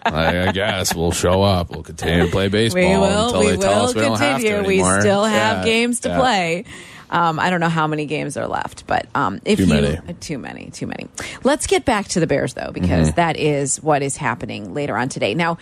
I, 0.04 0.48
I 0.48 0.52
guess 0.52 0.94
we'll 0.94 1.12
show 1.12 1.42
up. 1.42 1.70
We'll 1.70 1.82
continue 1.82 2.24
to 2.26 2.30
play 2.30 2.48
baseball 2.48 2.82
we 2.82 2.88
will. 2.96 3.26
until 3.26 3.40
We 3.40 3.46
they 3.50 3.56
tell 3.58 3.80
will 3.82 3.88
us 3.88 3.94
we 3.94 4.00
don't 4.00 4.18
have 4.18 4.40
to 4.40 4.46
continue. 4.48 4.68
We 4.84 5.00
still 5.00 5.24
have 5.24 5.58
Yeah, 5.58 5.64
games 5.64 6.00
to 6.00 6.08
yeah. 6.10 6.18
play. 6.18 6.64
Um, 7.10 7.40
I 7.40 7.50
don't 7.50 7.58
know 7.58 7.68
how 7.68 7.88
many 7.88 8.06
games 8.06 8.36
are 8.36 8.46
left, 8.46 8.86
but 8.86 9.06
um, 9.16 9.40
if 9.44 9.58
Too 9.58 9.64
you 9.64 9.68
many. 9.74 9.96
uh, 9.96 10.12
too 10.20 10.38
many, 10.38 10.70
too 10.70 10.86
many. 10.86 11.08
Let's 11.42 11.66
get 11.66 11.84
back 11.84 12.06
to 12.08 12.20
the 12.20 12.26
Bears 12.28 12.54
though, 12.54 12.70
because 12.72 13.08
Mm-hmm. 13.08 13.16
that 13.16 13.36
is 13.36 13.82
what 13.82 14.02
is 14.02 14.16
happening 14.16 14.74
later 14.74 14.96
on 14.96 15.08
today. 15.08 15.34
Now, 15.34 15.58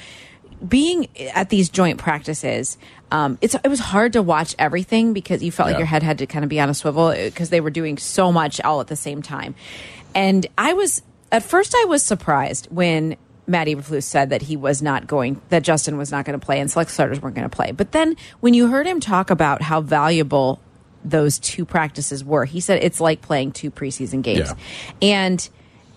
being 0.67 1.09
at 1.35 1.51
these 1.51 1.69
joint 1.69 1.99
practices, 1.99 2.79
um, 3.11 3.39
it's 3.41 3.55
it 3.55 3.69
was 3.69 3.81
hard 3.81 4.15
to 4.15 4.23
watch 4.23 4.55
everything 4.59 5.13
because 5.13 5.43
you 5.43 5.53
felt 5.53 5.69
like 5.69 5.79
your 5.79 5.87
head 5.87 6.03
had 6.03 6.19
to 6.19 6.27
kind 6.27 6.45
of 6.45 6.49
be 6.49 6.61
on 6.61 6.69
a 6.69 6.75
swivel 6.75 7.13
because 7.13 7.51
they 7.51 7.61
were 7.61 7.71
doing 7.71 7.99
so 7.99 8.33
much 8.33 8.61
all 8.61 8.81
at 8.81 8.89
the 8.89 8.97
same 8.97 9.23
time. 9.23 9.55
And 10.15 10.47
I 10.57 10.73
was 10.75 11.03
at 11.31 11.43
first 11.43 11.75
I 11.77 11.85
was 11.85 12.03
surprised 12.03 12.69
when 12.71 13.17
Matt 13.47 13.67
Eberflus 13.67 14.05
said 14.05 14.31
that 14.31 14.43
he 14.43 14.57
was 14.57 14.83
not 14.83 15.07
going, 15.07 15.41
that 15.49 15.63
Justin 15.63 15.97
was 15.97 16.13
not 16.13 16.25
going 16.25 16.39
to 16.39 16.45
play 16.45 16.61
and 16.61 16.71
select 16.71 16.91
starters 16.91 17.21
weren't 17.21 17.35
going 17.35 17.49
to 17.49 17.55
play. 17.55 17.73
But 17.73 17.93
then 17.93 18.17
when 18.41 18.53
you 18.55 18.69
heard 18.69 18.87
him 18.87 19.01
talk 19.01 19.31
about 19.31 19.63
how 19.63 19.81
valuable 19.81 20.61
those 21.03 21.39
two 21.39 21.65
practices 21.65 22.23
were, 22.23 22.45
he 22.45 22.61
said 22.61 22.83
it's 22.83 23.01
like 23.01 23.23
playing 23.23 23.53
two 23.53 23.71
preseason 23.71 24.21
games. 24.23 24.51
And 25.01 25.49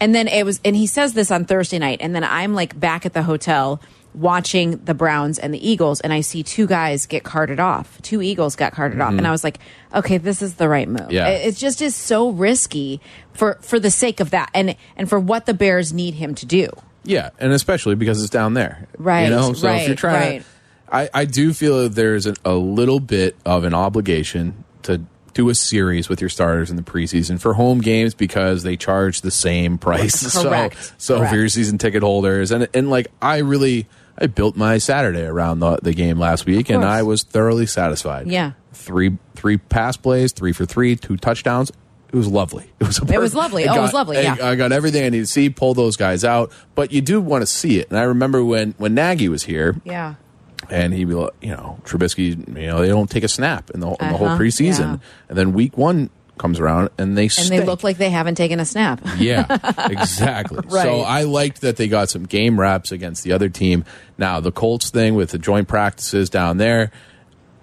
and 0.01 0.13
then 0.13 0.27
it 0.27 0.43
was 0.43 0.59
and 0.65 0.75
he 0.75 0.87
says 0.87 1.13
this 1.13 1.31
on 1.31 1.45
Thursday 1.45 1.79
night 1.79 1.99
and 2.01 2.13
then 2.13 2.25
I'm 2.25 2.53
like 2.53 2.77
back 2.77 3.05
at 3.05 3.13
the 3.13 3.23
hotel 3.23 3.79
watching 4.13 4.77
the 4.83 4.93
Browns 4.93 5.39
and 5.39 5.53
the 5.53 5.69
Eagles 5.69 6.01
and 6.01 6.11
I 6.11 6.19
see 6.19 6.43
two 6.43 6.67
guys 6.67 7.05
get 7.05 7.23
carted 7.23 7.61
off. 7.61 8.01
Two 8.01 8.21
Eagles 8.21 8.57
got 8.57 8.73
carted 8.73 8.99
off 8.99 9.13
and 9.13 9.25
I 9.25 9.31
was 9.31 9.43
like, 9.43 9.59
okay, 9.93 10.17
this 10.17 10.41
is 10.41 10.55
the 10.55 10.67
right 10.67 10.87
move. 10.87 11.03
Mm-hmm. 11.03 11.11
Yeah. 11.11 11.29
It, 11.29 11.55
just 11.55 11.81
is 11.81 11.95
so 11.95 12.29
risky 12.29 12.99
for 13.31 13.57
for 13.61 13.79
the 13.79 13.91
sake 13.91 14.19
of 14.19 14.31
that 14.31 14.49
and 14.53 14.75
and 14.97 15.07
for 15.07 15.19
what 15.19 15.45
the 15.45 15.53
Bears 15.53 15.93
need 15.93 16.15
him 16.15 16.35
to 16.35 16.45
do. 16.45 16.69
Yeah, 17.03 17.29
and 17.39 17.51
especially 17.51 17.95
because 17.95 18.21
it's 18.21 18.29
down 18.29 18.53
there, 18.53 18.87
Right, 18.97 19.23
You 19.23 19.29
know, 19.31 19.53
so 19.53 19.69
if 19.69 19.87
you're 19.87 19.95
trying 19.95 20.33
right. 20.33 20.41
to, 20.89 20.95
I, 20.95 21.21
I 21.21 21.25
do 21.25 21.51
feel 21.51 21.83
that 21.83 21.95
there's 21.95 22.27
a, 22.27 22.35
a 22.45 22.53
little 22.53 22.99
bit 22.99 23.35
of 23.43 23.63
an 23.63 23.73
obligation 23.73 24.63
to 24.83 25.01
do 25.33 25.49
a 25.49 25.55
series 25.55 26.09
with 26.09 26.19
your 26.21 26.29
starters 26.29 26.69
in 26.69 26.75
the 26.75 26.81
preseason 26.83 27.39
for 27.39 27.53
home 27.53 27.79
games 27.81 28.13
because 28.13 28.63
they 28.63 28.75
charge 28.77 29.21
the 29.21 29.31
same 29.31 29.77
price. 29.77 30.21
Correct, 30.43 30.75
So, 30.77 30.93
so 30.97 31.17
correct. 31.17 31.31
for 31.33 31.39
your 31.39 31.49
season 31.49 31.77
ticket 31.77 32.03
holders, 32.03 32.51
and 32.51 32.67
and 32.73 32.89
like 32.89 33.07
I 33.21 33.37
really, 33.37 33.87
I 34.17 34.27
built 34.27 34.55
my 34.55 34.77
Saturday 34.77 35.23
around 35.23 35.59
the, 35.59 35.77
the 35.81 35.93
game 35.93 36.19
last 36.19 36.45
week, 36.45 36.69
and. 36.69 36.83
I 36.83 37.03
was 37.03 37.23
thoroughly 37.23 37.65
satisfied. 37.65 38.27
Yeah. 38.27 38.51
three 38.73 39.17
three 39.35 39.57
pass 39.57 39.95
plays, 39.97 40.31
three 40.33 40.51
for 40.53 40.65
three, 40.65 40.95
two 40.95 41.17
touchdowns. 41.17 41.71
It 42.09 42.15
was 42.17 42.27
lovely. 42.27 42.69
It 42.81 42.87
was. 42.87 42.99
A 43.01 43.13
It 43.13 43.19
was 43.19 43.33
lovely. 43.33 43.65
I 43.67 43.73
Oh, 43.73 43.77
it 43.77 43.81
was 43.83 43.91
got- 43.91 43.97
lovely, 43.97 44.17
I- 44.17 44.21
yeah. 44.35 44.49
I 44.49 44.55
got 44.55 44.71
everything 44.73 45.03
I 45.05 45.09
needed 45.09 45.25
to 45.27 45.31
see. 45.31 45.49
Pull 45.49 45.73
those 45.75 45.95
guys 45.95 46.25
out, 46.25 46.51
but 46.75 46.91
you 46.91 46.99
do 46.99 47.21
want 47.21 47.41
to 47.43 47.45
see 47.45 47.79
it. 47.79 47.89
And 47.89 47.97
I 47.97 48.03
remember 48.03 48.43
when 48.43 48.73
when 48.77 48.93
Nagy 48.95 49.29
was 49.29 49.43
here, 49.43 49.75
Yeah. 49.85 50.15
And 50.69 50.93
he'd 50.93 51.05
be 51.09 51.13
like, 51.15 51.31
you 51.41 51.49
know, 51.51 51.79
Trubisky, 51.83 52.37
you 52.57 52.67
know, 52.67 52.81
they 52.81 52.87
don't 52.89 53.09
take 53.09 53.23
a 53.23 53.27
snap 53.27 53.69
in 53.71 53.79
the, 53.79 53.87
in 53.87 53.95
the 54.11 54.17
whole 54.17 54.27
Uh-huh, 54.27 54.37
preseason, 54.41 54.79
yeah. 54.79 54.97
and 55.29 55.37
then 55.37 55.53
week 55.53 55.77
one 55.77 56.09
comes 56.37 56.59
around 56.59 56.89
and 56.97 57.15
they 57.17 57.29
And 57.37 57.49
they 57.49 57.63
look 57.63 57.83
like 57.83 57.97
they 57.97 58.09
haven't 58.09 58.35
taken 58.35 58.59
a 58.59 58.65
snap. 58.65 58.99
yeah, 59.17 59.45
exactly. 59.89 60.59
Right. 60.65 60.83
So 60.83 61.01
I 61.01 61.23
liked 61.23 61.61
that 61.61 61.77
they 61.77 61.87
got 61.87 62.09
some 62.09 62.23
game 62.25 62.59
reps 62.59 62.91
against 62.91 63.23
the 63.23 63.31
other 63.33 63.47
team. 63.49 63.85
Now 64.17 64.39
the 64.39 64.51
Colts 64.51 64.89
thing 64.89 65.13
with 65.15 65.29
the 65.31 65.37
joint 65.37 65.67
practices 65.67 66.29
down 66.29 66.57
there, 66.57 66.91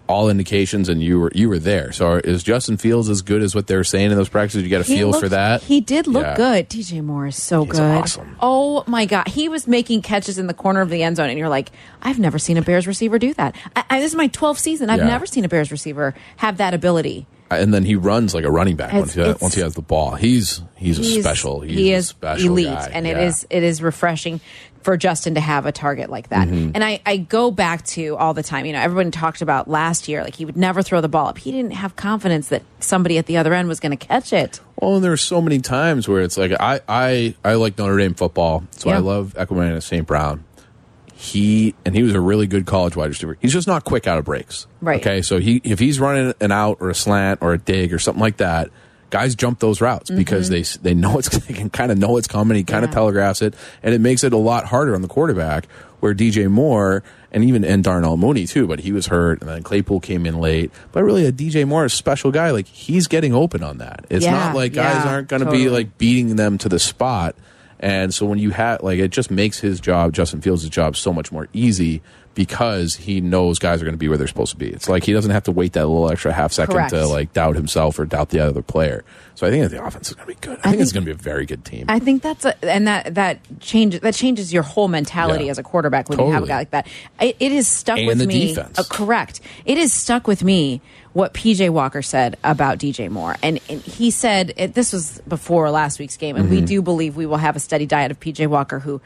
all 0.08 0.28
indications, 0.30 0.88
and 0.88 1.02
you 1.02 1.20
were 1.20 1.30
you 1.34 1.48
were 1.48 1.58
there. 1.58 1.92
So 1.92 2.14
is 2.14 2.42
Justin 2.42 2.76
Fields 2.78 3.08
as 3.08 3.22
good 3.22 3.42
as 3.42 3.54
what 3.54 3.66
they're 3.66 3.84
saying 3.84 4.10
in 4.10 4.16
those 4.16 4.28
practices? 4.28 4.62
You 4.62 4.70
got 4.70 4.80
a 4.80 4.84
He 4.84 4.96
feel 4.96 5.12
for 5.12 5.28
that. 5.28 5.62
He 5.62 5.80
did 5.80 6.06
look 6.06 6.24
Yeah. 6.24 6.36
good. 6.36 6.68
DJ 6.68 7.02
Moore 7.02 7.26
is 7.26 7.36
so 7.36 7.64
He's 7.64 7.72
good. 7.74 7.80
awesome. 7.98 8.36
Oh 8.40 8.84
my 8.86 9.04
god, 9.06 9.28
he 9.28 9.48
was 9.48 9.66
making 9.66 10.02
catches 10.02 10.38
in 10.38 10.46
the 10.46 10.54
corner 10.54 10.80
of 10.80 10.90
the 10.90 11.02
end 11.02 11.16
zone, 11.16 11.28
and 11.30 11.38
you're 11.38 11.48
like, 11.48 11.70
I've 12.02 12.18
never 12.18 12.38
seen 12.38 12.56
a 12.56 12.62
Bears 12.62 12.86
receiver 12.86 13.18
do 13.18 13.34
that. 13.34 13.54
I, 13.76 13.84
I, 13.90 14.00
this 14.00 14.12
is 14.12 14.16
my 14.16 14.28
12th 14.28 14.58
season. 14.58 14.90
I've 14.90 14.98
Yeah. 15.00 15.06
never 15.06 15.26
seen 15.26 15.44
a 15.44 15.48
Bears 15.48 15.70
receiver 15.70 16.14
have 16.38 16.56
that 16.56 16.74
ability. 16.74 17.26
Uh, 17.50 17.54
and 17.56 17.72
then 17.72 17.84
he 17.84 17.94
runs 17.96 18.34
like 18.34 18.44
a 18.44 18.50
running 18.50 18.76
back 18.76 18.88
It's- 18.94 19.00
once 19.00 19.14
he, 19.14 19.34
once 19.44 19.54
he 19.54 19.60
has 19.62 19.74
the 19.74 19.80
ball. 19.82 20.14
He's 20.16 20.60
he's, 20.76 20.98
a 20.98 21.22
special. 21.22 21.60
He's 21.60 21.78
he 21.78 21.92
a 21.92 21.96
is 21.96 22.08
special 22.08 22.46
elite, 22.48 22.66
guy. 22.66 22.90
and 22.92 23.06
it 23.06 23.16
Yeah. 23.16 23.26
is 23.26 23.46
it 23.50 23.62
is 23.62 23.82
refreshing 23.82 24.40
for 24.88 24.96
Justin 24.96 25.34
to 25.34 25.40
have 25.40 25.66
a 25.66 25.70
target 25.70 26.08
like 26.08 26.30
that. 26.30 26.48
Mm-hmm. 26.48 26.70
And 26.74 26.82
I, 26.82 27.02
I 27.04 27.18
go 27.18 27.50
back 27.50 27.84
to 27.88 28.16
all 28.16 28.32
the 28.32 28.42
time. 28.42 28.64
You 28.64 28.72
know, 28.72 28.80
everyone 28.80 29.10
talked 29.10 29.42
about 29.42 29.68
last 29.68 30.08
year, 30.08 30.24
like 30.24 30.34
he 30.34 30.46
would 30.46 30.56
never 30.56 30.80
throw 30.80 31.02
the 31.02 31.10
ball 31.10 31.26
up. 31.26 31.36
He 31.36 31.52
didn't 31.52 31.72
have 31.72 31.94
confidence 31.94 32.48
that 32.48 32.62
somebody 32.80 33.18
at 33.18 33.26
the 33.26 33.36
other 33.36 33.52
end 33.52 33.68
was 33.68 33.80
going 33.80 33.90
to 33.96 33.98
catch 33.98 34.32
it. 34.32 34.60
Well, 34.80 34.94
and 34.94 35.04
there's 35.04 35.20
so 35.20 35.42
many 35.42 35.58
times 35.58 36.08
where 36.08 36.22
it's 36.22 36.38
like 36.38 36.52
I 36.58 36.80
I 36.88 37.34
I 37.44 37.56
like 37.56 37.76
Notre 37.76 37.98
Dame 37.98 38.14
football, 38.14 38.64
so 38.70 38.88
I 38.88 38.94
Yeah. 38.94 38.98
love 39.00 39.34
Equanimeous 39.36 39.82
St. 39.82 40.06
Brown. 40.06 40.42
He 41.12 41.74
and 41.84 41.94
he 41.94 42.02
was 42.02 42.14
a 42.14 42.20
really 42.20 42.46
good 42.46 42.64
college 42.64 42.96
wide 42.96 43.10
receiver. 43.10 43.36
He's 43.42 43.52
just 43.52 43.68
not 43.68 43.84
quick 43.84 44.06
out 44.06 44.16
of 44.16 44.24
breaks. 44.24 44.66
Right. 44.80 45.00
Okay, 45.00 45.20
so 45.20 45.38
he 45.38 45.60
if 45.64 45.78
he's 45.78 46.00
running 46.00 46.32
an 46.40 46.50
out 46.50 46.78
or 46.80 46.88
a 46.88 46.94
slant 46.94 47.40
or 47.42 47.52
a 47.52 47.58
dig 47.58 47.92
or 47.92 47.98
something 47.98 48.22
like 48.22 48.38
that, 48.38 48.70
guys 49.10 49.34
jump 49.34 49.58
those 49.60 49.80
routes 49.80 50.10
because 50.10 50.48
they 50.50 50.62
they 50.82 50.94
know 50.94 51.18
it's 51.18 51.28
they 51.46 51.54
can 51.54 51.70
kind 51.70 51.90
of 51.92 51.98
know 51.98 52.16
it's 52.16 52.28
coming. 52.28 52.56
He 52.56 52.64
kind 52.64 52.84
of 52.84 52.90
Mm-hmm. 52.90 52.92
Yeah. 52.92 53.00
telegraphs 53.00 53.42
it, 53.42 53.54
and 53.82 53.94
it 53.94 54.00
makes 54.00 54.24
it 54.24 54.32
a 54.32 54.36
lot 54.38 54.64
harder 54.66 54.94
on 54.94 55.02
the 55.02 55.08
quarterback. 55.08 55.66
Where 56.00 56.14
DJ 56.14 56.48
Moore 56.48 57.02
and 57.32 57.42
even 57.42 57.64
and 57.64 57.82
Darnell 57.82 58.16
Mooney 58.16 58.46
too, 58.46 58.68
but 58.68 58.78
he 58.78 58.92
was 58.92 59.08
hurt, 59.08 59.40
and 59.40 59.48
then 59.50 59.64
Claypool 59.64 59.98
came 59.98 60.26
in 60.26 60.38
late. 60.38 60.70
But 60.92 61.02
really, 61.02 61.26
a 61.26 61.32
DJ 61.32 61.66
Moore 61.66 61.84
is 61.84 61.92
a 61.92 61.96
special 61.96 62.30
guy. 62.30 62.52
Like 62.52 62.66
he's 62.68 63.08
getting 63.08 63.34
open 63.34 63.64
on 63.64 63.78
that. 63.78 64.06
It's 64.08 64.24
Yeah, 64.24 64.30
not 64.30 64.54
like 64.54 64.74
guys 64.74 65.04
yeah, 65.04 65.10
aren't 65.10 65.26
going 65.28 65.40
to 65.40 65.46
totally. 65.46 65.64
be 65.64 65.70
like 65.70 65.98
beating 65.98 66.36
them 66.36 66.56
to 66.58 66.68
the 66.68 66.78
spot. 66.78 67.34
And 67.80 68.14
so 68.14 68.26
when 68.26 68.38
you 68.38 68.50
have 68.50 68.82
like 68.84 69.00
it 69.00 69.08
just 69.10 69.30
makes 69.32 69.58
his 69.58 69.80
job, 69.80 70.12
Justin 70.12 70.40
Fields' 70.40 70.68
job, 70.68 70.96
so 70.96 71.12
much 71.12 71.32
more 71.32 71.48
easy 71.52 72.00
because 72.38 72.94
he 72.94 73.20
knows 73.20 73.58
guys 73.58 73.82
are 73.82 73.84
going 73.84 73.94
to 73.94 73.98
be 73.98 74.06
where 74.08 74.16
they're 74.16 74.28
supposed 74.28 74.52
to 74.52 74.56
be. 74.56 74.68
It's 74.68 74.88
like 74.88 75.02
he 75.02 75.12
doesn't 75.12 75.32
have 75.32 75.42
to 75.42 75.50
wait 75.52 75.72
that 75.72 75.88
little 75.88 76.08
extra 76.08 76.32
half 76.32 76.52
second 76.52 76.72
Correct. 76.76 76.90
to 76.90 77.04
like 77.04 77.32
doubt 77.32 77.56
himself 77.56 77.98
or 77.98 78.04
doubt 78.06 78.28
the 78.28 78.38
other 78.38 78.62
player. 78.62 79.04
So 79.34 79.44
I 79.44 79.50
think 79.50 79.64
that 79.64 79.70
the 79.76 79.84
offense 79.84 80.08
is 80.10 80.14
going 80.14 80.28
to 80.28 80.34
be 80.34 80.40
good. 80.46 80.56
I, 80.62 80.70
think, 80.70 80.82
it's 80.82 80.92
going 80.92 81.02
to 81.04 81.06
be 81.06 81.10
a 81.10 81.20
very 81.20 81.46
good 81.46 81.64
team. 81.64 81.86
I 81.88 81.98
think 81.98 82.22
that's 82.22 82.44
a, 82.44 82.64
and 82.64 82.86
that 82.86 83.16
that 83.16 83.40
changes 83.58 84.00
that 84.02 84.14
changes 84.14 84.52
your 84.52 84.62
whole 84.62 84.86
mentality 84.86 85.46
Yeah. 85.46 85.50
as 85.50 85.58
a 85.58 85.64
quarterback 85.64 86.08
when 86.08 86.20
you 86.20 86.30
have 86.30 86.44
a 86.44 86.46
guy 86.46 86.58
like 86.58 86.70
that. 86.70 86.86
It, 87.20 87.36
it 87.40 87.50
is 87.50 87.66
stuck 87.66 87.98
And 87.98 88.06
with 88.06 88.18
the 88.18 88.26
me. 88.28 88.54
defense. 88.54 88.78
Uh, 88.78 88.84
correct. 88.88 89.40
It 89.64 89.76
is 89.76 89.92
stuck 89.92 90.28
with 90.28 90.44
me 90.44 90.80
what 91.14 91.34
PJ 91.34 91.70
Walker 91.70 92.02
said 92.02 92.36
about 92.44 92.78
DJ 92.78 93.10
Moore, 93.10 93.34
and, 93.42 93.58
and 93.68 93.80
he 93.80 94.12
said 94.12 94.52
it, 94.56 94.74
this 94.74 94.92
was 94.92 95.20
before 95.26 95.68
last 95.72 95.98
week's 95.98 96.16
game, 96.16 96.36
and 96.36 96.44
Mm-hmm. 96.44 96.54
we 96.54 96.60
do 96.60 96.82
believe 96.82 97.16
we 97.16 97.26
will 97.26 97.38
have 97.38 97.56
a 97.56 97.60
steady 97.60 97.86
diet 97.86 98.12
of 98.12 98.20
PJ 98.20 98.46
Walker 98.46 98.78
who. 98.78 99.00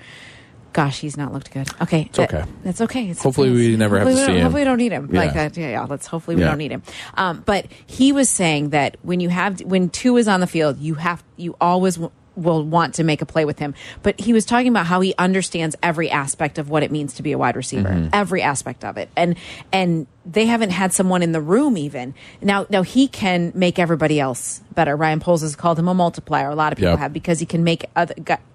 Gosh, 0.73 1.01
he's 1.01 1.17
not 1.17 1.33
looked 1.33 1.51
good. 1.53 1.69
Okay, 1.83 2.03
it's 2.09 2.19
okay. 2.19 2.45
It's 2.65 2.81
okay. 2.81 3.09
It's 3.11 3.23
Hopefully 3.23 3.51
we 3.51 3.77
never 3.77 3.99
have 3.99 4.09
to 4.09 4.17
see 4.17 4.33
him. 4.33 4.43
Hopefully 4.43 4.63
we 4.63 4.65
don't 4.65 4.79
need 4.79 4.93
him 4.93 5.09
like 5.09 5.29
Yeah. 5.35 5.49
that. 5.49 5.57
Yeah, 5.57 5.69
yeah. 5.71 5.85
Let's 5.85 6.07
hopefully 6.07 6.37
we 6.37 6.43
Yeah. 6.43 6.49
don't 6.49 6.59
need 6.59 6.71
him. 6.71 6.83
Um, 7.15 7.43
but 7.45 7.67
he 7.87 8.13
was 8.13 8.29
saying 8.31 8.71
that 8.71 8.97
when 9.03 9.21
you 9.21 9.29
have 9.29 9.61
when 9.61 9.91
two 9.91 10.17
is 10.17 10.29
on 10.29 10.41
the 10.41 10.47
field, 10.47 10.79
you 10.79 10.95
have 10.95 11.23
you 11.37 11.57
always 11.61 11.97
w- 11.97 12.11
will 12.35 12.65
want 12.65 12.95
to 12.95 13.05
make 13.05 13.21
a 13.21 13.27
play 13.27 13.45
with 13.45 13.59
him. 13.59 13.75
But 14.03 14.19
he 14.19 14.33
was 14.33 14.47
talking 14.47 14.69
about 14.69 14.87
how 14.87 15.03
he 15.03 15.15
understands 15.19 15.77
every 15.83 16.11
aspect 16.11 16.57
of 16.59 16.71
what 16.71 16.83
it 16.83 16.91
means 16.91 17.13
to 17.15 17.23
be 17.23 17.33
a 17.33 17.37
wide 17.39 17.57
receiver, 17.57 17.91
Mm-hmm. 17.91 18.09
every 18.15 18.41
aspect 18.41 18.83
of 18.87 18.97
it, 18.97 19.11
and 19.15 19.37
and 19.75 20.07
they 20.25 20.47
haven't 20.47 20.71
had 20.71 20.95
someone 20.95 21.23
in 21.23 21.33
the 21.33 21.41
room 21.43 21.77
even 21.77 22.15
now. 22.41 22.65
Now 22.71 22.81
he 22.83 23.09
can 23.09 23.53
make 23.55 23.79
everybody 23.79 24.19
else 24.19 24.63
better. 24.75 24.97
Ryan 24.97 25.21
Poles 25.21 25.43
has 25.43 25.55
called 25.55 25.79
him 25.79 25.89
a 25.89 25.95
multiplier. 25.95 26.49
A 26.49 26.55
lot 26.55 26.73
of 26.73 26.79
people 26.79 26.93
Yep. 26.93 26.99
have 27.01 27.13
because 27.13 27.41
he 27.41 27.45
can 27.45 27.63
make 27.63 27.85
other 27.95 28.15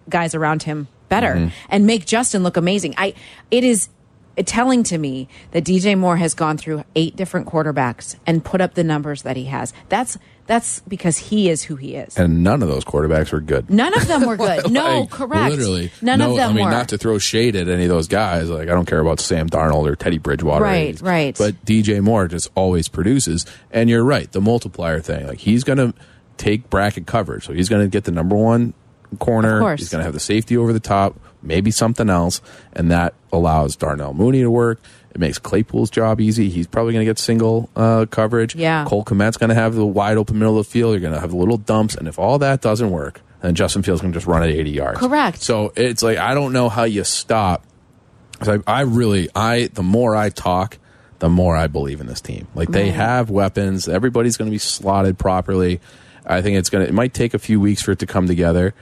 guys 0.09 0.33
around 0.33 0.63
him 0.63 0.87
better 1.09 1.33
Mm-hmm. 1.35 1.47
and 1.69 1.85
make 1.85 2.05
Justin 2.05 2.43
look 2.43 2.57
amazing. 2.57 2.93
I 2.97 3.13
it 3.51 3.63
is 3.63 3.89
telling 4.45 4.83
to 4.83 4.97
me 4.99 5.27
that 5.51 5.63
DJ 5.63 5.97
Moore 5.97 6.17
has 6.17 6.33
gone 6.35 6.57
through 6.57 6.83
eight 6.95 7.15
different 7.15 7.47
quarterbacks 7.47 8.15
and 8.27 8.45
put 8.45 8.61
up 8.61 8.75
the 8.75 8.83
numbers 8.83 9.23
that 9.23 9.35
he 9.35 9.45
has. 9.45 9.73
That's 9.89 10.17
that's 10.45 10.79
because 10.81 11.17
he 11.17 11.49
is 11.49 11.63
who 11.63 11.75
he 11.75 11.95
is. 11.95 12.17
and 12.17 12.41
none 12.43 12.61
of 12.63 12.69
those 12.69 12.85
quarterbacks 12.85 13.33
were 13.33 13.41
good. 13.41 13.69
None 13.69 13.93
of 13.93 14.07
them 14.07 14.25
were 14.25 14.37
good. 14.37 14.71
No, 14.71 15.01
Like, 15.01 15.09
correct. 15.09 15.49
Literally, 15.55 15.91
none 16.01 16.19
no, 16.19 16.31
of 16.31 16.37
them 16.37 16.51
I 16.51 16.53
mean, 16.53 16.65
were. 16.65 16.71
not 16.71 16.89
to 16.89 16.97
throw 16.97 17.17
shade 17.17 17.55
at 17.57 17.67
any 17.67 17.83
of 17.83 17.89
those 17.89 18.07
guys. 18.07 18.49
Like 18.49 18.69
I 18.69 18.71
don't 18.73 18.85
care 18.85 18.99
about 18.99 19.19
Sam 19.19 19.49
Darnold 19.49 19.87
or 19.89 19.95
Teddy 19.95 20.19
Bridgewater. 20.19 20.63
Right, 20.63 21.01
right. 21.01 21.35
But 21.37 21.65
DJ 21.65 22.01
Moore 22.01 22.27
just 22.27 22.49
always 22.55 22.87
produces. 22.87 23.45
And 23.71 23.89
you're 23.89 24.03
right, 24.05 24.31
the 24.31 24.39
multiplier 24.39 24.99
thing. 25.01 25.25
Like 25.27 25.39
he's 25.39 25.63
going 25.65 25.79
to 25.79 25.93
take 26.37 26.69
bracket 26.69 27.07
coverage, 27.07 27.45
so 27.45 27.53
he's 27.53 27.67
going 27.69 27.81
to 27.81 27.89
get 27.89 28.03
the 28.05 28.11
number 28.11 28.35
one 28.35 28.73
corner. 29.19 29.75
He's 29.75 29.89
going 29.89 29.99
to 29.99 30.05
have 30.05 30.13
the 30.13 30.19
safety 30.19 30.57
over 30.57 30.73
the 30.73 30.79
top, 30.79 31.15
maybe 31.41 31.71
something 31.71 32.09
else, 32.09 32.41
and 32.73 32.91
that 32.91 33.13
allows 33.31 33.75
Darnell 33.75 34.13
Mooney 34.13 34.41
to 34.41 34.51
work. 34.51 34.79
It 35.11 35.19
makes 35.19 35.39
Claypool's 35.39 35.89
job 35.89 36.21
easy. 36.21 36.49
He's 36.49 36.67
probably 36.67 36.93
going 36.93 37.05
to 37.05 37.09
get 37.09 37.17
single 37.17 37.69
uh, 37.75 38.05
coverage. 38.09 38.55
Yeah. 38.55 38.85
Cole 38.85 39.03
Kmet's 39.03 39.37
going 39.37 39.49
to 39.49 39.55
have 39.55 39.73
the 39.73 39.85
wide 39.85 40.17
open 40.17 40.37
middle 40.37 40.59
of 40.59 40.65
the 40.67 40.71
field. 40.71 40.91
You're 40.93 40.99
going 41.01 41.13
to 41.13 41.19
have 41.19 41.33
little 41.33 41.57
dumps, 41.57 41.95
and 41.95 42.07
if 42.07 42.19
all 42.19 42.37
that 42.39 42.61
doesn't 42.61 42.91
work, 42.91 43.21
then 43.41 43.55
Justin 43.55 43.81
Fields 43.83 44.01
can 44.01 44.13
just 44.13 44.27
run 44.27 44.43
at 44.43 44.49
80 44.49 44.69
yards. 44.69 44.99
Correct. 44.99 45.41
So 45.41 45.73
it's 45.75 46.03
like 46.03 46.17
I 46.17 46.33
don't 46.33 46.53
know 46.53 46.69
how 46.69 46.83
you 46.83 47.03
stop. 47.03 47.63
I, 48.41 48.59
I 48.67 48.81
really, 48.81 49.29
I 49.35 49.69
the 49.73 49.81
more 49.83 50.15
I 50.15 50.29
talk, 50.29 50.77
the 51.19 51.29
more 51.29 51.55
I 51.55 51.65
believe 51.67 51.99
in 52.01 52.05
this 52.07 52.21
team. 52.21 52.47
Like 52.53 52.69
they 52.69 52.83
Right. 52.85 52.93
have 52.93 53.31
weapons. 53.31 53.87
Everybody's 53.87 54.37
going 54.37 54.49
to 54.49 54.53
be 54.53 54.59
slotted 54.59 55.17
properly. 55.17 55.79
I 56.25 56.41
think 56.43 56.57
it's 56.57 56.69
going 56.69 56.83
to. 56.83 56.89
It 56.89 56.93
might 56.93 57.13
take 57.15 57.33
a 57.33 57.39
few 57.39 57.59
weeks 57.59 57.81
for 57.81 57.91
it 57.93 57.99
to 57.99 58.05
come 58.05 58.27
together 58.27 58.75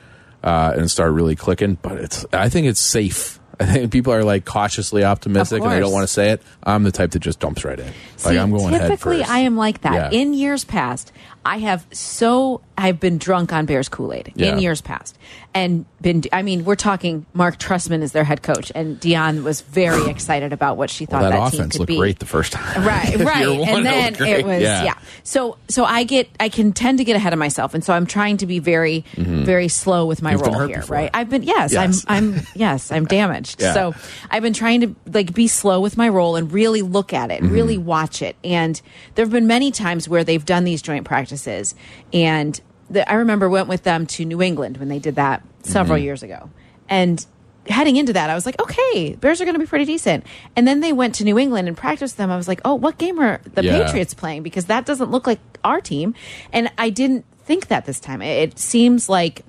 uh, 0.46 0.74
and 0.78 0.90
start 0.90 1.12
really 1.12 1.36
clicking, 1.36 1.78
but 1.82 1.98
it's. 1.98 2.26
I 2.32 2.48
think 2.50 2.68
it's 2.68 2.80
safe. 2.80 3.40
I 3.60 3.66
think 3.66 3.92
people 3.92 4.14
are 4.14 4.24
like 4.24 4.46
cautiously 4.46 5.04
optimistic 5.04 5.62
and 5.64 5.72
they 5.72 5.80
don't 5.80 5.92
want 5.92 6.04
to 6.04 6.12
say 6.12 6.32
it. 6.32 6.42
I'm 6.64 6.84
the 6.84 6.92
type 6.92 7.12
that 7.12 7.20
just 7.20 7.40
dumps 7.40 7.64
right 7.64 7.80
in. 7.80 7.86
Like 7.86 7.94
See, 8.18 8.38
I'm 8.38 8.52
going 8.52 8.78
typically. 8.78 9.24
I 9.24 9.40
am 9.40 9.56
like 9.56 9.82
that. 9.82 10.14
Yeah. 10.14 10.20
In 10.20 10.34
years 10.34 10.66
past, 10.66 11.12
I 11.46 11.60
have 11.60 11.86
so 11.92 12.62
I've 12.78 13.00
been 13.00 13.18
drunk 13.18 13.54
on 13.54 13.66
Bears 13.66 13.88
Kool 13.90 14.12
Aid 14.14 14.34
Yeah. 14.36 14.54
in 14.54 14.60
years 14.60 14.82
past, 14.82 15.18
and 15.54 15.86
been. 16.02 16.24
I 16.34 16.42
mean, 16.42 16.66
we're 16.66 16.76
talking. 16.76 17.26
Marc 17.34 17.58
Trestman 17.58 18.02
is 18.02 18.12
their 18.12 18.24
head 18.26 18.44
coach, 18.44 18.72
and 18.76 19.00
Dionne 19.00 19.44
was 19.44 19.62
very 19.62 20.10
excited 20.10 20.52
about 20.54 20.76
what 20.78 20.90
she 20.90 21.06
thought 21.06 21.22
Well, 21.22 21.32
that, 21.32 21.52
that, 21.52 21.54
offense 21.54 21.80
looked 21.80 21.88
be. 21.88 21.98
great 21.98 22.20
the 22.20 22.26
first 22.26 22.52
time. 22.54 22.84
Right, 22.86 23.16
right, 23.20 23.48
and 23.48 23.86
then 23.86 24.14
great. 24.14 24.40
it 24.40 24.46
was 24.46 24.62
yeah. 24.62 24.96
So, 25.24 25.58
so 25.70 25.86
I 25.86 26.04
get, 26.04 26.30
I 26.40 26.50
can 26.50 26.72
tend 26.74 26.98
to 27.00 27.04
get 27.04 27.16
ahead 27.16 27.34
of 27.34 27.40
myself, 27.40 27.74
and 27.74 27.84
so 27.84 27.94
I'm 27.94 28.06
trying 28.06 28.38
to 28.38 28.46
be 28.46 28.60
very, 28.60 29.06
very 29.16 29.68
slow 29.70 30.06
with 30.06 30.22
my 30.22 30.34
Mm-hmm. 30.36 30.46
You've 30.46 30.54
role 30.56 30.68
here. 30.68 30.80
before. 30.82 30.96
Right, 30.98 31.10
I've 31.14 31.30
been 31.30 31.44
yes, 31.44 31.72
Yes. 31.72 32.06
I'm, 32.10 32.34
I'm 32.36 32.42
yes, 32.56 32.92
I'm 32.92 33.06
damaged. 33.06 33.62
Yeah. 33.62 33.74
So 33.74 33.96
I've 34.30 34.44
been 34.44 34.54
trying 34.54 34.82
to 34.82 34.96
like 35.12 35.34
be 35.34 35.48
slow 35.48 35.80
with 35.80 35.96
my 35.98 36.10
role 36.10 36.36
and 36.36 36.52
really 36.52 36.82
look 36.82 37.14
at 37.14 37.32
it, 37.32 37.42
Mm-hmm. 37.42 37.54
really 37.54 37.78
watch 37.78 38.22
it. 38.22 38.36
And 38.44 38.80
there 39.16 39.24
have 39.26 39.32
been 39.32 39.48
many 39.48 39.72
times 39.72 40.08
where 40.10 40.24
they've 40.26 40.44
done 40.46 40.66
these 40.66 40.82
joint 40.82 41.06
practices, 41.06 41.74
and 42.14 42.60
the, 42.90 43.10
I 43.10 43.16
remember 43.16 43.50
went 43.50 43.68
with 43.68 43.84
them 43.84 44.06
to 44.08 44.26
New 44.26 44.42
England 44.42 44.78
when 44.78 44.90
they 44.90 45.00
did 45.00 45.16
that 45.16 45.44
several 45.64 45.98
Mm-hmm. 45.98 46.04
years 46.06 46.24
ago, 46.24 46.50
and 46.90 47.26
heading 47.68 47.96
into 47.96 48.14
that, 48.14 48.30
I 48.30 48.36
was 48.36 48.46
like, 48.46 48.62
okay, 48.62 49.16
Bears 49.20 49.42
are 49.42 49.46
going 49.46 49.56
to 49.56 49.60
be 49.60 49.66
pretty 49.66 49.86
decent. 49.86 50.24
And 50.56 50.68
then 50.68 50.82
they 50.82 50.94
went 50.94 51.16
to 51.16 51.24
New 51.24 51.40
England 51.40 51.68
and 51.68 51.76
practiced 51.76 52.16
them. 52.16 52.30
I 52.30 52.38
was 52.38 52.48
like, 52.48 52.62
oh, 52.64 52.76
what 52.76 53.00
game 53.00 53.20
are 53.20 53.42
the 53.56 53.64
Yeah. 53.64 53.84
Patriots 53.84 54.14
playing? 54.14 54.44
Because 54.44 54.66
that 54.66 54.86
doesn't 54.86 55.10
look 55.10 55.26
like 55.26 55.40
our 55.64 55.82
team. 55.82 56.14
And 56.54 56.72
I 56.78 56.92
didn't 56.92 57.26
think 57.46 57.70
that 57.70 57.86
this 57.88 58.00
time. 58.00 58.22
It, 58.22 58.50
it 58.50 58.60
seems 58.60 59.10
like, 59.10 59.42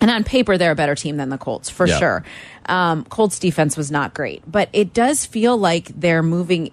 and 0.00 0.12
on 0.12 0.22
paper, 0.22 0.56
they're 0.58 0.70
a 0.70 0.76
better 0.76 0.94
team 0.94 1.16
than 1.16 1.28
the 1.28 1.38
Colts 1.38 1.68
for 1.68 1.88
Yeah. 1.88 1.98
sure. 1.98 2.24
Um, 2.66 3.02
Colts 3.06 3.40
defense 3.40 3.76
was 3.76 3.90
not 3.90 4.14
great, 4.14 4.44
but 4.46 4.68
it 4.72 4.94
does 4.94 5.26
feel 5.26 5.58
like 5.58 5.86
they're 5.88 6.22
moving, 6.22 6.70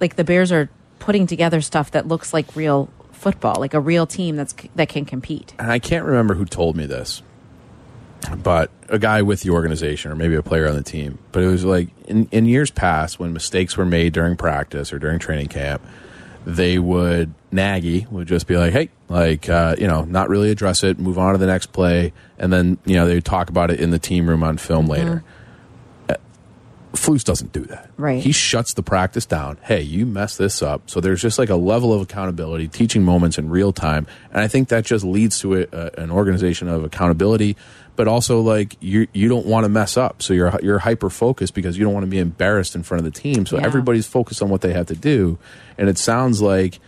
like 0.00 0.16
the 0.16 0.24
Bears 0.24 0.50
are 0.50 0.68
putting 0.98 1.28
together 1.28 1.60
stuff 1.60 1.92
that 1.92 2.08
looks 2.08 2.34
like 2.34 2.56
real 2.56 2.88
football, 3.16 3.56
like 3.58 3.74
a 3.74 3.80
real 3.80 4.06
team 4.06 4.36
that's 4.36 4.54
that 4.74 4.88
can 4.88 5.04
compete. 5.04 5.54
and 5.58 5.70
I 5.70 5.78
can't 5.78 6.04
remember 6.04 6.34
who 6.34 6.44
told 6.44 6.76
me 6.76 6.86
this, 6.86 7.22
but 8.42 8.70
a 8.88 8.98
guy 8.98 9.22
with 9.22 9.42
the 9.42 9.50
organization 9.50 10.10
or 10.12 10.14
maybe 10.14 10.34
a 10.34 10.42
player 10.42 10.68
on 10.68 10.76
the 10.76 10.82
team. 10.82 11.18
But 11.32 11.42
it 11.42 11.48
was 11.48 11.64
like 11.64 11.88
in, 12.06 12.28
in 12.30 12.46
years 12.46 12.70
past 12.70 13.18
when 13.18 13.32
mistakes 13.32 13.76
were 13.76 13.86
made 13.86 14.12
during 14.12 14.36
practice 14.36 14.92
or 14.92 14.98
during 14.98 15.18
training 15.18 15.48
camp, 15.48 15.82
they 16.44 16.78
would 16.78 17.34
Nagy 17.50 18.06
would 18.10 18.28
just 18.28 18.46
be 18.46 18.56
like, 18.56 18.72
"Hey, 18.72 18.90
like 19.08 19.48
uh, 19.48 19.76
you 19.78 19.86
know, 19.86 20.04
not 20.04 20.28
really 20.28 20.50
address 20.50 20.84
it, 20.84 20.98
move 20.98 21.18
on 21.18 21.32
to 21.32 21.38
the 21.38 21.46
next 21.46 21.72
play," 21.72 22.12
and 22.38 22.52
then 22.52 22.78
you 22.84 22.94
know 22.94 23.06
they 23.06 23.14
would 23.14 23.24
talk 23.24 23.48
about 23.50 23.70
it 23.70 23.80
in 23.80 23.90
the 23.90 23.98
team 23.98 24.28
room 24.28 24.42
on 24.42 24.56
film 24.58 24.86
later. 24.86 25.24
Flus 26.96 27.22
doesn't 27.24 27.52
do 27.52 27.60
that. 27.66 27.90
Right. 27.96 28.22
He 28.22 28.32
shuts 28.32 28.74
the 28.74 28.82
practice 28.82 29.24
down. 29.26 29.58
Hey, 29.62 29.82
you 29.82 30.04
messed 30.06 30.38
this 30.38 30.62
up. 30.62 30.90
So 30.90 31.00
there's 31.00 31.22
just 31.22 31.38
like 31.38 31.50
a 31.50 31.56
level 31.56 31.92
of 31.92 32.00
accountability, 32.02 32.68
teaching 32.68 33.04
moments 33.04 33.38
in 33.38 33.48
real 33.48 33.72
time, 33.72 34.06
and 34.32 34.42
I 34.42 34.48
think 34.48 34.68
that 34.68 34.84
just 34.84 35.04
leads 35.04 35.38
to 35.40 35.54
a, 35.62 35.66
a, 35.72 35.90
an 36.02 36.10
organization 36.10 36.68
of 36.68 36.84
accountability. 36.84 37.56
But 37.96 38.08
also, 38.08 38.40
like 38.42 38.76
you, 38.80 39.06
you 39.14 39.28
don't 39.30 39.46
want 39.46 39.64
to 39.64 39.70
mess 39.70 39.96
up, 39.96 40.20
so 40.22 40.34
you're 40.34 40.52
you're 40.62 40.78
hyper 40.80 41.08
focused 41.08 41.54
because 41.54 41.78
you 41.78 41.84
don't 41.84 41.94
want 41.94 42.04
to 42.04 42.10
be 42.10 42.18
embarrassed 42.18 42.74
in 42.74 42.82
front 42.82 43.06
of 43.06 43.10
the 43.10 43.18
team. 43.18 43.46
So 43.46 43.56
Yeah. 43.58 43.64
everybody's 43.64 44.06
focused 44.06 44.42
on 44.42 44.50
what 44.50 44.60
they 44.60 44.74
have 44.74 44.84
to 44.86 44.94
do, 44.94 45.38
and 45.78 45.88
it 45.88 45.96
sounds 45.96 46.42
like 46.42 46.78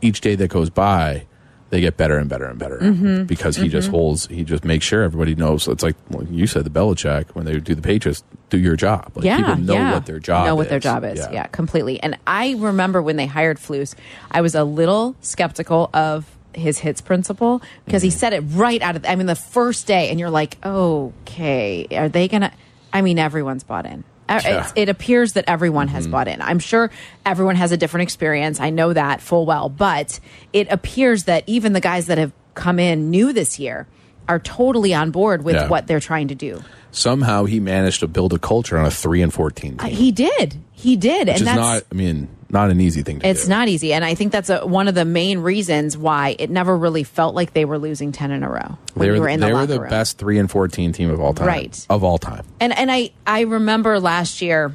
each 0.00 0.22
day 0.22 0.34
that 0.36 0.48
goes 0.48 0.70
by, 0.70 1.26
they 1.70 1.80
get 1.80 1.96
better 1.96 2.16
and 2.18 2.28
better 2.28 2.46
and 2.46 2.58
better 2.58 2.78
Mm-hmm. 2.78 3.24
because 3.24 3.56
he 3.56 3.68
just 3.68 3.90
holds, 3.90 4.26
he 4.28 4.42
just 4.44 4.64
makes 4.64 4.84
sure 4.86 5.02
everybody 5.02 5.34
knows. 5.34 5.68
It's 5.68 5.82
like 5.82 5.96
you 6.30 6.46
said, 6.46 6.64
the 6.64 6.70
Belichick 6.70 7.26
when 7.34 7.44
they 7.44 7.58
do 7.60 7.74
the 7.74 7.82
Patriots, 7.82 8.24
do 8.48 8.58
your 8.58 8.76
job. 8.76 9.12
Like 9.14 9.24
yeah, 9.24 9.36
people 9.36 9.56
know 9.56 9.74
yeah. 9.74 9.92
what 9.92 10.06
their 10.06 10.18
job 10.18 10.46
know 10.46 10.54
what 10.54 10.66
is. 10.66 10.70
their 10.70 10.80
job 10.80 11.04
is. 11.04 11.18
Yeah. 11.30 11.46
completely. 11.48 12.02
And 12.02 12.16
I 12.26 12.54
remember 12.58 13.02
when 13.02 13.16
they 13.16 13.26
hired 13.26 13.58
Flus, 13.58 13.94
I 14.30 14.40
was 14.40 14.54
a 14.54 14.64
little 14.64 15.14
skeptical 15.20 15.90
of 15.92 16.24
his 16.54 16.78
hits 16.78 17.00
principle 17.00 17.60
because 17.84 18.02
he 18.02 18.10
said 18.10 18.32
it 18.32 18.40
right 18.40 18.80
out 18.82 18.96
of. 18.96 19.04
I 19.04 19.14
mean, 19.16 19.26
the 19.26 19.34
first 19.36 19.86
day, 19.86 20.08
and 20.10 20.18
you're 20.18 20.30
like, 20.30 20.56
okay, 20.64 21.86
are 21.92 22.08
they 22.08 22.28
gonna? 22.28 22.52
I 22.92 23.02
mean, 23.02 23.18
everyone's 23.18 23.64
bought 23.64 23.84
in. 23.86 24.04
Uh, 24.28 24.40
Yeah. 24.44 24.50
it's- 24.50 24.72
It 24.76 24.88
appears 24.88 25.32
that 25.34 25.44
everyone 25.48 25.88
has 25.88 26.06
bought 26.06 26.28
in. 26.28 26.40
I'm 26.42 26.58
sure 26.58 26.90
everyone 27.24 27.56
has 27.56 27.72
a 27.72 27.76
different 27.76 28.02
experience. 28.02 28.60
I 28.60 28.70
know 28.70 28.92
that 28.92 29.20
full 29.20 29.46
well, 29.46 29.68
but 29.68 30.20
it 30.52 30.66
appears 30.70 31.24
that 31.24 31.44
even 31.46 31.72
the 31.72 31.80
guys 31.80 32.06
that 32.06 32.18
have 32.18 32.32
come 32.54 32.78
in 32.78 33.10
new 33.10 33.32
this 33.32 33.58
year 33.58 33.86
are 34.28 34.38
totally 34.38 34.92
on 34.92 35.10
board 35.10 35.42
with 35.44 35.54
Yeah. 35.54 35.68
what 35.68 35.86
they're 35.86 36.00
trying 36.00 36.28
to 36.28 36.34
do. 36.34 36.62
Somehow 36.90 37.44
he 37.44 37.60
managed 37.60 38.00
to 38.00 38.06
build 38.08 38.32
a 38.34 38.38
culture 38.38 38.76
on 38.78 38.84
a 38.84 38.90
three 38.90 39.22
and 39.22 39.32
fourteen 39.32 39.76
Uh, 39.78 39.86
he 39.86 40.10
did. 40.12 40.56
He 40.72 40.96
did, 40.96 41.28
which 41.28 41.38
and 41.38 41.46
that's 41.46 41.56
not. 41.58 41.82
I 41.90 41.94
mean, 41.94 42.28
not 42.50 42.70
an 42.70 42.80
easy 42.80 43.02
thing 43.02 43.20
to 43.20 43.26
It's 43.28 43.44
do. 43.44 43.50
not 43.50 43.68
easy, 43.68 43.92
and 43.92 44.04
I 44.04 44.14
think 44.14 44.32
that's 44.32 44.48
a, 44.50 44.66
one 44.66 44.88
of 44.88 44.94
the 44.94 45.04
main 45.04 45.40
reasons 45.40 45.96
why 45.98 46.36
it 46.38 46.48
never 46.50 46.76
really 46.76 47.04
felt 47.04 47.34
like 47.34 47.52
they 47.52 47.64
were 47.64 47.78
losing 47.78 48.10
ten 48.12 48.30
in 48.30 48.42
a 48.42 48.48
row 48.50 48.78
when 48.94 49.06
They 49.06 49.06
you 49.06 49.12
were, 49.14 49.20
were 49.20 49.28
in 49.28 49.40
they 49.40 49.48
the 49.48 49.54
were 49.54 49.66
the 49.66 49.80
room. 49.80 49.90
best 49.90 50.18
three 50.18 50.38
and 50.38 50.50
fourteen 50.50 50.92
team 50.92 51.10
of 51.10 51.20
all 51.20 51.34
time. 51.34 51.46
Right. 51.46 51.86
Of 51.90 52.02
all 52.04 52.18
time. 52.18 52.44
And 52.60 52.76
and 52.76 52.90
I 52.90 53.10
I 53.26 53.42
remember 53.42 54.00
last 54.00 54.40
year 54.42 54.72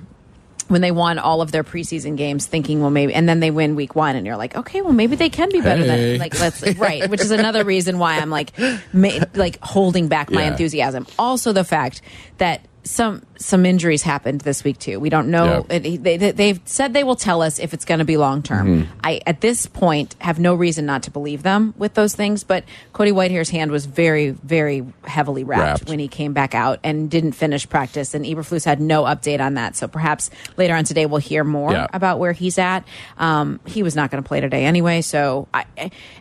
when 0.70 0.80
they 0.82 0.92
won 0.92 1.20
all 1.20 1.42
of 1.42 1.52
their 1.52 1.64
preseason 1.64 2.16
games, 2.16 2.46
thinking, 2.46 2.80
well, 2.80 2.90
maybe, 2.90 3.14
and 3.14 3.28
then 3.28 3.42
they 3.42 3.52
win 3.52 3.76
week 3.76 3.96
one, 3.96 4.16
and 4.16 4.26
you're 4.26 4.38
like, 4.38 4.56
okay, 4.56 4.82
well, 4.82 4.94
maybe 4.94 5.16
they 5.18 5.30
can 5.30 5.50
be 5.52 5.60
better 5.60 5.84
Hey. 5.84 6.12
than 6.12 6.20
like 6.20 6.40
let's 6.40 6.62
right, 6.78 7.10
which 7.10 7.20
is 7.22 7.32
another 7.32 7.64
reason 7.66 8.00
why 8.00 8.18
I'm 8.18 8.30
like 8.30 8.54
ma- 8.94 9.20
like 9.34 9.60
holding 9.62 10.08
back 10.08 10.32
my 10.32 10.44
Yeah. 10.44 10.52
enthusiasm. 10.52 11.06
Also, 11.20 11.52
the 11.52 11.66
fact 11.66 12.02
that 12.38 12.62
some 12.86 13.24
some 13.44 13.66
injuries 13.66 14.02
happened 14.04 14.42
this 14.42 14.64
week 14.64 14.80
too. 14.80 15.00
We 15.00 15.10
don't 15.10 15.30
know. 15.30 15.66
It, 15.70 16.02
they, 16.04 16.18
they, 16.18 16.32
they've 16.32 16.60
said 16.66 16.94
they 16.94 17.04
will 17.04 17.16
tell 17.16 17.42
us 17.42 17.60
if 17.60 17.74
it's 17.74 17.86
going 17.86 18.00
to 18.00 18.06
be 18.06 18.18
long 18.18 18.42
term. 18.42 18.84
Mm-hmm. 18.84 18.92
I 19.04 19.22
at 19.28 19.42
this 19.42 19.66
point 19.68 20.16
have 20.20 20.40
no 20.40 20.56
reason 20.56 20.86
not 20.86 21.04
to 21.04 21.12
believe 21.12 21.44
them 21.44 21.74
with 21.78 21.94
those 21.94 22.16
things. 22.16 22.44
But 22.44 22.64
Cody 22.94 23.12
Whitehair's 23.12 23.50
hand 23.50 23.72
was 23.72 23.86
very 23.86 24.30
very 24.32 24.86
heavily 25.04 25.44
wrapped, 25.44 25.62
Wrapped. 25.82 25.90
when 25.90 26.00
he 26.00 26.08
came 26.08 26.34
back 26.34 26.56
out 26.56 26.80
and 26.84 27.10
didn't 27.12 27.34
finish 27.34 27.68
practice. 27.68 28.14
And 28.14 28.26
Eberflus 28.26 28.66
had 28.66 28.80
no 28.80 29.04
update 29.04 29.40
on 29.42 29.56
that. 29.56 29.76
So 29.76 29.88
perhaps 29.88 30.30
later 30.58 30.74
on 30.76 30.84
today 30.86 31.06
we'll 31.06 31.20
hear 31.20 31.44
more 31.44 31.72
Yeah. 31.72 31.88
about 31.94 32.20
where 32.20 32.32
he's 32.34 32.58
at. 32.58 32.86
Um, 33.18 33.60
he 33.66 33.84
was 33.84 33.96
not 33.96 34.10
going 34.12 34.24
to 34.24 34.28
play 34.28 34.40
today 34.42 34.66
anyway. 34.66 35.02
So 35.02 35.48
I, 35.54 35.66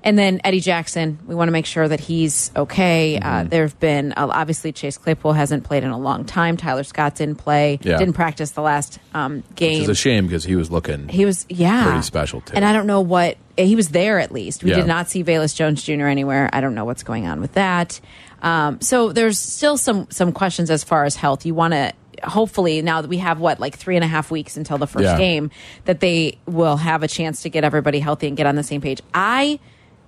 and 0.03 0.19
then 0.19 0.41
Eddie 0.45 0.61
Jackson, 0.61 1.19
we 1.27 1.35
want 1.35 1.49
to 1.49 1.53
make 1.53 1.67
sure 1.67 1.87
that 1.87 2.01
he's 2.01 2.51
okay. 2.57 3.19
Mm-hmm. 3.23 3.29
Uh, 3.29 3.45
there 3.45 3.63
have 3.63 3.79
been 3.79 4.13
uh, 4.13 4.27
obviously 4.31 4.73
Chase 4.73 4.99
Claypool 4.99 5.35
hasn't 5.35 5.65
played 5.65 5.85
in 5.85 5.91
a 5.91 5.99
long 5.99 6.25
time. 6.25 6.57
Tyler 6.57 6.83
Scott 6.85 7.12
didn't 7.17 7.37
play. 7.37 7.79
Yeah. 7.83 7.99
Didn't 7.99 8.15
practice 8.15 8.53
the 8.53 8.63
last 8.63 8.99
um, 9.15 9.43
game. 9.55 9.75
Which 9.81 9.83
is 9.85 9.89
a 9.89 9.95
shame 9.95 10.27
because 10.27 10.45
he 10.45 10.57
was 10.57 10.71
looking. 10.71 11.09
He 11.09 11.25
was, 11.25 11.47
yeah, 11.49 11.85
Pretty 11.85 12.03
special, 12.03 12.41
too. 12.41 12.55
And 12.55 12.65
I 12.65 12.73
don't 12.73 12.87
know 12.87 13.01
what 13.01 13.37
he 13.57 13.77
was 13.77 13.89
there 13.91 14.19
at 14.19 14.33
least. 14.33 14.65
We 14.65 14.71
Yeah. 14.71 14.77
did 14.77 14.87
not 14.87 15.09
see 15.09 15.23
Velus 15.25 15.55
Jones 15.55 15.83
Jr. 15.83 16.07
anywhere. 16.07 16.49
I 16.53 16.61
don't 16.61 16.75
know 16.75 16.85
what's 16.85 17.03
going 17.03 17.27
on 17.27 17.41
with 17.41 17.53
that. 17.55 18.01
Um, 18.43 18.81
so 18.81 19.13
there's 19.13 19.39
still 19.39 19.77
some 19.77 20.07
some 20.11 20.33
questions 20.33 20.71
as 20.71 20.83
far 20.83 21.05
as 21.05 21.15
health. 21.17 21.47
You 21.47 21.55
want 21.55 21.75
to 21.75 21.93
hopefully 22.25 22.83
now 22.83 23.01
that 23.03 23.09
we 23.09 23.19
have 23.19 23.39
what 23.41 23.59
like 23.61 23.77
three 23.77 23.97
and 23.97 24.05
a 24.05 24.09
half 24.09 24.31
weeks 24.31 24.57
until 24.57 24.79
the 24.79 24.87
first 24.87 25.05
Yeah. 25.05 25.17
game 25.19 25.51
that 25.85 26.01
they 26.01 26.39
will 26.47 26.77
have 26.77 27.03
a 27.03 27.09
chance 27.09 27.43
to 27.43 27.49
get 27.51 27.63
everybody 27.65 28.01
healthy 28.01 28.27
and 28.29 28.37
get 28.37 28.47
on 28.47 28.55
the 28.57 28.63
same 28.63 28.81
page. 28.81 29.01
I 29.15 29.59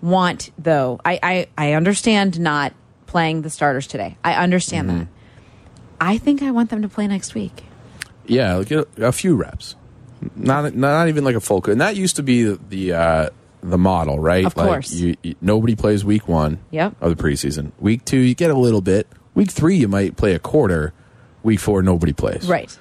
want 0.03 0.51
though. 0.59 1.01
I 1.05 1.19
I, 1.23 1.47
I 1.57 1.73
understand 1.75 2.39
not 2.41 2.73
playing 3.07 3.43
the 3.43 3.51
starters 3.51 3.87
today. 3.87 4.17
I 4.25 4.35
understand 4.35 4.89
Mm-hmm. 4.89 4.99
that. 5.01 5.09
I 6.01 6.19
think 6.19 6.43
I 6.43 6.51
want 6.51 6.71
them 6.71 6.83
to 6.83 6.89
play 6.89 7.07
next 7.07 7.35
week. 7.35 7.65
Yeah, 8.27 8.55
like 8.57 8.71
a, 8.71 8.87
a 8.99 9.13
few 9.13 9.37
reps, 9.37 9.77
not 10.37 10.75
not 10.75 11.09
even 11.09 11.25
like 11.25 11.37
a 11.37 11.41
full. 11.41 11.63
And 11.67 11.81
that 11.81 11.97
used 11.97 12.17
to 12.17 12.23
be 12.23 12.43
the 12.45 12.61
the, 12.69 12.93
uh, 12.93 13.31
the 13.63 13.79
model, 13.79 14.19
right? 14.19 14.45
Of 14.47 14.57
Like, 14.57 14.67
course. 14.67 14.93
you, 14.93 15.17
you- 15.23 15.35
nobody 15.41 15.75
plays 15.75 16.05
week 16.05 16.27
one. 16.29 16.59
Yep. 16.71 16.97
Of 17.01 17.17
the 17.17 17.23
preseason. 17.23 17.73
Week 17.79 18.05
two, 18.05 18.19
you 18.19 18.35
get 18.35 18.51
a 18.51 18.57
little 18.59 18.81
bit. 18.81 19.07
Week 19.35 19.51
three, 19.51 19.77
you 19.77 19.89
might 19.89 20.17
play 20.17 20.35
a 20.35 20.39
quarter. 20.39 20.93
Week 21.43 21.59
four, 21.61 21.83
nobody 21.83 22.13
plays. 22.13 22.47
Right. 22.49 22.77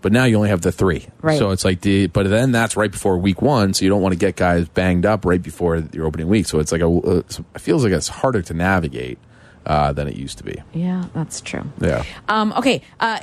But 0.00 0.12
now 0.12 0.24
you 0.24 0.36
only 0.36 0.48
have 0.50 0.60
the 0.62 0.70
three. 0.72 1.06
Right. 1.20 1.38
So 1.38 1.50
it's 1.50 1.64
like 1.64 1.80
the. 1.82 2.06
But 2.06 2.28
then 2.30 2.52
that's 2.52 2.76
right 2.76 2.90
before 2.90 3.18
week 3.18 3.42
one, 3.42 3.74
so 3.74 3.84
you 3.84 3.90
don't 3.90 4.00
want 4.00 4.12
to 4.14 4.18
get 4.18 4.36
guys 4.36 4.68
banged 4.68 5.04
up 5.04 5.24
right 5.26 5.42
before 5.42 5.82
your 5.92 6.06
opening 6.06 6.28
week. 6.28 6.46
So 6.46 6.60
it's 6.60 6.72
like 6.72 6.80
a. 6.82 7.18
It 7.18 7.40
feels 7.58 7.82
like 7.84 7.92
it's 7.92 8.08
harder 8.08 8.40
to 8.42 8.54
navigate 8.54 9.18
uh, 9.66 9.92
than 9.92 10.08
it 10.08 10.16
used 10.16 10.38
to 10.38 10.44
be. 10.44 10.62
Yeah, 10.72 11.06
that's 11.14 11.40
true. 11.40 11.64
Yeah. 11.80 12.04
Um, 12.28 12.52
okay. 12.56 12.82
Uh, 13.00 13.20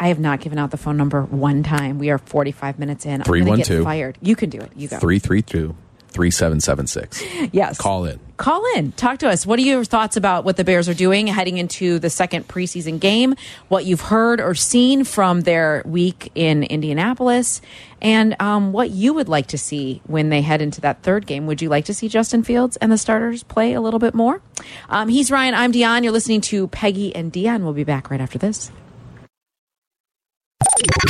I 0.00 0.08
have 0.08 0.20
not 0.20 0.40
given 0.40 0.58
out 0.58 0.70
the 0.70 0.76
phone 0.76 0.96
number 0.96 1.22
one 1.22 1.62
time. 1.64 1.98
We 1.98 2.10
are 2.10 2.18
45 2.18 2.78
minutes 2.78 3.04
in. 3.04 3.20
I'm 3.20 3.24
going 3.24 3.44
to 3.44 3.56
get 3.56 3.66
312. 3.66 3.84
fired. 3.84 4.18
You 4.20 4.36
can 4.36 4.48
do 4.50 4.60
it. 4.60 4.70
You 4.76 4.88
go. 4.88 4.98
Three 4.98 5.18
three 5.18 5.42
two 5.42 5.74
three 6.08 6.30
seven 6.30 6.60
seven 6.60 6.86
six. 6.86 7.22
Yes. 7.52 7.78
Call 7.78 8.04
in. 8.04 8.18
Call 8.36 8.64
in. 8.76 8.92
Talk 8.92 9.18
to 9.18 9.28
us. 9.28 9.44
What 9.44 9.58
are 9.58 9.62
your 9.62 9.84
thoughts 9.84 10.16
about 10.16 10.44
what 10.44 10.56
the 10.56 10.64
Bears 10.64 10.88
are 10.88 10.94
doing 10.94 11.26
heading 11.26 11.58
into 11.58 11.98
the 11.98 12.08
second 12.08 12.46
preseason 12.46 13.00
game? 13.00 13.34
What 13.68 13.84
you've 13.84 14.00
heard 14.00 14.40
or 14.40 14.54
seen 14.54 15.04
from 15.04 15.40
their 15.40 15.82
week 15.84 16.30
in 16.34 16.62
Indianapolis? 16.62 17.60
And 18.00 18.40
um, 18.40 18.72
what 18.72 18.90
you 18.90 19.12
would 19.14 19.28
like 19.28 19.48
to 19.48 19.58
see 19.58 20.02
when 20.06 20.28
they 20.28 20.40
head 20.40 20.62
into 20.62 20.80
that 20.82 21.02
third 21.02 21.26
game? 21.26 21.46
Would 21.46 21.60
you 21.60 21.68
like 21.68 21.86
to 21.86 21.94
see 21.94 22.08
Justin 22.08 22.44
Fields 22.44 22.76
and 22.76 22.92
the 22.92 22.98
starters 22.98 23.42
play 23.42 23.72
a 23.72 23.80
little 23.80 23.98
bit 23.98 24.14
more? 24.14 24.40
Um, 24.88 25.08
he's 25.08 25.32
Ryan. 25.32 25.54
I'm 25.54 25.72
Dionne. 25.72 26.04
You're 26.04 26.12
listening 26.12 26.40
to 26.42 26.68
Peggy 26.68 27.14
and 27.14 27.32
Dionne. 27.32 27.62
We'll 27.62 27.72
be 27.72 27.84
back 27.84 28.08
right 28.08 28.20
after 28.20 28.38
this. 28.38 28.70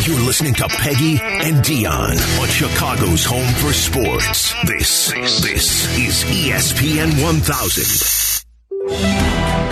You're 0.05 0.20
listening 0.20 0.55
to 0.55 0.68
Peggy 0.68 1.18
and 1.20 1.64
Dionne 1.64 2.40
on 2.40 2.49
Chicago's 2.49 3.24
home 3.24 3.49
for 3.55 3.72
sports. 3.72 4.55
This, 4.64 5.11
this 5.42 5.99
is 5.99 6.24
ESPN 6.24 7.22
1000. 7.22 8.44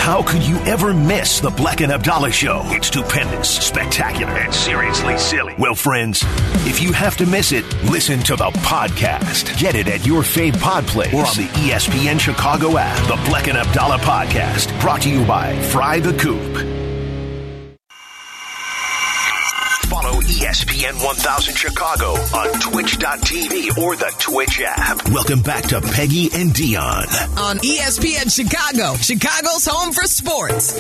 How 0.00 0.22
could 0.22 0.42
you 0.46 0.56
ever 0.60 0.94
miss 0.94 1.40
the 1.40 1.50
Black 1.50 1.80
and 1.80 1.92
Abdallah 1.92 2.30
show? 2.30 2.62
It's 2.66 2.86
stupendous, 2.88 3.50
spectacular, 3.50 4.32
and 4.32 4.54
seriously 4.54 5.18
silly. 5.18 5.54
Well, 5.58 5.74
friends, 5.74 6.22
if 6.66 6.80
you 6.82 6.92
have 6.92 7.16
to 7.18 7.26
miss 7.26 7.52
it, 7.52 7.64
listen 7.90 8.20
to 8.20 8.36
the 8.36 8.50
podcast. 8.62 9.58
Get 9.58 9.74
it 9.74 9.88
at 9.88 10.06
your 10.06 10.22
fave 10.22 10.58
pod 10.60 10.86
place 10.86 11.12
or 11.12 11.26
on 11.26 11.34
the 11.36 11.48
ESPN 11.68 12.18
Chicago 12.20 12.76
app. 12.78 12.96
The 13.08 13.16
Black 13.28 13.48
and 13.48 13.58
Abdallah 13.58 13.98
podcast, 13.98 14.78
brought 14.80 15.02
to 15.02 15.10
you 15.10 15.24
by 15.26 15.60
Fry 15.64 16.00
the 16.00 16.12
Coop. 16.18 16.85
ESPN 20.26 21.00
1000 21.04 21.54
Chicago 21.54 22.14
on 22.34 22.52
twitch.tv 22.58 23.78
or 23.78 23.94
the 23.94 24.12
Twitch 24.18 24.60
app. 24.64 25.08
Welcome 25.10 25.40
back 25.40 25.62
to 25.68 25.80
Peggy 25.80 26.30
and 26.34 26.50
Dionne. 26.50 27.38
on 27.38 27.58
ESPN 27.58 28.34
Chicago, 28.34 28.96
Chicago's 28.96 29.64
home 29.64 29.92
for 29.92 30.02
sports. 30.08 30.76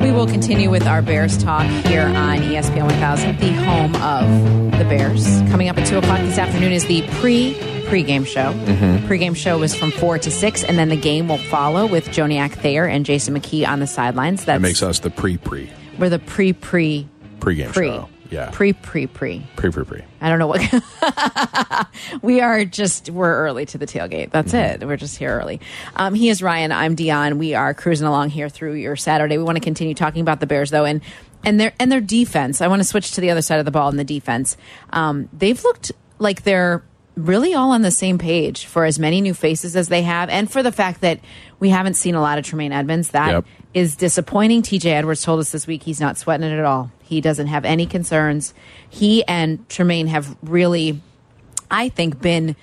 We 0.00 0.12
will 0.12 0.26
continue 0.26 0.70
with 0.70 0.86
our 0.86 1.02
Bears 1.02 1.36
talk 1.36 1.66
here 1.86 2.06
on 2.06 2.38
ESPN 2.38 2.84
1000, 2.84 3.38
the 3.40 3.52
home 3.54 3.96
of 3.96 4.78
the 4.78 4.84
Bears. 4.84 5.26
Coming 5.50 5.68
up 5.68 5.76
at 5.78 5.86
2 5.88 5.98
o'clock 5.98 6.20
this 6.20 6.38
afternoon 6.38 6.72
is 6.72 6.86
the 6.86 7.02
pre 7.20 7.73
pregame 7.84 8.26
show. 8.26 8.52
Mhm. 8.52 9.06
Pregame 9.06 9.36
show 9.36 9.58
was 9.58 9.74
from 9.74 9.90
4 9.90 10.18
to 10.18 10.30
6, 10.30 10.64
and 10.64 10.78
then 10.78 10.88
the 10.88 10.96
game 10.96 11.28
will 11.28 11.38
follow 11.38 11.86
with 11.86 12.08
Joniak 12.08 12.52
Thayer 12.52 12.84
and 12.86 13.04
Jason 13.06 13.38
McKie 13.38 13.66
on 13.66 13.80
the 13.80 13.86
sidelines. 13.86 14.44
That 14.46 14.60
makes 14.60 14.82
us 14.82 14.98
the 15.00 15.10
pre 15.10 15.36
pre 15.36 15.70
We're 15.98 16.08
the 16.10 16.18
pre 16.18 16.52
pre 16.52 17.06
pregame 17.40 17.72
pre. 17.72 17.88
show. 17.88 18.08
Yeah. 18.30 18.50
Pre 18.52 18.72
pre 18.72 19.06
pre. 19.06 19.46
Pre 19.54 19.70
pre 19.70 19.84
pre. 19.84 20.02
I 20.20 20.28
don't 20.28 20.38
know 20.38 20.46
what. 20.48 21.86
we 22.22 22.40
are 22.40 22.64
just, 22.64 23.10
we're 23.10 23.32
early 23.44 23.66
to 23.66 23.78
the 23.78 23.86
tailgate. 23.86 24.30
That's 24.30 24.52
Mm-hmm. 24.52 24.82
it. 24.82 24.86
We're 24.86 24.96
just 24.96 25.16
here 25.18 25.38
early. 25.38 25.60
Um, 25.94 26.14
he 26.14 26.28
is 26.30 26.42
Ryan. 26.42 26.72
I'm 26.72 26.96
Dionne. 26.96 27.36
We 27.38 27.54
are 27.54 27.74
cruising 27.74 28.06
along 28.06 28.30
here 28.30 28.48
through 28.48 28.74
your 28.74 28.96
Saturday. 28.96 29.38
We 29.38 29.44
want 29.44 29.56
to 29.56 29.60
continue 29.62 29.94
talking 29.94 30.22
about 30.22 30.40
the 30.40 30.46
Bears, 30.46 30.70
though, 30.70 30.84
and 30.84 31.00
and 31.44 31.60
their 31.60 31.74
and 31.78 31.92
their 31.92 32.00
defense. 32.00 32.60
I 32.60 32.68
want 32.68 32.80
to 32.80 32.84
switch 32.88 33.12
to 33.12 33.20
the 33.20 33.30
other 33.30 33.42
side 33.42 33.58
of 33.58 33.66
the 33.66 33.70
ball 33.70 33.88
in 33.90 33.96
the 33.98 34.04
defense. 34.04 34.56
Um, 34.90 35.28
they've 35.32 35.62
looked 35.62 35.92
like 36.18 36.42
they're 36.42 36.82
really 37.16 37.54
all 37.54 37.70
on 37.70 37.82
the 37.82 37.90
same 37.90 38.18
page 38.18 38.66
for 38.66 38.84
as 38.84 38.98
many 38.98 39.20
new 39.20 39.34
faces 39.34 39.76
as 39.76 39.88
they 39.88 40.02
have, 40.02 40.28
and 40.28 40.50
for 40.50 40.62
the 40.62 40.72
fact 40.72 41.00
that 41.02 41.20
we 41.60 41.68
haven't 41.70 41.94
seen 41.94 42.14
a 42.14 42.20
lot 42.20 42.38
of 42.38 42.44
Tremaine 42.44 42.72
Edmunds. 42.72 43.08
That 43.10 43.44
is 43.72 43.92
Yep. 43.92 43.98
disappointing. 43.98 44.62
TJ 44.62 44.90
Edwards 44.92 45.22
told 45.22 45.40
us 45.40 45.50
this 45.52 45.66
week 45.66 45.82
he's 45.84 46.00
not 46.00 46.18
sweating 46.18 46.46
it 46.50 46.58
at 46.58 46.64
all. 46.64 46.90
He 47.02 47.20
doesn't 47.20 47.46
have 47.48 47.64
any 47.64 47.86
concerns. 47.86 48.52
He 48.88 49.24
and 49.26 49.68
Tremaine 49.68 50.08
have 50.08 50.36
really, 50.42 51.00
I 51.70 51.88
think, 51.90 52.20
been 52.20 52.56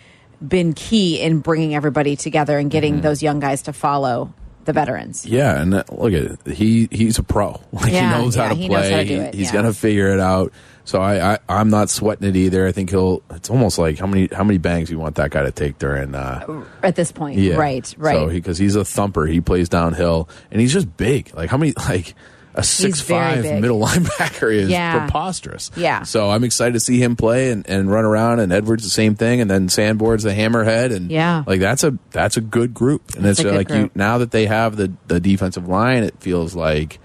been 0.45 0.73
key 0.73 1.21
in 1.21 1.37
bringing 1.37 1.75
everybody 1.75 2.15
together 2.15 2.57
and 2.57 2.71
getting 2.71 2.93
Mm-hmm. 2.95 3.01
those 3.03 3.21
young 3.21 3.39
guys 3.39 3.61
to 3.63 3.73
follow 3.73 4.33
the 4.73 4.79
veterans. 4.79 5.25
Yeah, 5.25 5.61
and 5.61 5.73
that, 5.73 5.91
look 5.97 6.13
at 6.13 6.23
it. 6.23 6.53
He 6.55 6.87
he's 6.91 7.17
a 7.19 7.23
pro. 7.23 7.61
Like 7.71 7.91
Yeah, 7.91 8.15
he 8.17 8.23
knows 8.23 8.35
how 8.35 8.49
to 8.49 8.55
he 8.55 8.67
play. 8.67 8.91
how 8.91 8.97
to 8.97 9.13
it, 9.13 9.33
he's 9.33 9.47
yeah. 9.47 9.53
gonna 9.53 9.73
figure 9.73 10.09
it 10.13 10.19
out. 10.19 10.53
So 10.83 11.01
I, 11.01 11.33
I 11.33 11.39
I'm 11.47 11.69
not 11.69 11.89
sweating 11.89 12.27
it 12.27 12.35
either. 12.35 12.67
I 12.67 12.71
think 12.71 12.89
he'll. 12.89 13.21
It's 13.31 13.49
almost 13.49 13.77
like 13.77 13.99
how 13.99 14.07
many 14.07 14.27
how 14.31 14.43
many 14.43 14.57
bangs 14.57 14.89
you 14.89 14.99
want 14.99 15.15
that 15.15 15.31
guy 15.31 15.43
to 15.43 15.51
take 15.51 15.77
during. 15.79 16.15
Uh, 16.15 16.65
At 16.83 16.95
this 16.95 17.11
point, 17.11 17.39
yeah, 17.39 17.55
right, 17.55 17.93
right. 17.97 18.15
So 18.15 18.29
because 18.29 18.57
he's 18.57 18.75
a 18.75 18.83
thumper, 18.83 19.25
he 19.25 19.41
plays 19.41 19.69
downhill, 19.69 20.27
and 20.49 20.59
he's 20.59 20.73
just 20.73 20.95
big. 20.97 21.33
Like 21.35 21.49
how 21.49 21.57
many 21.57 21.73
like. 21.77 22.15
A 22.53 22.63
six 22.63 22.99
five 22.99 23.43
middle 23.43 23.79
linebacker 23.85 24.53
is 24.53 24.69
Yeah. 24.69 24.99
preposterous. 24.99 25.71
Yeah. 25.77 26.03
So 26.03 26.29
I'm 26.29 26.43
excited 26.43 26.73
to 26.73 26.79
see 26.81 27.01
him 27.01 27.15
play 27.15 27.51
and, 27.51 27.67
and 27.69 27.89
run 27.89 28.03
around. 28.03 28.39
And 28.39 28.51
Edwards 28.51 28.83
the 28.83 28.89
same 28.89 29.15
thing, 29.15 29.39
and 29.39 29.49
then 29.49 29.69
Sanborn's 29.69 30.23
the 30.23 30.31
hammerhead, 30.31 30.93
and 30.93 31.09
Yeah. 31.09 31.43
like 31.47 31.59
that's 31.61 31.83
a 31.85 31.97
that's 32.11 32.35
a 32.37 32.41
good 32.41 32.73
group. 32.73 33.15
And 33.15 33.23
That's 33.23 33.39
it's 33.39 33.49
like 33.49 33.69
you 33.69 33.89
now 33.95 34.17
that 34.17 34.31
they 34.31 34.47
have 34.47 34.75
the 34.75 34.91
the 35.07 35.19
defensive 35.21 35.67
line, 35.69 36.03
it 36.03 36.15
feels 36.19 36.53
like 36.53 36.99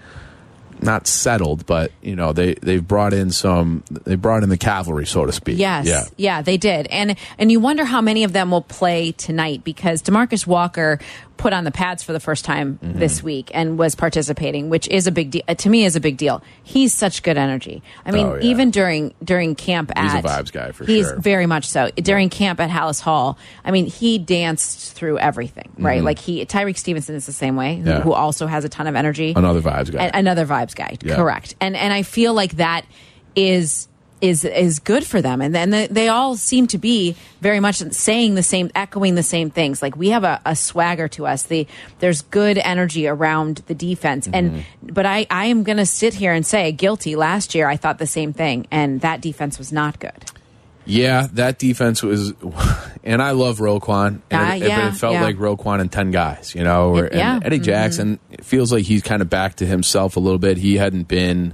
not 0.79 1.07
settled, 1.07 1.65
but 1.65 1.91
you 2.03 2.15
know 2.15 2.33
they 2.33 2.53
they've 2.55 2.85
brought 2.87 3.11
in 3.13 3.31
some 3.31 3.83
they 3.89 4.13
brought 4.15 4.43
in 4.43 4.49
the 4.49 4.57
cavalry, 4.57 5.07
so 5.07 5.25
to 5.25 5.31
speak. 5.31 5.57
Yes, 5.57 5.87
yeah, 5.87 6.03
Yeah. 6.17 6.41
they 6.43 6.57
did, 6.57 6.85
and 6.91 7.15
and 7.39 7.51
you 7.51 7.59
wonder 7.59 7.83
how 7.83 7.99
many 8.01 8.23
of 8.25 8.31
them 8.33 8.51
will 8.51 8.61
play 8.61 9.11
tonight 9.13 9.63
because 9.63 10.03
Demarcus 10.03 10.45
Walker 10.45 10.99
put 11.37 11.53
on 11.53 11.63
the 11.63 11.71
pads 11.71 12.03
for 12.03 12.13
the 12.13 12.19
first 12.19 12.43
time 12.45 12.79
Mm-hmm. 12.83 12.99
this 12.99 13.21
week 13.23 13.51
and 13.53 13.77
was 13.77 13.95
participating, 13.95 14.69
which 14.69 14.87
is 14.87 15.07
a 15.07 15.11
big 15.11 15.31
deal 15.31 15.43
to 15.47 15.69
me. 15.69 15.85
Is 15.85 15.95
a 15.95 15.99
big 15.99 16.17
deal. 16.17 16.41
He's 16.63 16.93
such 16.93 17.23
good 17.23 17.37
energy. 17.37 17.81
I 18.05 18.11
mean, 18.11 18.25
Oh, 18.27 18.35
yeah. 18.35 18.41
even 18.43 18.71
during 18.71 19.13
during 19.23 19.55
camp 19.55 19.91
at 19.95 20.03
He's 20.03 20.13
a 20.25 20.27
vibes 20.27 20.51
guy 20.51 20.71
for 20.71 20.85
he's 20.85 21.05
sure. 21.07 21.19
very 21.19 21.45
much 21.45 21.65
so 21.65 21.89
during 21.95 22.29
camp 22.29 22.59
at 22.59 22.69
Halas 22.69 22.99
Hall. 23.01 23.37
I 23.63 23.71
mean, 23.71 23.85
he 23.85 24.17
danced 24.17 24.93
through 24.93 25.19
everything, 25.19 25.71
right? 25.77 26.01
Mhm. 26.01 26.05
Like 26.05 26.19
he 26.19 26.45
Tyrique 26.45 26.77
Stevenson 26.77 27.15
is 27.15 27.25
the 27.25 27.31
same 27.33 27.55
way, 27.55 27.77
who, 27.77 27.89
Yeah. 27.89 28.01
who 28.01 28.13
also 28.13 28.47
has 28.47 28.65
a 28.65 28.69
ton 28.69 28.87
of 28.87 28.95
energy. 28.95 29.33
Another 29.35 29.61
vibes 29.61 29.91
guy. 29.91 30.05
A- 30.07 30.11
another 30.17 30.45
vibes 30.45 30.75
guy, 30.75 30.97
Yeah. 31.03 31.15
correct? 31.15 31.55
And 31.61 31.75
and 31.75 31.93
I 31.93 32.03
feel 32.03 32.33
like 32.33 32.57
that 32.57 32.85
is 33.35 33.87
is 34.19 34.43
is 34.45 34.79
good 34.79 35.05
for 35.05 35.21
them, 35.21 35.41
and 35.41 35.53
then 35.53 35.69
they, 35.69 35.87
they 35.87 36.07
all 36.09 36.35
seem 36.35 36.65
to 36.67 36.77
be 36.77 37.15
very 37.41 37.59
much 37.59 37.77
saying 37.77 38.33
the 38.35 38.41
same, 38.43 38.71
echoing 38.73 39.13
the 39.15 39.21
same 39.23 39.49
things. 39.51 39.81
Like 39.81 39.95
we 39.95 40.09
have 40.09 40.23
a, 40.23 40.41
a 40.45 40.55
swagger 40.55 41.07
to 41.09 41.27
us. 41.27 41.43
The 41.43 41.67
there's 41.99 42.23
good 42.23 42.57
energy 42.57 43.07
around 43.07 43.57
the 43.67 43.75
defense, 43.75 44.27
and 44.33 44.51
Mm-hmm. 44.51 44.87
but 44.93 45.05
I 45.05 45.27
I 45.29 45.45
am 45.45 45.63
going 45.63 45.77
to 45.77 45.85
sit 45.85 46.15
here 46.15 46.33
and 46.33 46.45
say 46.45 46.71
guilty. 46.71 47.15
Last 47.15 47.53
year 47.53 47.67
I 47.67 47.77
thought 47.77 47.99
the 47.99 48.07
same 48.07 48.33
thing, 48.33 48.65
and 48.71 49.01
that 49.01 49.21
defense 49.21 49.57
was 49.59 49.71
not 49.71 49.99
good. 49.99 50.25
Yeah, 50.89 51.27
that 51.33 51.59
defense 51.59 52.01
was, 52.01 52.31
and 53.03 53.21
I 53.21 53.31
love 53.31 53.57
Roquan. 53.59 54.07
And 54.07 54.21
Ah, 54.31 54.55
it, 54.55 54.59
but 54.61 54.67
yeah, 54.69 54.87
it 54.87 54.93
felt 54.93 55.13
yeah. 55.13 55.21
like 55.23 55.35
Roquan 55.35 55.81
and 55.81 55.91
ten 55.91 56.11
guys, 56.11 56.55
you 56.55 56.63
know. 56.63 56.95
Or, 56.95 57.05
It- 57.07 57.15
yeah. 57.15 57.39
Eddie 57.43 57.59
Mhm. 57.59 57.63
Jackson 57.63 58.19
it 58.31 58.45
feels 58.45 58.71
like 58.71 58.85
he's 58.85 59.01
kind 59.03 59.21
of 59.21 59.29
back 59.29 59.55
to 59.57 59.65
himself 59.65 60.15
a 60.15 60.19
little 60.21 60.39
bit. 60.39 60.57
He 60.57 60.77
hadn't 60.77 61.09
been, 61.09 61.53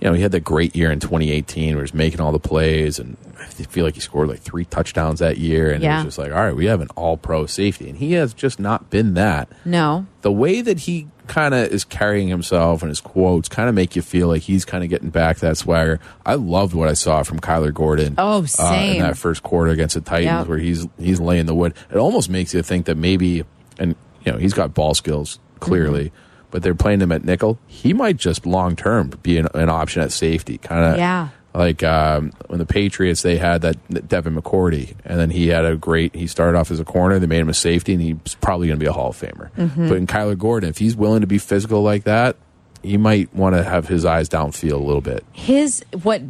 you 0.00 0.08
know, 0.08 0.14
he 0.14 0.22
had 0.22 0.32
that 0.32 0.44
great 0.44 0.74
year 0.74 0.90
in 0.90 0.98
2018 1.00 1.74
where 1.74 1.84
he's 1.84 1.92
making 1.94 2.20
all 2.20 2.32
the 2.32 2.38
plays, 2.38 2.98
and 2.98 3.16
I 3.38 3.44
feel 3.44 3.84
like 3.84 3.94
he 3.94 4.00
scored 4.00 4.28
like 4.28 4.40
three 4.40 4.64
touchdowns 4.64 5.18
that 5.20 5.38
year, 5.38 5.70
and 5.70 5.82
it 5.84 5.86
was 5.88 6.04
just 6.04 6.18
like, 6.18 6.32
all 6.32 6.38
right, 6.44 6.56
we 6.56 6.66
have 6.66 6.80
an 6.80 6.88
All 6.96 7.16
Pro 7.16 7.46
safety, 7.46 7.88
and 7.88 7.98
he 7.98 8.12
has 8.14 8.32
just 8.34 8.58
not 8.58 8.88
been 8.90 9.14
that. 9.14 9.48
No, 9.64 10.06
The 10.22 10.32
way 10.32 10.60
that 10.62 10.80
he 10.80 11.08
kind 11.26 11.54
of 11.54 11.68
is 11.68 11.84
carrying 11.84 12.26
himself 12.26 12.82
and 12.82 12.88
his 12.88 13.00
quotes 13.00 13.48
kind 13.48 13.68
of 13.68 13.74
make 13.74 13.94
you 13.94 14.02
feel 14.02 14.26
like 14.26 14.42
he's 14.42 14.64
kind 14.64 14.82
of 14.82 14.90
getting 14.90 15.10
back 15.10 15.38
that 15.38 15.56
swagger. 15.56 16.00
I 16.26 16.34
loved 16.34 16.74
what 16.74 16.88
I 16.88 16.94
saw 16.94 17.22
from 17.22 17.38
Kyler 17.38 17.72
Gordon. 17.72 18.14
Oh, 18.18 18.44
uh, 18.58 18.72
in 18.74 18.98
that 18.98 19.16
first 19.16 19.42
quarter 19.44 19.70
against 19.70 19.94
the 19.94 20.00
Titans, 20.00 20.24
Yep. 20.40 20.46
where 20.48 20.58
he's 20.58 20.88
he's 20.98 21.20
laying 21.20 21.46
the 21.46 21.54
wood. 21.54 21.74
It 21.90 21.98
almost 21.98 22.30
makes 22.30 22.52
you 22.52 22.62
think 22.62 22.86
that 22.86 22.96
maybe, 22.96 23.44
and 23.78 23.94
you 24.24 24.32
know, 24.32 24.38
he's 24.38 24.54
got 24.54 24.74
ball 24.74 24.94
skills 24.94 25.38
clearly, 25.60 26.06
Mm-hmm. 26.06 26.29
But 26.50 26.62
they're 26.62 26.74
playing 26.74 27.00
him 27.00 27.12
at 27.12 27.24
nickel. 27.24 27.58
He 27.66 27.92
might 27.92 28.16
just 28.16 28.46
long 28.46 28.76
term 28.76 29.10
be 29.22 29.38
an, 29.38 29.48
an 29.54 29.68
option 29.68 30.02
at 30.02 30.12
safety, 30.12 30.58
kind 30.58 30.84
of. 30.92 30.98
Yeah. 30.98 31.28
Like 31.52 31.82
um, 31.82 32.32
when 32.46 32.60
the 32.60 32.66
Patriots, 32.66 33.22
they 33.22 33.36
had 33.36 33.62
that 33.62 34.08
Devin 34.08 34.36
McCourty, 34.36 34.94
and 35.04 35.18
then 35.18 35.30
he 35.30 35.48
had 35.48 35.64
a 35.64 35.74
great. 35.76 36.14
He 36.14 36.28
started 36.28 36.56
off 36.56 36.70
as 36.70 36.78
a 36.78 36.84
corner. 36.84 37.18
They 37.18 37.26
made 37.26 37.40
him 37.40 37.48
a 37.48 37.54
safety, 37.54 37.92
and 37.94 38.00
he's 38.00 38.36
probably 38.40 38.68
going 38.68 38.78
to 38.78 38.82
be 38.84 38.88
a 38.88 38.92
Hall 38.92 39.08
of 39.10 39.16
Famer. 39.20 39.50
Mhm. 39.56 39.88
But 39.88 39.96
in 39.96 40.06
Kyler 40.06 40.38
Gordon, 40.38 40.70
if 40.70 40.78
he's 40.78 40.94
willing 40.94 41.22
to 41.22 41.26
be 41.26 41.38
physical 41.38 41.82
like 41.82 42.04
that, 42.04 42.36
he 42.84 42.96
might 42.96 43.34
want 43.34 43.56
to 43.56 43.64
have 43.64 43.88
his 43.88 44.04
eyes 44.04 44.28
downfield 44.28 44.74
a 44.74 44.76
little 44.76 45.00
bit. 45.00 45.24
his 45.32 45.84
what 46.02 46.22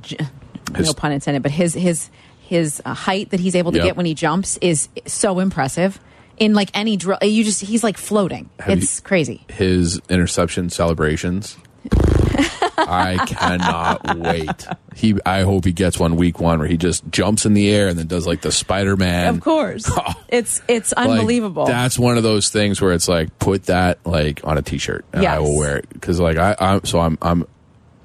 j- 0.00 0.16
no 0.78 0.92
pun 0.94 1.12
intended 1.12 1.42
but 1.42 1.52
his 1.52 1.74
his 1.74 2.08
his 2.40 2.80
uh, 2.86 2.94
height 2.94 3.30
that 3.30 3.40
he's 3.40 3.54
able 3.54 3.70
to 3.72 3.78
Yep. 3.78 3.84
get 3.86 3.96
when 3.98 4.06
he 4.06 4.14
jumps 4.14 4.56
is 4.62 4.88
so 5.06 5.40
impressive 5.40 6.00
in 6.38 6.54
like 6.54 6.70
any 6.74 6.96
drill 6.96 7.18
you 7.22 7.44
just 7.44 7.60
he's 7.60 7.84
like 7.84 7.96
floating 7.96 8.50
Have 8.60 8.78
it's 8.78 9.00
crazy 9.00 9.44
His 9.48 10.00
interception 10.08 10.70
celebrations. 10.70 11.56
I 12.76 13.16
cannot 13.26 14.18
wait. 14.18 14.66
He, 14.94 15.14
I 15.24 15.42
hope 15.42 15.64
he 15.64 15.72
gets 15.72 15.98
one 15.98 16.16
week 16.16 16.40
one 16.40 16.58
where 16.58 16.68
he 16.68 16.76
just 16.76 17.08
jumps 17.10 17.46
in 17.46 17.54
the 17.54 17.70
air 17.70 17.88
and 17.88 17.98
then 17.98 18.06
does 18.06 18.26
like 18.26 18.40
the 18.40 18.50
Spider 18.52 18.96
Man. 18.96 19.34
of 19.34 19.40
course 19.40 19.90
it's 20.28 20.60
it's 20.68 20.92
unbelievable 20.92 21.66
that's 21.66 21.98
one 21.98 22.16
of 22.16 22.22
those 22.22 22.48
things 22.48 22.80
where 22.80 22.92
it's 22.92 23.08
like 23.08 23.38
put 23.38 23.64
that 23.64 23.98
like 24.04 24.40
on 24.44 24.58
a 24.58 24.62
t-shirt 24.62 25.04
and 25.12 25.24
I 25.26 25.38
will 25.38 25.56
wear 25.56 25.76
it 25.78 25.88
because 25.90 26.18
like 26.20 26.36
I, 26.36 26.56
I'm 26.58 26.84
so 26.84 27.00
I'm 27.00 27.18
I'm 27.22 27.46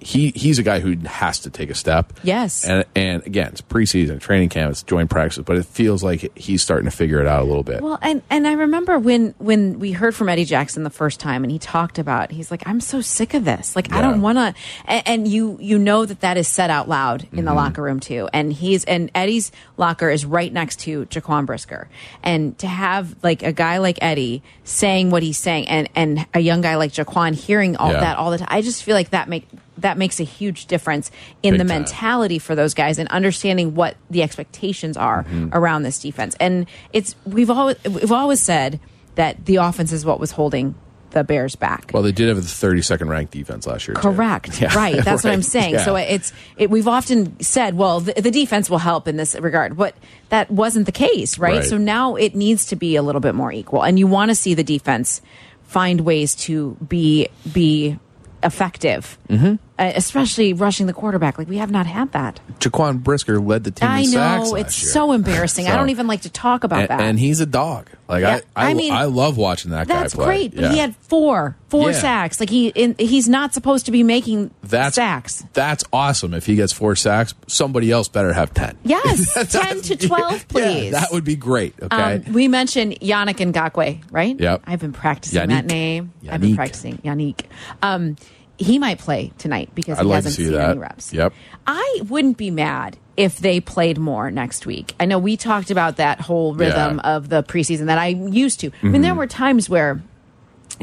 he 0.02 0.32
he's 0.36 0.60
a 0.60 0.64
guy 0.64 0.80
who 0.80 0.95
has 1.06 1.39
to 1.39 1.50
take 1.50 1.70
a 1.70 1.76
step. 1.76 2.14
Yes. 2.24 2.66
And 2.66 2.86
and 2.95 3.26
again, 3.26 3.50
it's 3.52 3.62
preseason, 3.62 4.20
training 4.20 4.50
camp, 4.50 4.72
it's 4.72 4.84
joint 4.84 5.10
practice, 5.10 5.43
but 5.45 5.58
it 5.58 5.66
feels 5.66 6.04
like 6.04 6.36
he's 6.38 6.62
starting 6.62 6.86
to 6.89 6.95
figure 6.95 7.20
it 7.22 7.28
out 7.28 7.41
a 7.41 7.45
little 7.45 7.64
bit. 7.64 7.82
Well, 7.82 8.00
and 8.02 8.22
and 8.30 8.47
I 8.47 8.54
remember 8.54 8.97
when 9.00 9.34
when 9.38 9.80
we 9.80 9.91
heard 9.91 10.16
from 10.16 10.30
Eddie 10.30 10.45
Jackson 10.45 10.84
the 10.84 10.89
first 10.89 11.20
time, 11.20 11.43
and 11.43 11.52
he 11.52 11.60
talked 11.60 12.00
about 12.00 12.32
he's 12.32 12.52
like, 12.52 12.64
I'm 12.68 12.80
so 12.82 13.02
sick 13.02 13.34
of 13.34 13.45
this. 13.45 13.76
Like, 13.76 13.91
I 13.93 14.02
don't 14.02 14.22
want 14.22 14.38
to. 14.38 14.54
And, 14.86 15.04
and 15.08 15.28
you 15.28 15.58
you 15.62 15.78
know 15.78 16.06
that 16.06 16.22
that 16.22 16.38
is 16.38 16.47
said 16.47 16.70
out 16.70 16.88
loud 16.89 17.28
in 17.32 17.45
the 17.45 17.52
Mhm. 17.52 17.56
locker 17.56 17.82
room 17.82 18.00
too. 18.00 18.30
And 18.34 18.54
he's 18.54 18.84
and 18.86 19.12
Eddie's 19.16 19.52
locker 19.78 20.10
is 20.10 20.26
right 20.26 20.52
next 20.52 20.80
to 20.82 21.06
Jaquan 21.08 21.45
Brisker, 21.45 21.88
and 22.24 22.58
to 22.60 22.68
have 22.68 23.16
like 23.24 23.43
a 23.43 23.52
guy 23.52 23.78
like 23.80 23.97
Eddie 24.02 24.43
saying 24.64 25.10
what 25.10 25.24
he's 25.24 25.38
saying, 25.38 25.68
and 25.68 25.89
and 25.95 26.26
a 26.34 26.39
young 26.39 26.62
guy 26.62 26.76
like 26.76 26.91
Jaquan 26.93 27.34
hearing 27.36 27.76
all 27.78 27.91
Yeah. 27.91 28.00
that 28.02 28.18
all 28.18 28.32
the 28.32 28.38
time, 28.38 28.47
I 28.50 28.62
just 28.62 28.84
feel 28.84 28.95
like 28.95 29.10
that 29.12 29.28
make 29.28 29.47
that 29.82 29.98
makes 29.98 30.20
a 30.20 30.24
huge 30.24 30.66
difference 30.68 31.12
in 31.44 31.54
Big 31.54 31.62
the 31.62 31.68
time. 31.68 31.82
mentality 31.82 32.40
for 32.40 32.56
those 32.56 32.74
guys 32.74 33.00
and 33.00 33.08
understanding 33.10 33.76
what 33.76 33.96
the 34.10 34.24
expectations 34.24 34.98
are 34.98 35.24
Mhm. 35.24 35.50
around 35.54 35.84
this 35.84 36.00
defense. 36.00 36.36
And 36.40 36.66
it's 36.94 37.16
we've 37.26 37.50
always 37.50 37.76
we've 37.84 38.12
always 38.12 38.42
said 38.42 38.80
that 39.16 39.46
the 39.46 39.58
offense 39.58 39.92
is 39.92 40.06
what 40.06 40.20
was 40.20 40.32
holding 40.32 40.76
the 41.12 41.24
Bears 41.24 41.56
back. 41.56 41.90
Well, 41.92 42.04
they 42.04 42.12
did 42.12 42.28
have 42.28 42.38
the 42.38 42.44
32nd 42.44 43.10
ranked 43.10 43.34
defense 43.34 43.66
last 43.66 43.88
year. 43.88 43.96
Correct. 43.96 44.62
Yeah, 44.62 44.72
Right. 44.76 44.96
That's 45.04 45.24
what 45.24 45.34
I'm 45.34 45.42
saying. 45.42 45.74
Yeah. 45.74 45.84
So 45.84 45.96
it's 45.96 46.32
it, 46.56 46.70
we've 46.70 46.88
often 46.88 47.40
said, 47.42 47.76
well, 47.76 48.00
the, 48.02 48.14
the 48.14 48.30
defense 48.30 48.70
will 48.70 48.78
help 48.78 49.08
in 49.08 49.18
this 49.18 49.34
regard, 49.40 49.76
but 49.76 49.96
that 50.30 50.52
wasn't 50.52 50.86
the 50.86 50.92
case, 50.92 51.40
right? 51.40 51.56
Right. 51.58 51.66
So 51.66 51.78
now 51.80 52.14
it 52.16 52.36
needs 52.36 52.68
to 52.68 52.76
be 52.76 52.96
a 52.96 53.02
little 53.02 53.22
bit 53.22 53.34
more 53.34 53.52
equal, 53.52 53.82
and 53.84 53.98
you 53.98 54.06
want 54.06 54.30
to 54.30 54.36
see 54.36 54.54
the 54.54 54.64
defense 54.64 55.22
find 55.64 56.02
ways 56.02 56.36
to 56.36 56.78
be 56.88 57.28
be 57.52 57.98
effective, 58.44 59.18
Mhm. 59.30 59.60
Uh, 59.80 59.94
especially 59.96 60.52
rushing 60.52 60.88
the 60.88 60.94
quarterback. 60.94 61.38
Like 61.38 61.48
we 61.48 61.56
have 61.58 61.72
not 61.72 61.86
had 61.86 62.12
that. 62.12 62.42
Jaquan 62.60 63.02
Brisker 63.02 63.40
led 63.40 63.64
the 63.64 63.72
team 63.72 63.88
I 63.88 64.00
in 64.02 64.08
sacks 64.08 64.50
know 64.50 64.56
it's 64.58 64.76
so 64.76 65.14
embarrassing. 65.14 65.68
I 65.68 65.78
don't 65.78 65.90
even 65.90 66.06
like 66.06 66.24
to 66.24 66.30
talk 66.30 66.66
about 66.66 66.80
and, 66.82 66.90
that. 66.90 67.00
and 67.00 67.18
he's 67.18 67.40
a 67.40 67.46
dog. 67.46 67.88
Like 68.10 68.24
Yeah, 68.24 68.40
I, 68.58 68.68
I, 68.68 68.70
I 68.72 68.74
mean, 68.74 68.92
I 68.92 69.06
love 69.06 69.38
watching 69.38 69.72
that 69.72 69.88
guy 69.88 70.02
That's 70.02 70.16
play. 70.16 70.26
great, 70.26 70.56
but 70.56 70.64
Yeah. 70.64 70.72
he 70.74 70.78
had 70.80 70.96
four, 70.98 71.56
four 71.70 71.92
Yeah. 71.92 71.98
sacks. 71.98 72.42
Like 72.42 72.50
he, 72.50 72.68
in, 72.70 72.96
he's 73.00 73.30
not 73.30 73.54
supposed 73.54 73.86
to 73.86 73.92
be 73.94 74.04
making 74.04 74.52
that's 74.64 74.96
sacks. 74.96 75.46
That's 75.54 75.86
awesome. 75.94 76.34
If 76.34 76.46
he 76.46 76.56
gets 76.58 76.74
four 76.74 76.98
sacks, 76.98 77.34
somebody 77.48 77.90
else 77.90 78.10
better 78.10 78.34
have 78.34 78.54
ten. 78.54 78.76
Yes, 78.84 79.34
ten 79.50 79.80
to 79.84 79.96
twelve, 80.08 80.46
please. 80.50 80.92
Yeah, 80.92 81.00
that 81.00 81.14
would 81.14 81.24
be 81.24 81.38
great. 81.38 81.74
Okay. 81.82 81.96
Um, 82.26 82.34
we 82.34 82.50
mentioned 82.50 83.00
Yannick 83.00 83.40
and 83.40 83.54
Ngakoue, 83.54 84.02
right? 84.12 84.38
Yep. 84.38 84.64
I've 84.68 84.82
been 84.82 84.92
practicing 84.92 85.40
Yannick. 85.42 85.48
that 85.48 85.66
name. 85.68 86.12
I've 86.30 86.42
been 86.42 86.56
practicing 86.58 86.98
Yannick. 86.98 87.44
Um, 87.82 88.18
he 88.60 88.78
might 88.78 88.99
play 88.99 89.32
tonight 89.38 89.70
because 89.74 89.97
I'd 89.97 90.03
he 90.03 90.07
like 90.10 90.24
to 90.24 90.28
hasn't 90.30 90.36
see 90.36 90.43
seen 90.45 90.53
that. 90.53 90.70
any 90.72 90.80
reps. 90.80 91.14
Yep. 91.14 91.34
I 91.66 92.01
wouldn't 92.07 92.38
be 92.38 92.51
mad 92.51 92.97
if 93.18 93.38
they 93.39 93.60
played 93.60 93.97
more 93.97 94.30
next 94.32 94.66
week. 94.66 94.93
I 94.99 95.05
know 95.05 95.18
we 95.18 95.36
talked 95.38 95.72
about 95.72 95.97
that 95.97 96.22
whole 96.22 96.53
rhythm 96.53 97.01
Yeah. 97.03 97.16
of 97.16 97.30
the 97.30 97.41
preseason 97.43 97.86
that 97.88 97.97
I 97.97 98.07
used 98.07 98.60
to. 98.62 98.72
I 98.84 98.86
mean, 98.88 99.01
there 99.01 99.14
Mhm. 99.14 99.18
were 99.18 99.28
times 99.28 99.70
where 99.70 100.01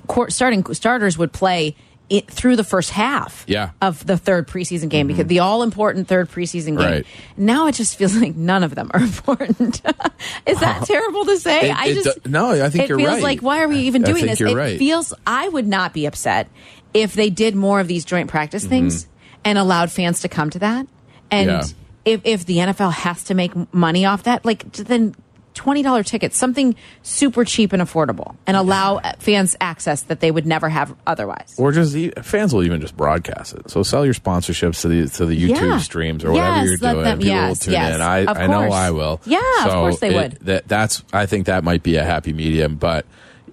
court, 0.06 0.32
starting 0.32 0.64
starters 0.74 1.16
would 1.16 1.32
play 1.32 1.76
it 2.08 2.30
through 2.30 2.54
the 2.54 2.62
first 2.62 2.90
half 2.90 3.44
Yeah. 3.48 3.70
of 3.82 4.06
the 4.06 4.16
third 4.16 4.46
preseason 4.46 4.88
game 4.88 5.08
because 5.08 5.26
the 5.26 5.40
all 5.40 5.62
important 5.64 6.06
third 6.06 6.30
preseason 6.30 6.78
game. 6.78 6.90
Right. 6.92 7.06
Now 7.36 7.66
it 7.66 7.74
just 7.74 7.96
feels 7.96 8.14
like 8.14 8.36
none 8.36 8.62
of 8.62 8.74
them 8.76 8.90
are 8.94 9.00
important. 9.10 9.82
Is 10.46 10.60
that 10.60 10.84
terrible 10.84 11.24
to 11.24 11.36
say? 11.38 11.70
It- 11.70 11.76
I 11.76 11.92
just 11.94 12.24
no, 12.26 12.50
I 12.52 12.68
think 12.70 12.84
it 12.84 12.88
you're 12.90 12.98
feels 12.98 13.14
right. 13.14 13.22
like 13.22 13.40
why 13.40 13.60
are 13.62 13.68
we 13.68 13.78
even 13.80 14.02
doing 14.02 14.24
this? 14.26 14.38
you're 14.38 14.50
it 14.50 14.54
right. 14.54 14.78
feels 14.78 15.12
I 15.26 15.48
would 15.48 15.66
not 15.66 15.92
be 15.94 16.06
upset 16.06 16.48
if 16.94 17.14
they 17.14 17.30
did 17.30 17.54
more 17.54 17.80
of 17.80 17.88
these 17.88 18.04
joint 18.04 18.28
practice 18.28 18.62
Mm-hmm. 18.64 18.70
things 18.70 19.06
and 19.44 19.58
allowed 19.58 19.90
fans 19.92 20.20
to 20.20 20.28
come 20.28 20.50
to 20.50 20.58
that. 20.60 20.86
And 21.30 21.48
Yeah. 21.50 21.62
if 22.04 22.20
if 22.24 22.46
the 22.46 22.58
NFL 22.58 22.92
has 22.92 23.24
to 23.24 23.34
make 23.34 23.52
money 23.74 24.04
off 24.04 24.24
that, 24.24 24.44
like 24.44 24.70
then 24.72 25.14
twenty 25.54 25.82
dollar 25.82 26.02
tickets, 26.02 26.36
something 26.36 26.74
super 27.02 27.42
cheap 27.44 27.72
and 27.72 27.80
affordable, 27.82 28.36
and 28.46 28.56
allow 28.56 28.96
uh, 28.96 29.12
fans 29.18 29.56
access 29.60 30.02
that 30.02 30.20
they 30.20 30.30
would 30.30 30.46
never 30.46 30.68
have 30.68 30.94
otherwise. 31.06 31.54
Or 31.58 31.72
just 31.72 31.96
fans 32.22 32.52
will 32.52 32.62
even 32.62 32.80
just 32.80 32.96
broadcast 32.96 33.54
it. 33.54 33.70
So 33.70 33.82
sell 33.82 34.04
your 34.04 34.14
sponsorships 34.14 34.82
to 34.82 34.88
the 34.88 35.08
to 35.16 35.26
the 35.26 35.34
YouTube 35.34 35.60
Yeah. 35.70 35.78
streams 35.78 36.24
or 36.24 36.32
whatever 36.32 36.56
Yes, 36.56 36.66
you're 36.80 36.92
doing. 36.92 37.04
them- 37.04 37.18
People 37.18 37.48
will 37.48 37.54
tune 37.56 37.72
yes, 37.72 37.94
in. 37.96 38.02
I, 38.02 38.18
I 38.26 38.46
know. 38.46 38.70
I 38.70 38.90
will. 38.90 39.20
Yeah, 39.24 39.38
of 39.64 39.70
course 39.72 39.98
they 40.00 40.10
it- 40.10 40.14
would. 40.14 40.32
That 40.42 40.68
that's 40.68 41.02
I 41.12 41.26
think 41.26 41.46
that 41.46 41.64
might 41.64 41.82
be 41.82 41.96
a 41.96 42.04
happy 42.04 42.32
medium, 42.32 42.76
but 42.76 43.06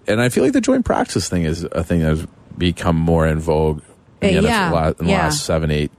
and 0.08 0.20
I 0.22 0.30
feel 0.30 0.44
like 0.44 0.54
the 0.54 0.62
joint 0.62 0.84
practice 0.86 1.30
thing 1.30 1.44
is 1.44 1.64
a 1.72 1.84
thing 1.84 2.02
that 2.02 2.10
has 2.10 2.28
become 2.58 2.95
more 2.95 3.28
in 3.28 3.39
vogue 3.39 3.82
in 4.22 4.36
the 4.36 4.41
NFL 4.41 4.43
yeah, 4.43 4.88
in 4.88 4.95
the 5.06 5.12
yeah. 5.12 5.18
last 5.24 5.45
seven, 5.45 5.72
eight, 5.72 5.91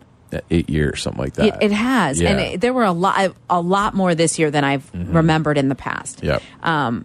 eight 0.50 0.68
years, 0.70 1.02
something 1.02 1.22
like 1.22 1.34
that. 1.34 1.46
It, 1.62 1.66
it 1.66 1.72
has, 1.72 2.20
Yeah. 2.20 2.30
and 2.30 2.40
it, 2.40 2.60
there 2.60 2.72
were 2.72 2.84
a 2.84 2.92
lot, 2.92 3.34
a 3.50 3.60
lot 3.60 3.94
more 3.94 4.14
this 4.14 4.38
year 4.38 4.50
than 4.50 4.64
I've 4.64 4.90
Mhm. 4.92 5.14
remembered 5.14 5.58
in 5.58 5.68
the 5.68 5.74
past. 5.74 6.22
Yep. 6.22 6.42
Um, 6.62 7.04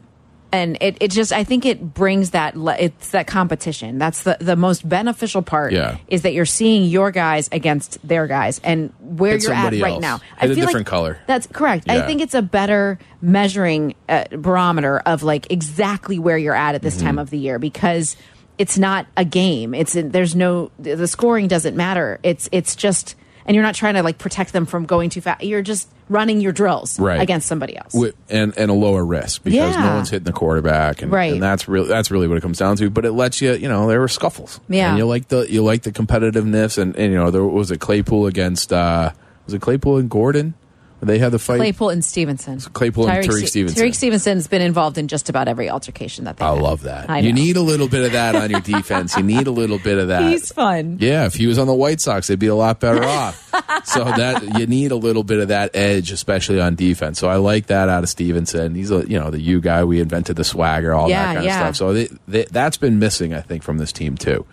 and 0.51 0.77
it, 0.81 0.97
it 0.99 1.11
just, 1.11 1.31
I 1.31 1.43
think 1.43 1.63
it 1.63 1.93
brings 1.93 2.31
that, 2.31 2.55
it's 2.79 3.11
that 3.11 3.27
competition. 3.27 3.99
That's 3.99 4.23
the, 4.23 4.35
the 4.39 4.55
most 4.55 4.87
beneficial 4.87 5.43
part. 5.43 5.73
Yeah. 5.73 5.97
Is 6.07 6.23
that 6.23 6.33
you're 6.33 6.47
seeing 6.47 6.85
your 6.85 7.11
guys 7.11 7.49
against 7.51 7.99
their 8.07 8.25
guys, 8.25 8.59
and 8.63 8.91
where 8.99 9.33
Hit 9.33 9.43
you're 9.43 9.53
at 9.53 9.73
right 9.73 9.83
else. 9.93 10.01
now. 10.01 10.21
Hit 10.39 10.49
a 10.49 10.55
different 10.55 10.87
color. 10.87 11.19
That's 11.27 11.45
correct. 11.45 11.87
I 11.87 12.01
think 12.07 12.21
it's 12.21 12.33
a 12.33 12.41
better 12.41 12.97
measuring 13.21 13.93
uh, 14.07 14.23
barometer 14.31 14.97
of 14.99 15.21
like 15.21 15.51
exactly 15.51 16.17
where 16.17 16.37
you're 16.37 16.55
at 16.55 16.73
at 16.73 16.81
this 16.81 16.95
Mm-hmm. 16.97 17.05
time 17.05 17.19
of 17.19 17.29
the 17.29 17.37
year 17.37 17.59
because 17.59 18.15
it's 18.59 18.77
not 18.77 19.07
a 19.17 19.25
game. 19.25 19.73
It's 19.73 19.93
there's 19.93 20.35
no 20.35 20.69
the 20.77 21.07
scoring 21.07 21.47
doesn't 21.47 21.75
matter. 21.75 22.19
It's 22.21 22.47
it's 22.51 22.75
just 22.75 23.15
and 23.45 23.55
you're 23.55 23.63
not 23.63 23.73
trying 23.73 23.95
to 23.95 24.03
like 24.03 24.19
protect 24.19 24.53
them 24.53 24.67
from 24.67 24.85
going 24.85 25.09
too 25.09 25.21
fast. 25.21 25.43
You're 25.43 25.63
just 25.63 25.89
running 26.09 26.39
your 26.41 26.51
drills 26.51 26.99
Right. 26.99 27.19
against 27.21 27.47
somebody 27.47 27.75
else. 27.77 27.93
Wi- 27.93 28.13
and 28.29 28.53
and 28.57 28.69
a 28.69 28.73
lower 28.73 29.03
risk 29.05 29.43
because 29.43 29.75
no 29.75 29.95
one's 29.95 30.09
hitting 30.11 30.25
the 30.25 30.33
quarterback, 30.33 31.01
and, 31.01 31.11
Right. 31.11 31.33
and 31.33 31.41
that's 31.41 31.67
really 31.67 31.87
that's 31.87 32.11
really 32.11 32.27
what 32.27 32.37
it 32.37 32.41
comes 32.41 32.57
down 32.59 32.75
to. 32.77 32.89
But 32.91 33.05
it 33.05 33.13
lets 33.13 33.41
you, 33.41 33.53
you 33.53 33.67
know, 33.69 33.87
there 33.87 33.99
were 33.99 34.07
scuffles, 34.07 34.59
Yeah. 34.69 34.89
and 34.89 34.97
you 34.99 35.05
like 35.05 35.29
the 35.29 35.51
you 35.51 35.63
like 35.63 35.81
the 35.83 35.91
competitiveness, 35.91 36.77
and, 36.77 36.95
and 36.95 37.11
you 37.11 37.17
know 37.17 37.31
there 37.31 37.43
was 37.45 37.71
a 37.71 37.77
Claypool 37.77 38.27
against 38.27 38.71
uh 38.73 39.11
was 39.45 39.53
it 39.55 39.61
Claypool 39.61 39.97
and 39.97 40.09
Gordon? 40.09 40.53
They 41.01 41.17
had 41.19 41.31
the 41.31 41.39
fight. 41.39 41.57
Claypool 41.57 41.89
and 41.89 42.03
Stevenson. 42.03 42.59
Claypool 42.59 43.09
and 43.09 43.25
Tyrique 43.25 43.43
Ste- 43.43 43.47
Stevenson. 43.49 43.83
Tyrique 43.83 43.95
Stevenson's 43.95 44.47
been 44.47 44.61
involved 44.61 44.97
in 44.97 45.07
just 45.07 45.29
about 45.29 45.47
every 45.47 45.69
altercation 45.69 46.25
that 46.25 46.37
they. 46.37 46.45
I 46.45 46.49
love 46.49 46.83
that. 46.83 47.09
I 47.09 47.19
You 47.19 47.31
know. 47.33 47.41
need 47.41 47.55
a 47.55 47.61
little 47.61 47.87
bit 47.87 48.05
of 48.05 48.11
that 48.11 48.35
on 48.35 48.49
your 48.49 48.59
defense. 48.61 49.15
You 49.15 49.23
need 49.23 49.47
a 49.47 49.51
little 49.51 49.79
bit 49.79 49.97
of 49.97 50.09
that. 50.09 50.23
He's 50.23 50.51
fun. 50.51 50.97
Yeah, 50.99 51.25
if 51.25 51.35
he 51.35 51.47
was 51.47 51.57
on 51.57 51.67
the 51.67 51.73
White 51.73 52.01
Sox, 52.01 52.27
they'd 52.27 52.37
be 52.39 52.47
a 52.47 52.55
lot 52.55 52.79
better 52.79 53.03
off. 53.03 53.45
So 53.85 54.03
that 54.03 54.59
you 54.59 54.67
need 54.67 54.91
a 54.91 54.95
little 54.95 55.23
bit 55.23 55.39
of 55.39 55.47
that 55.47 55.75
edge, 55.75 56.11
especially 56.11 56.59
on 56.59 56.75
defense. 56.75 57.17
So 57.19 57.27
I 57.29 57.37
like 57.37 57.67
that 57.67 57.89
out 57.89 58.03
of 58.03 58.09
Stevenson. 58.09 58.75
He's 58.75 58.91
a 58.91 59.07
you 59.09 59.19
know 59.19 59.31
the 59.31 59.39
U 59.41 59.61
guy. 59.61 59.83
We 59.83 59.99
invented 59.99 60.35
the 60.35 60.43
swagger, 60.43 60.93
all 60.93 61.09
Yeah, 61.09 61.25
that 61.27 61.33
kind 61.35 61.45
yeah. 61.45 61.67
of 61.69 61.75
stuff. 61.75 61.75
So 61.77 61.93
they, 61.93 62.09
they, 62.27 62.43
that's 62.51 62.77
been 62.77 62.99
missing, 62.99 63.33
I 63.33 63.41
think, 63.41 63.63
from 63.63 63.77
this 63.77 63.91
team 63.91 64.17
too. 64.17 64.45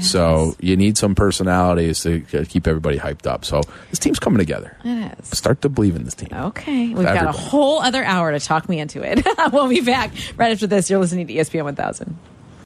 So 0.00 0.56
you 0.60 0.76
need 0.76 0.96
some 0.98 1.14
personalities 1.14 2.02
to 2.02 2.20
keep 2.48 2.66
everybody 2.66 2.98
hyped 2.98 3.26
up. 3.26 3.44
So 3.44 3.62
this 3.90 3.98
team's 3.98 4.18
coming 4.18 4.38
together. 4.38 4.76
It 4.84 5.12
is. 5.20 5.28
Start 5.38 5.60
to 5.62 5.68
believe 5.88 6.00
in 6.00 6.04
this 6.04 6.14
team. 6.14 6.28
Okay, 6.32 6.88
we've 6.88 7.04
got 7.04 7.26
a 7.26 7.32
whole 7.32 7.80
other 7.80 8.04
hour 8.04 8.32
to 8.32 8.40
talk 8.40 8.68
me 8.68 8.78
into 8.78 9.02
it. 9.02 9.26
we'll 9.52 9.68
be 9.68 9.80
back 9.80 10.12
right 10.36 10.52
after 10.52 10.66
this. 10.66 10.90
You're 10.90 11.00
listening 11.00 11.26
to 11.26 11.34
ESPN 11.34 11.64
1000. 11.64 12.16